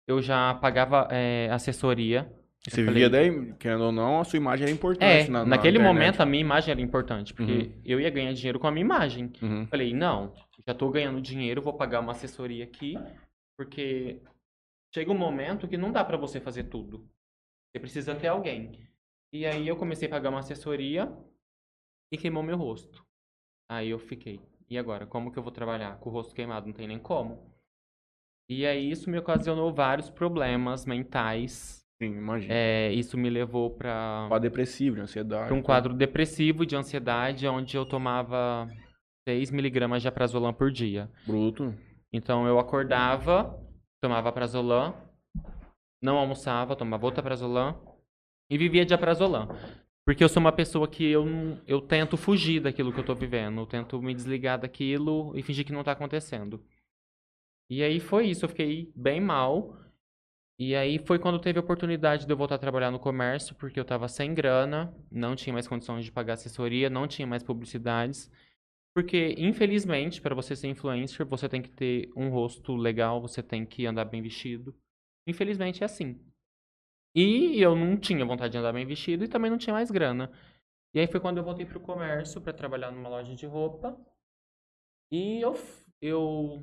[0.06, 2.30] eu já pagava é, assessoria.
[2.66, 5.30] E Você Eu vivia falei- daí, querendo ou não, a sua imagem era É, importante
[5.30, 5.94] na, na naquele internet.
[5.94, 7.80] momento a minha imagem era importante, porque Uhum.
[7.84, 9.32] eu ia ganhar dinheiro com a minha imagem.
[9.42, 9.66] Uhum.
[9.66, 10.34] Falei, não,
[10.66, 12.96] já tô ganhando dinheiro, vou pagar uma assessoria aqui,
[13.56, 14.20] porque
[14.94, 17.08] chega um momento que não dá pra você fazer tudo.
[17.72, 18.86] Você precisa ter alguém.
[19.32, 21.10] E aí eu comecei a pagar uma assessoria
[22.12, 23.06] e queimou meu rosto.
[23.70, 24.38] Aí eu fiquei,
[24.68, 25.06] e agora?
[25.06, 25.96] Como que eu vou trabalhar?
[25.98, 27.50] Com o rosto queimado, não tem nem como.
[28.50, 31.79] E aí isso me ocasionou vários problemas mentais.
[32.02, 32.54] Sim, imagina.
[32.54, 35.46] É, isso me levou pra Quadro depressivo, de ansiedade.
[35.48, 38.66] para um quadro depressivo de ansiedade, onde eu tomava
[39.28, 41.10] 6 miligramas de aprazolam por dia.
[41.26, 41.74] Bruto.
[42.10, 43.54] Então eu acordava,
[44.02, 44.94] tomava aprazolam,
[46.02, 47.78] não almoçava, tomava outra aprazolam
[48.48, 49.48] e vivia de aprazolam.
[50.06, 51.26] Porque eu sou uma pessoa que eu,
[51.66, 55.66] eu tento fugir daquilo que eu tô vivendo, eu tento me desligar daquilo e fingir
[55.66, 56.64] que não tá acontecendo.
[57.68, 59.76] E aí foi isso, eu fiquei bem mal.
[60.60, 63.80] E aí foi quando teve a oportunidade de eu voltar a trabalhar no comércio, porque
[63.80, 68.30] eu tava sem grana, não tinha mais condições de pagar assessoria, não tinha mais publicidades.
[68.94, 73.64] Porque, infelizmente, para você ser influencer, você tem que ter um rosto legal, você tem
[73.64, 74.76] que andar bem vestido.
[75.26, 76.20] Infelizmente é assim.
[77.14, 80.30] E eu não tinha vontade de andar bem vestido e também não tinha mais grana.
[80.92, 83.98] E aí foi quando eu voltei pro comércio para trabalhar numa loja de roupa.
[85.10, 85.58] E eu,
[86.02, 86.62] eu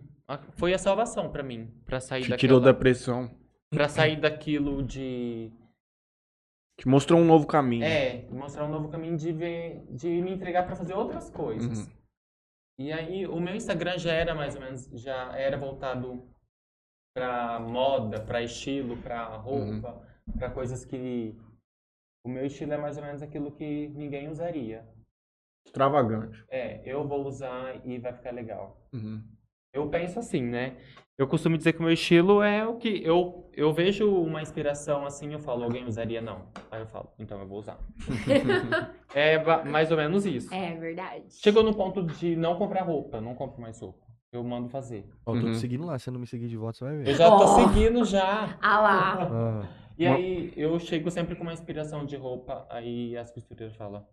[0.51, 3.46] foi a salvação para mim, para sair Te daquela, tirou da pressão.
[3.69, 5.51] Para sair daquilo de
[6.79, 7.83] Te mostrou um novo caminho.
[7.83, 11.79] é, mostrar um novo caminho de ver, de me entregar para fazer outras coisas.
[11.79, 11.97] Uhum.
[12.79, 16.23] E aí, o meu Instagram já era mais ou menos, já era voltado
[17.15, 20.05] pra moda, pra estilo, pra roupa,
[20.37, 21.35] pra coisas que
[22.23, 24.87] o meu estilo é mais ou menos aquilo que ninguém usaria.
[25.65, 26.45] Extravagante.
[26.49, 28.87] É, eu vou usar e vai ficar legal.
[28.93, 29.23] Uhum.
[29.73, 30.77] Eu penso assim, né?
[31.17, 35.03] Eu costumo dizer que o meu estilo é o que eu eu vejo uma inspiração
[35.03, 36.45] assim, eu falo, alguém usaria não.
[36.69, 37.79] Aí eu falo, então eu vou usar.
[39.15, 40.53] é mais ou menos isso.
[40.53, 41.25] É verdade.
[41.33, 44.05] Chegou no ponto de não comprar roupa, não compro mais roupa.
[44.31, 45.09] Eu mando fazer.
[45.25, 45.53] Ó, eu tô Uhum.
[45.53, 47.15] te seguindo lá, se você não me seguir de volta, você vai Eu ver.
[47.15, 47.47] já tô Oh.
[47.47, 48.55] seguindo já.
[48.61, 49.23] Ah lá.
[49.23, 49.67] Ah,
[49.97, 54.05] E aí eu chego sempre com uma inspiração de roupa, aí as costureiras falam,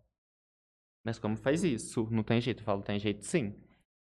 [1.05, 2.09] mas como faz isso?
[2.11, 2.61] Não tem jeito?
[2.61, 3.55] Eu falo, tem jeito sim.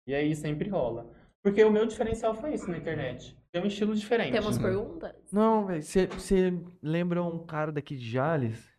[0.05, 1.09] E aí sempre rola.
[1.43, 3.35] Porque o meu diferencial foi isso na internet.
[3.51, 4.31] Tem um estilo diferente.
[4.31, 5.13] Temos perguntas?
[5.31, 8.70] Não, velho, você lembra um cara daqui de Jales?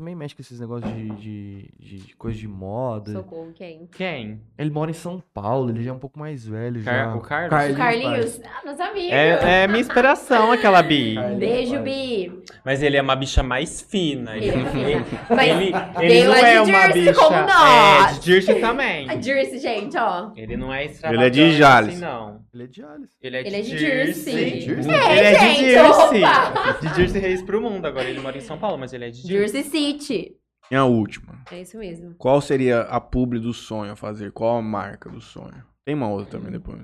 [0.00, 3.12] Também mexe com esses negócios de, de, de, de coisa de moda.
[3.12, 3.86] Socorro, quem?
[3.92, 4.40] Quem?
[4.56, 6.90] Ele mora em São Paulo, ele já é um pouco mais velho já.
[6.90, 7.74] Car- o Carlos?
[7.74, 8.40] O Carlinhos?
[8.42, 9.12] Ah, nosso amigo.
[9.12, 11.16] É, é minha inspiração aquela Bi.
[11.16, 11.38] Carlinhos.
[11.38, 12.32] Beijo, Bi.
[12.64, 14.38] Mas ele é uma bicha mais fina.
[14.38, 15.04] Ele, Ele é ele.
[15.28, 17.14] Mas ele, ele não é de uma Jersey bicha.
[17.14, 18.20] como É, nós.
[18.20, 19.10] de Jersey também.
[19.10, 20.30] A Jersey, gente, ó.
[20.34, 21.90] Ele não é Ele extravagante é de Jales.
[21.90, 22.40] assim, não.
[22.54, 23.10] Ele é de Jales.
[23.20, 24.32] Ele é de, Ele é de Jersey.
[24.32, 24.60] Jersey.
[24.62, 24.94] Jersey?
[24.94, 26.72] É, ele é de opa.
[26.80, 27.84] De Jersey Reis pro mundo.
[27.84, 29.62] Agora ele mora em São Paulo, mas ele é de Jersey.
[29.62, 30.32] Jersey City.
[30.70, 31.34] E a última.
[31.50, 32.14] É isso mesmo.
[32.16, 34.30] Qual seria a publi do sonho a fazer?
[34.32, 35.64] Qual a marca do sonho?
[35.84, 36.82] Tem uma outra também depois.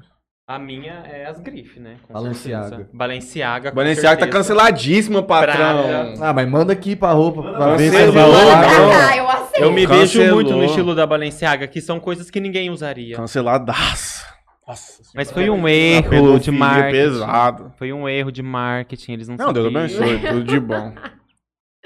[0.48, 1.96] A minha é as grife, né?
[2.06, 2.68] Com Balenciaga.
[2.68, 2.90] certeza.
[2.92, 3.70] Balenciaga.
[3.70, 4.38] com Balenciaga tá certeza.
[4.38, 5.54] canceladíssima, patrão.
[5.84, 6.14] Prada.
[6.20, 7.42] Ah, mas manda aqui pra roupa.
[7.42, 9.62] Pra ver se pra cá, eu aceito.
[9.64, 13.16] Eu me vejo muito no estilo da Balenciaga, que são coisas que ninguém usaria.
[13.16, 14.24] Canceladaço.
[14.66, 16.92] Nossa Mas foi um erro de marketing.
[16.92, 17.72] pesado.
[17.78, 19.84] Foi um erro de marketing, eles não Não, Deus sabiam.
[19.84, 20.28] abençoe.
[20.30, 20.92] Tudo de bom.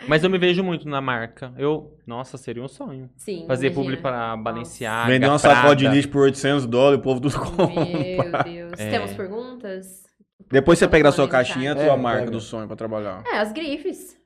[0.09, 1.53] Mas eu me vejo muito na marca.
[1.57, 3.09] Eu, nossa, seria um sonho.
[3.17, 3.45] Sim.
[3.47, 3.83] Fazer imagina.
[3.85, 7.67] publi pra Balenciaga, Vender uma sacola de lixo por 800 dólares, o povo tudo compra.
[7.85, 8.73] Meu Deus.
[8.79, 8.91] É.
[8.91, 10.05] Temos perguntas?
[10.51, 12.31] Depois você pega da sua caixinha a É, tua marca pega.
[12.33, 13.23] do sonho pra trabalhar.
[13.27, 14.17] É, as grifes.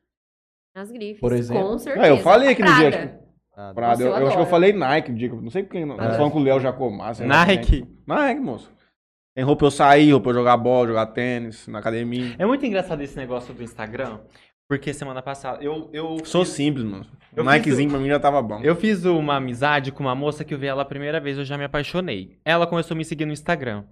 [0.75, 1.21] As grifes.
[1.21, 1.63] Por exemplo?
[1.63, 2.07] Com certeza.
[2.07, 2.91] É, eu falei aquele Prada.
[2.91, 3.21] dia,
[3.57, 5.85] Ah, Prada, Nossa, eu, eu acho que eu falei Nike dia, não sei quem.
[5.85, 6.17] Não, É.
[6.17, 7.15] falando com o Léo Jacomar.
[7.15, 7.87] sei lá Nike.
[8.07, 8.73] Nike, moço.
[9.37, 12.35] Tem roupa pra eu sair, roupa pra eu jogar bola, jogar tênis, na academia.
[12.39, 14.19] É muito engraçado esse negócio do Instagram,
[14.69, 17.07] porque semana passada eu eu Sou fiz- simples, mano.
[17.37, 18.61] Eu O fiz Nikezinho pra mim já tava bom.
[18.63, 21.45] Eu fiz uma amizade com uma moça que eu vi ela a primeira vez, eu
[21.45, 22.39] já me apaixonei.
[22.45, 23.85] Ela começou a me seguir no Instagram.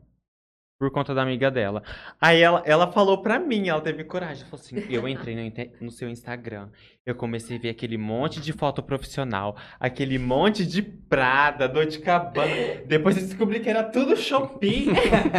[0.79, 1.81] Por conta da amiga dela.
[2.21, 4.45] Aí ela, ela falou pra mim, ela teve coragem.
[4.47, 6.71] Falou assim: eu entrei no, inte- no seu Instagram.
[7.07, 12.01] Eu comecei a ver aquele monte de foto profissional, aquele monte de Prada, dor de
[12.01, 12.53] cabana.
[12.87, 14.87] Depois eu descobri que era tudo Shopee.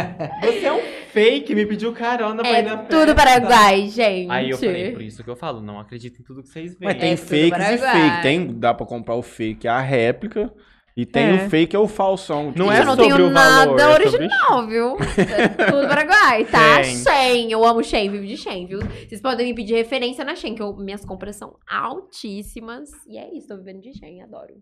[0.40, 0.80] Você é um
[1.12, 2.88] fake, me pediu carona pra ir na É festa.
[3.00, 4.30] tudo Paraguai, gente.
[4.30, 6.90] Aí eu falei, por isso que eu falo, não acredito em tudo que vocês veem.
[6.90, 8.10] Mas tem É tudo fakes e Paraguai.
[8.10, 8.22] fake.
[8.22, 10.50] Tem, dá pra comprar o fake, a réplica.
[10.96, 11.34] E tem É.
[11.46, 12.52] o fake, é o falsão.
[12.56, 14.96] Não Gente, é eu não sobre tenho o nada valor, é sobre original, viu?
[15.36, 16.80] É tudo Paraguai, tá?
[16.82, 16.94] Tem.
[16.96, 17.50] Shein.
[17.50, 18.78] Eu amo Shein, vivo de Shein, viu?
[18.80, 22.90] Vocês podem me pedir referência na Shein, que eu- minhas compras são altíssimas.
[23.08, 24.54] E é isso, tô vivendo de Shein, adoro.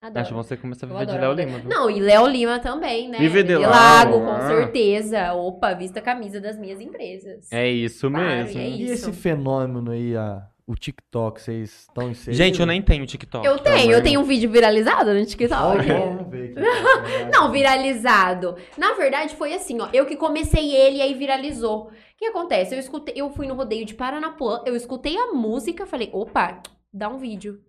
[0.00, 0.20] Adoro.
[0.20, 1.32] Acho que você começa a viver de Léo.
[1.32, 1.58] Lima.
[1.58, 1.68] viu?
[1.70, 3.18] Não, e Léo Lima também, né?
[3.18, 4.46] Vive de Lago, Lago, com ah.
[4.48, 5.32] certeza.
[5.32, 7.50] Opa, vista a camisa das minhas empresas.
[7.50, 8.60] É isso Claro, mesmo.
[8.60, 8.92] e é E isso.
[9.10, 12.38] esse fenômeno aí, a, o TikTok, vocês estão inseridos?
[12.38, 13.46] Gente, eu nem tenho TikTok.
[13.46, 15.86] Eu tenho, eu tenho um vídeo viralizado no TikTok.
[15.86, 17.28] Vamos ver aqui.
[17.32, 18.56] Não, viralizado.
[18.78, 19.88] Na verdade, foi assim, ó.
[19.92, 21.88] Eu que comecei ele e aí viralizou.
[21.88, 22.74] O que acontece?
[22.74, 26.62] Eu escutei, eu fui no rodeio de Paranapuã, eu escutei a música, falei, opa,
[26.92, 27.60] dá um vídeo.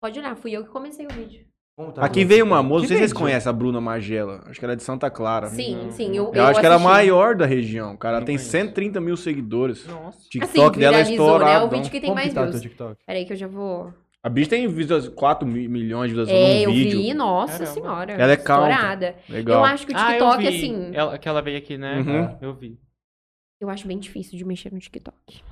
[0.00, 1.46] Pode olhar, fui eu que comecei o vídeo.
[1.90, 4.42] Tá Aqui veio uma moça, não Que sei se vocês conhecem a Bruna Magela.
[4.46, 5.48] Acho que ela é de Santa Clara.
[5.48, 8.18] Sim, sim, eu, Eu, acho que ela é a maior da região, cara.
[8.18, 8.50] Ela tem conheço.
[8.50, 9.86] 130 mil seguidores.
[9.86, 10.18] Nossa.
[10.18, 11.32] Assim, TikTok dela é viralizou, né?
[11.34, 11.66] estourado.
[11.66, 12.96] O vídeo que tem Como mais que tá views.
[13.06, 13.92] Peraí que eu já vou...
[14.24, 17.00] A bicha tem visualiz- 4 mi- milhões de visualizações É, num eu vídeo.
[17.02, 17.72] vi, nossa Caramba.
[17.74, 18.12] senhora.
[18.12, 19.16] Ela é estourada.
[19.28, 19.58] Legal.
[19.58, 20.56] Eu acho que o Ah, TikTok, eu vi.
[20.58, 21.98] assim, Ela, que ela veio aqui, né?
[21.98, 22.38] Uhum.
[22.40, 22.78] Eu vi.
[23.60, 25.42] eu acho bem difícil de mexer no TikTok.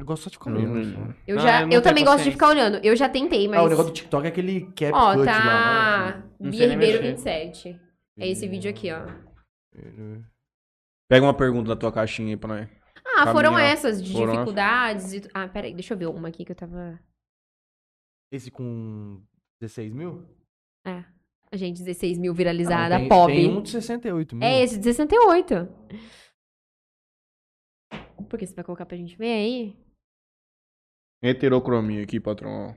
[0.00, 0.66] Eu gosto só de comer.
[0.66, 0.82] Hum.
[0.82, 1.14] né?
[1.26, 2.78] Eu, Ah, já, eu eu, tenho também gosto de ficar olhando.
[2.82, 3.60] Eu já tentei, mas...
[3.60, 5.44] Ah, o negócio do TikTok é aquele cap Ó, cut tá.
[5.44, 6.16] lá.
[6.16, 6.30] né?
[6.40, 7.10] Não Bia Ribeiro mexer.
[7.10, 7.80] 27.
[8.18, 9.06] É esse vídeo aqui, ó.
[11.06, 12.68] Pega uma pergunta da tua caixinha aí pra nós.
[13.14, 15.22] Ah, foram essas, de Foram dificuldades e...
[15.34, 16.98] Ah, peraí, deixa eu ver uma aqui que eu tava...
[18.32, 19.20] Esse com
[19.60, 20.24] 16 mil?
[20.86, 21.04] É,
[21.52, 23.30] a gente, 16 mil Ah, viralizada, tem, pop.
[23.30, 24.48] Tem um de 68 mil.
[24.48, 25.68] É esse, de 68.
[28.28, 29.89] Por que você vai colocar pra gente ver aí?
[31.22, 32.74] Heterocromia aqui, patrão.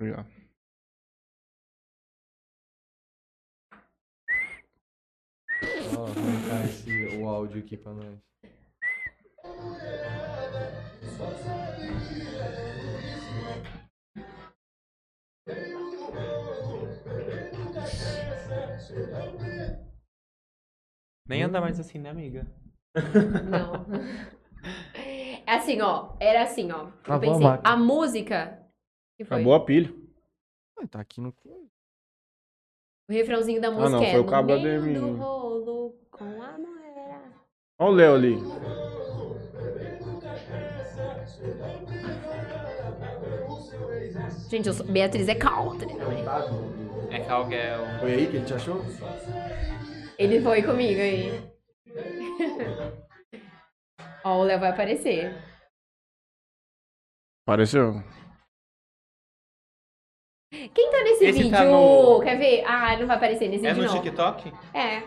[0.00, 0.30] Obrigado.
[5.98, 8.18] Ó, vou aumentar esse, o áudio aqui pra nós.
[21.28, 22.46] Nem anda mais assim, né, amiga?
[23.50, 24.32] Não.
[25.46, 26.10] É assim, ó.
[26.20, 26.84] Era assim, ó.
[26.84, 27.70] Eu Travou a pensei, máquina.
[27.70, 28.58] a música...
[29.16, 29.36] Que foi?
[29.36, 29.92] Acabou a pilha.
[30.78, 31.34] Ah, tá aqui no...
[33.08, 35.94] O refrãozinho da Ah, música não, é foi o no cabo da meio do rolo
[36.10, 37.22] com a moeda.
[37.78, 38.36] Olha o Léo ali.
[44.48, 44.86] Gente, eu sou...
[44.86, 45.88] Beatriz é country.
[47.10, 47.80] É Calguel.
[48.00, 48.84] Foi aí que ele te achou?
[50.18, 51.40] Ele foi comigo aí.
[54.24, 55.32] Ó, o Léo vai aparecer.
[57.46, 57.94] Apareceu.
[60.74, 61.50] Quem tá nesse Esse vídeo?
[61.50, 62.64] tá no- Quer ver?
[62.66, 64.02] Ah, não vai aparecer nesse É vídeo, no não.
[64.02, 64.50] TikTok?
[64.76, 65.00] É.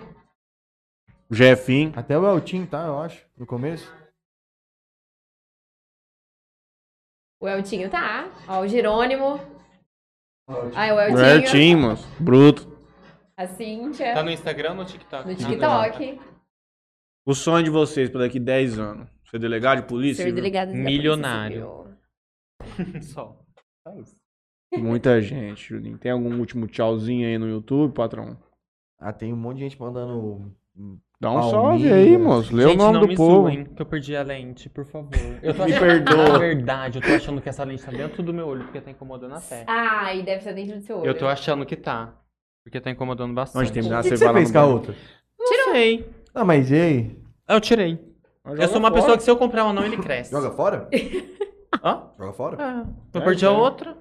[1.32, 1.94] Jefinho.
[1.98, 2.86] Até o Eltim, tá?
[2.86, 3.26] Eu acho.
[3.38, 3.86] No começo.
[7.42, 8.26] O Eltinho tá.
[8.48, 9.36] Ó, o Jerônimo.
[10.48, 11.18] Ah, o Eltinho.
[11.18, 12.08] Certinho, moço.
[12.22, 12.76] Bruto.
[13.38, 14.14] A Cíntia.
[14.14, 15.26] Tá no Instagram ou no TikTok?
[15.26, 16.35] No Ah, TikTok.
[17.26, 19.08] O sonho de vocês pra daqui 10 anos?
[19.30, 20.24] Ser delegado de polícia?
[20.24, 21.88] Ser delegado Polícia Milionário.
[23.02, 23.38] Só.
[23.84, 24.16] Só isso.
[24.78, 25.98] Muita gente, Julinho.
[25.98, 28.38] Tem algum último tchauzinho aí no YouTube, patrão?
[29.00, 30.52] Ah, tem um monte de gente mandando.
[31.20, 32.54] Dá um salve aí, moço.
[32.54, 33.44] Lê o Gente, nome não do me povo.
[33.44, 35.10] zoem, que eu perdi a lente, por favor.
[35.42, 36.30] Eu tô Me achando- perdoa.
[36.34, 38.92] Na verdade, eu tô achando que essa lente tá dentro do meu olho, porque tá
[38.92, 39.64] incomodando até.
[39.68, 41.08] Ai, deve estar dentro do seu olho.
[41.08, 42.14] Eu tô achando que tá.
[42.64, 43.62] Porque tá incomodando bastante.
[43.64, 44.96] Onde terminar, O que, que você você vai lá fez com a outra?
[45.40, 46.06] Não sei.
[46.36, 47.18] Ah, mas e aí?
[47.48, 47.98] Eu tirei.
[48.46, 50.32] Eu sou uma pessoa que se eu comprar um não, ele cresce.
[50.32, 50.90] Joga fora?
[51.84, 52.10] Hã?
[52.18, 52.62] Joga fora?
[52.62, 53.18] É.
[53.18, 53.52] Eu É, perdi a é.
[53.52, 53.98] outra.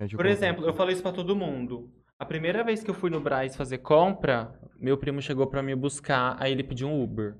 [0.00, 1.90] Gente, eu Por exemplo, eu falei isso pra todo mundo.
[2.18, 5.74] A primeira vez que eu fui no Braz fazer compra, meu primo chegou pra me
[5.74, 7.36] buscar, aí ele pediu um Uber.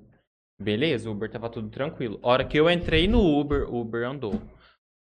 [0.61, 2.19] Beleza, o Uber tava tudo tranquilo.
[2.21, 4.41] A hora que eu entrei no Uber, o Uber andou.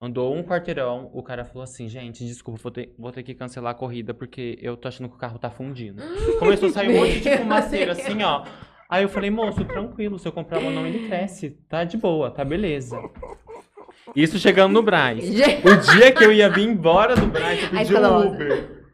[0.05, 3.71] Andou um quarteirão, o cara falou assim, gente, desculpa, vou ter, vou ter que cancelar
[3.71, 6.03] a corrida porque eu tô achando que o carro tá fundindo.
[6.41, 8.45] Começou a sair um monte de fumaceira, assim, ó.
[8.91, 11.51] Aí eu falei, moço, tranquilo, se eu comprar uma não, ele cresce.
[11.69, 13.01] Tá de boa, tá beleza.
[14.17, 15.23] Isso chegando no Braz.
[15.65, 18.27] O dia que eu ia vir embora do Braz, eu pedi um.
[18.27, 18.85] Uber.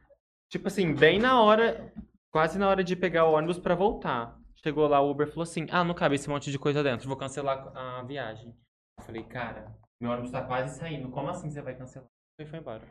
[0.51, 1.91] Tipo assim, bem na hora,
[2.31, 4.37] quase na hora de pegar o ônibus pra voltar.
[4.63, 7.17] Chegou lá, o Uber falou assim: Ah, não cabe esse monte de coisa dentro, vou
[7.17, 8.55] cancelar a viagem.
[8.99, 12.09] Eu falei, cara, meu ônibus tá quase saindo, como assim você vai cancelar?
[12.41, 12.83] E foi embora.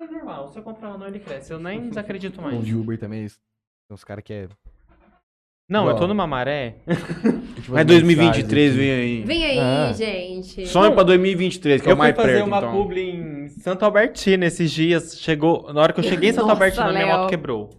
[0.00, 1.52] É normal, se eu comprar um não, ele cresce.
[1.52, 2.64] Eu nem desacredito Um mais.
[2.64, 3.26] de Uber também.
[3.26, 3.34] Tem
[3.94, 4.48] uns caras que é.
[5.68, 6.76] Não, eu tô numa maré.
[7.68, 9.22] Mas 2023 vem aí.
[9.24, 9.92] vem aí, Ah.
[9.94, 10.66] gente.
[10.66, 12.72] Sonho pra 2023, que é eu o fui mais fazer perto, uma então.
[12.72, 15.18] publi em Santo Albertino esses dias.
[15.18, 17.70] Chegou, na hora que eu cheguei em Santo Nossa, Albertino, minha moto quebrou.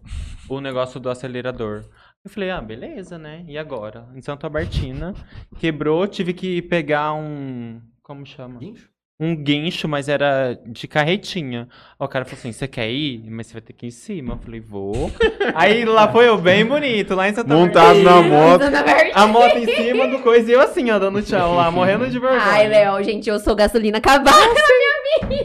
[0.49, 1.85] O negócio do acelerador.
[2.23, 3.45] Eu falei, ah, beleza, né?
[3.47, 4.07] E agora?
[4.15, 5.13] Em Santo Albertina,
[5.59, 7.79] quebrou, tive que pegar um.
[8.05, 8.59] Como chama?
[8.59, 8.87] Guincho?
[9.19, 11.67] Um guincho, mas era de carretinha.
[11.99, 13.23] Aí o cara falou assim: você quer ir?
[13.31, 14.33] Mas você vai ter que ir em cima.
[14.35, 15.09] Eu falei, vou.
[15.55, 18.61] Aí lá foi eu, bem bonito, lá em Santo Montado na moto.
[18.61, 18.85] Santa.
[19.15, 22.19] A moto em cima do coisa e eu assim, ó, dando tchau lá, morrendo de
[22.19, 22.43] vergonha.
[22.43, 24.35] Ai, Léo, gente, eu sou gasolina acabada.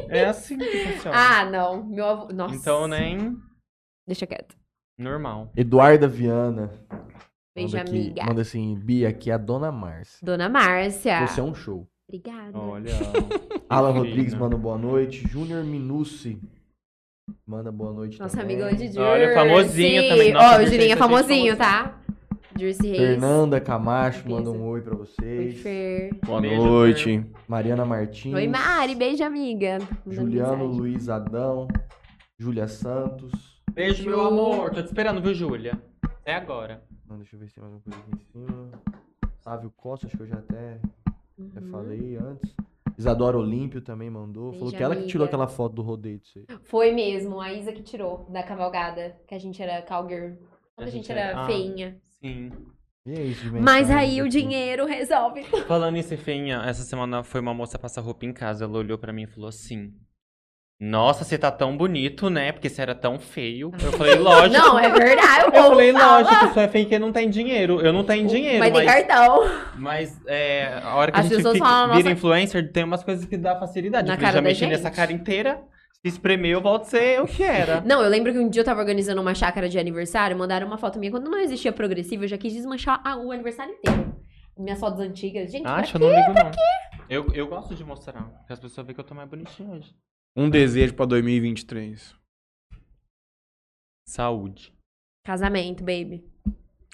[0.09, 1.17] É assim que funciona.
[1.17, 1.85] Ah, não.
[1.85, 2.33] Meu avô.
[2.35, 2.55] Nossa.
[2.55, 3.37] Então, nem.
[4.07, 4.55] Deixa quieto.
[4.99, 5.51] Normal.
[5.57, 6.71] Eduarda Viana.
[7.57, 8.25] Beijo, manda aqui- amiga.
[8.25, 10.19] Manda assim, Bia, aqui é a Dona Márcia.
[10.23, 11.27] Dona Márcia.
[11.27, 11.90] Você é um show.
[12.11, 12.59] Obrigada.
[12.59, 12.91] Olha.
[13.71, 13.93] Alan.
[13.93, 15.27] Rodrigues manda boa noite.
[15.29, 16.41] Júnior Minucci
[17.47, 18.57] manda boa noite Nossa também.
[18.61, 18.99] amiga de Dirce.
[18.99, 20.33] Olha, famosinho também.
[20.33, 21.97] Nossa, Ó, o Dirce Julinho é famosinho, tá?
[22.59, 22.77] Reis.
[22.79, 24.35] Fernanda Camacho Pensa.
[24.37, 25.61] manda um oi pra Oi, vocês.
[25.61, 26.11] Fer.
[26.27, 27.25] Boa Beijo, noite.
[27.49, 28.35] Mariana Martins.
[28.35, 28.95] Oi, Mari.
[28.97, 29.79] Beijo, amiga.
[30.07, 30.79] Juliano mensagem.
[30.81, 31.69] Luiz Adão.
[32.39, 33.33] Júlia Santos.
[33.73, 34.71] Beijo, meu amor.
[34.73, 35.81] Tô te esperando, viu, Júlia?
[36.25, 36.83] É agora.
[37.09, 38.71] Não, deixa eu ver se tem mais uma coisa aqui em cima.
[39.39, 40.79] Sávio Costa, acho que eu já até,
[41.41, 41.71] Uhum.
[41.71, 42.55] falei antes.
[42.99, 44.53] Isadora Olímpio também mandou.
[44.53, 46.45] Falou Beijo, que ela que tirou aquela foto do rodeio de você.
[46.65, 50.35] Foi mesmo, a Isa que tirou da cavalgada, que a gente era cowgirl.
[50.77, 52.01] Quando a, gente, era ah, feinha.
[52.21, 52.51] Sim.
[53.07, 55.43] E é isso de Mas aí o dinheiro resolve.
[55.67, 58.65] Falando em ser feinha, essa semana foi uma moça passar roupa em casa.
[58.65, 59.95] Ela olhou pra mim e falou assim:
[60.81, 62.53] Nossa, você tá tão bonito, né?
[62.53, 63.71] Porque você era tão feio.
[63.83, 64.57] Eu falei, lógico.
[64.63, 65.45] Não, é verdade.
[65.45, 66.23] Eu falei, fala.
[66.23, 67.83] lógico, só é feio que não tem dinheiro.
[67.83, 69.41] Eu não tenho dinheiro, Mas tem mas, cartão.
[69.77, 73.27] mas é, a hora que As a gente fica, falam, vira influencer, tem umas coisas
[73.27, 74.09] que dá facilidade.
[74.09, 74.71] Na eu cara já mexi gente.
[74.71, 75.61] nessa cara inteira,
[76.01, 77.83] se espremer, eu volto a ser o que era.
[77.85, 80.79] Não, eu lembro que um dia eu tava organizando uma chácara de aniversário, mandaram uma
[80.79, 81.11] foto minha.
[81.13, 84.15] Quando não existia progressivo, eu já quis desmanchar a- o aniversário inteiro.
[84.57, 85.53] Minhas fotos antigas.
[85.53, 86.51] Gente, pra Acho, eu não ligo, não.
[87.09, 89.91] Eu, eu gosto de mostrar, porque as pessoas veem que eu tô mais bonitinho hoje.
[90.37, 92.15] Um desejo pra 2023.
[94.09, 94.73] Saúde.
[95.25, 96.25] Casamento, baby.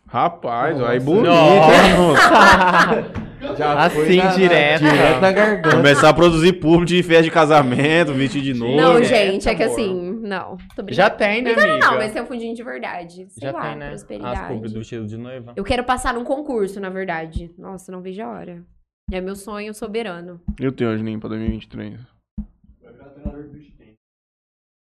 [0.07, 0.93] Rapaz, Nossa.
[0.93, 2.23] aí bonito, hein, moço?
[3.57, 4.81] Já Assim, na- na- direto.
[4.83, 5.77] Direto na garganta.
[5.77, 8.77] Começar a produzir público de festa de casamento, vestir de novo.
[8.77, 9.73] não, é, gente, é que amor.
[9.75, 10.57] assim, não.
[10.89, 11.79] Já tem, né, amiga?
[11.79, 13.27] Não, mas tem um fundinho de verdade.
[13.29, 13.87] Sei Já lá, tem, né?
[13.87, 14.49] As prosperidade.
[14.55, 15.53] pubs do vestido de noiva.
[15.57, 17.53] Eu quero passar num concurso, na verdade.
[17.59, 18.65] Nossa, não vejo a hora.
[19.13, 20.41] É meu sonho soberano.
[20.61, 22.01] E o teu, Juninho, pra 2023?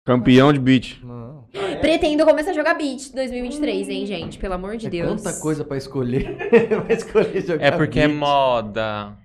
[0.05, 0.99] Campeão de beat.
[1.03, 1.45] Não.
[1.81, 4.37] Pretendo começar a jogar beat 2023, hein, gente?
[4.37, 5.21] Pelo amor de É Deus.
[5.21, 6.37] quanta coisa pra escolher.
[6.85, 8.17] pra escolher jogar É porque é beat.
[8.19, 9.17] moda.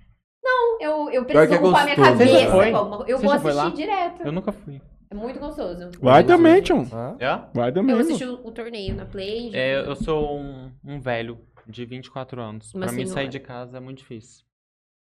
[0.79, 2.25] Eu, eu Pior que preciso é ocupar minha cabeça.
[2.25, 2.69] Você já foi?
[2.71, 3.69] Eu Você vou já foi assistir lá?
[3.69, 4.23] direto.
[4.23, 4.81] Eu nunca fui.
[5.11, 5.91] É muito gostoso.
[6.01, 6.83] Vai também, tchau.
[7.19, 7.39] É?
[7.53, 7.91] Vai também.
[7.91, 8.09] Eu mano.
[8.09, 9.51] assisti o, o torneio na Play.
[9.53, 11.37] É, eu sou um, um velho
[11.67, 12.73] de 24 anos.
[12.73, 13.13] Uma pra mim senhora.
[13.13, 14.43] sair de casa é muito difícil.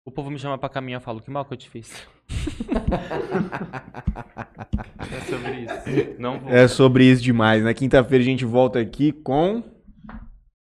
[0.04, 2.04] O povo me chama pra caminhar, eu falo, que mal que eu te fiz.
[5.00, 6.20] é sobre isso.
[6.20, 6.50] Não vou.
[6.50, 7.64] É sobre isso demais.
[7.64, 9.62] Na quinta-feira a gente volta aqui com.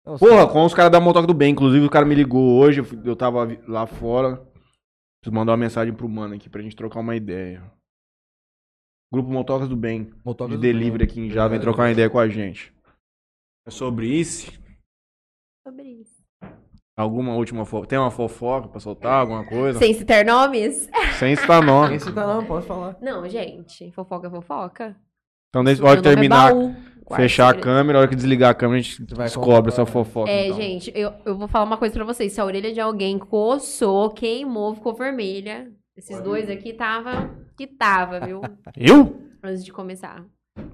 [0.05, 1.53] Não, Porra, com os caras da Motoca do Bem.
[1.53, 4.37] Inclusive, o cara me ligou hoje, eu, tava lá fora.
[5.21, 7.63] Preciso mandar uma mensagem pro mano aqui pra gente trocar uma ideia.
[9.13, 11.07] Grupo Motocas do Bem, Motocas de do delivery Bem.
[11.07, 12.73] aqui em Já, vem trocar uma ideia com a gente.
[13.67, 14.53] É sobre isso?
[15.67, 16.18] Sobre isso.
[16.99, 17.87] Alguma última fofoca?
[17.87, 19.21] Tem uma fofoca pra soltar?
[19.21, 19.79] Alguma coisa?
[19.79, 20.91] Sem citar nomes?
[21.17, 21.95] Sem citar nome.
[21.95, 22.97] Esse tá não, pode falar.
[23.01, 23.93] Não, gente.
[23.93, 24.97] Fofoca é fofoca.
[25.49, 26.53] Então, Meu hora que é terminar.
[26.53, 29.87] Guarda fechar a câmera, a hora que desligar a câmera, a gente vai descobre essa
[29.87, 30.29] fofoca.
[30.29, 30.61] É, então.
[30.61, 32.33] gente, eu, eu vou falar uma coisa pra vocês.
[32.33, 35.71] Se a orelha de alguém coçou, queimou, ficou vermelha.
[35.97, 38.41] Esses dois aqui tava que tava, viu?
[38.77, 39.23] Eu?
[39.43, 40.25] Antes de começar.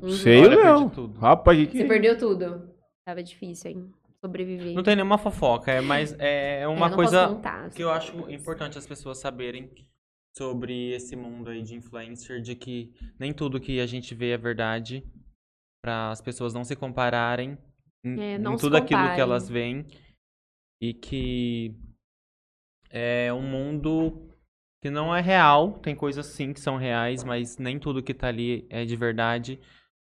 [0.03, 0.89] Um Sei perdi não.
[0.89, 1.19] tudo.
[1.21, 2.71] Rapaz, que que Você perdeu tudo.
[3.07, 3.91] Tava difícil, hein?
[4.25, 4.75] Sobreviver.
[4.75, 8.79] Não tem nenhuma fofoca, é mais é É, uma coisa contar, que eu acho importante
[8.79, 9.71] as pessoas saberem
[10.37, 14.39] sobre esse mundo aí de influencer, de que nem tudo que a gente vê é
[14.39, 15.05] verdade,
[15.85, 17.59] para as pessoas não se compararem
[18.05, 19.21] em, É, em não se tudo aquilo que comparem.
[19.21, 19.87] elas veem
[20.83, 21.75] e que
[22.91, 24.31] é um mundo
[24.83, 28.29] que não é real, tem coisas sim que são reais, mas nem tudo que tá
[28.29, 29.59] ali é de verdade.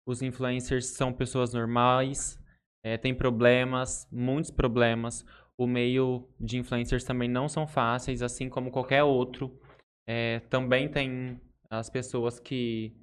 [0.07, 2.38] Os influencers são pessoas normais,
[2.83, 5.25] é, tem problemas, muitos problemas.
[5.57, 9.59] O meio de influencers também não são fáceis, assim como qualquer outro.
[10.07, 11.39] É, também tem
[11.69, 12.95] as pessoas que,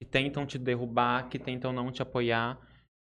[0.00, 2.60] que tentam te derrubar, que tentam não te apoiar.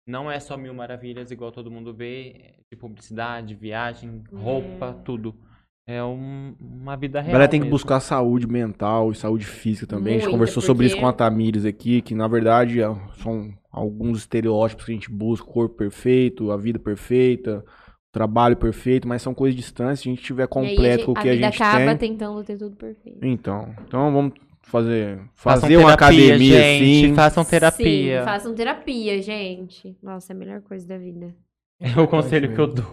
[0.08, 5.04] Não é só mil maravilhas, igual todo mundo vê, de publicidade, viagem, roupa, É.
[5.04, 5.36] tudo.
[5.86, 7.34] É um- uma vida A real.
[7.34, 7.76] galera tem que mesmo.
[7.76, 10.16] buscar saúde mental e saúde física também.
[10.16, 13.54] a gente conversou sobre isso porque- com a Tamires aqui, que na verdade é- são
[13.70, 19.08] alguns estereótipos que a gente busca, o corpo perfeito, a vida perfeita, o trabalho perfeito,
[19.08, 20.02] mas são coisas distantes.
[20.02, 22.12] Se a gente tiver completo com o que a vida gente acaba tem.
[22.12, 23.20] tentando ter tudo perfeito.
[23.22, 27.14] Então, então vamos fazer, Façam fazer uma terapia, academia gente, assim.
[27.16, 28.20] Façam terapia.
[28.20, 29.98] Sim, façam terapia, gente.
[30.02, 31.36] Nossa, é a melhor coisa da vida.
[31.82, 32.86] É o conselho que eu dou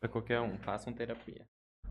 [0.00, 0.56] pra qualquer um.
[0.62, 1.42] Façam terapia.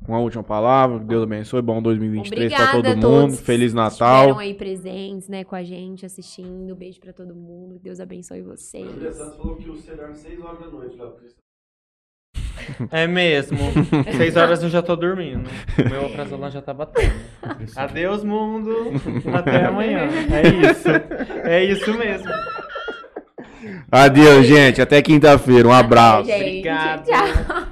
[0.06, 4.16] Uma última palavra, Deus abençoe, bom 2023 pra Obrigada todo mundo, Feliz Natal.
[4.18, 6.76] estiveram aí presentes, né, com a gente, assistindo.
[6.76, 7.80] Beijo pra todo mundo.
[7.82, 8.88] Deus abençoe vocês.
[8.88, 11.12] O André Santos falou que você dorme 6 horas da noite lá.
[12.92, 13.58] É mesmo.
[14.18, 15.50] Seis horas eu já tô dormindo.
[15.78, 17.14] O meu prazolam já tá batendo.
[17.76, 18.74] Adeus, mundo.
[19.34, 20.02] Até amanhã.
[20.32, 20.90] É isso.
[21.44, 22.30] É isso mesmo.
[23.92, 26.26] Adeus, gente, até quinta-feira, um abraço.
[26.26, 27.06] Gente, Obrigado.
[27.06, 27.68] Tchau.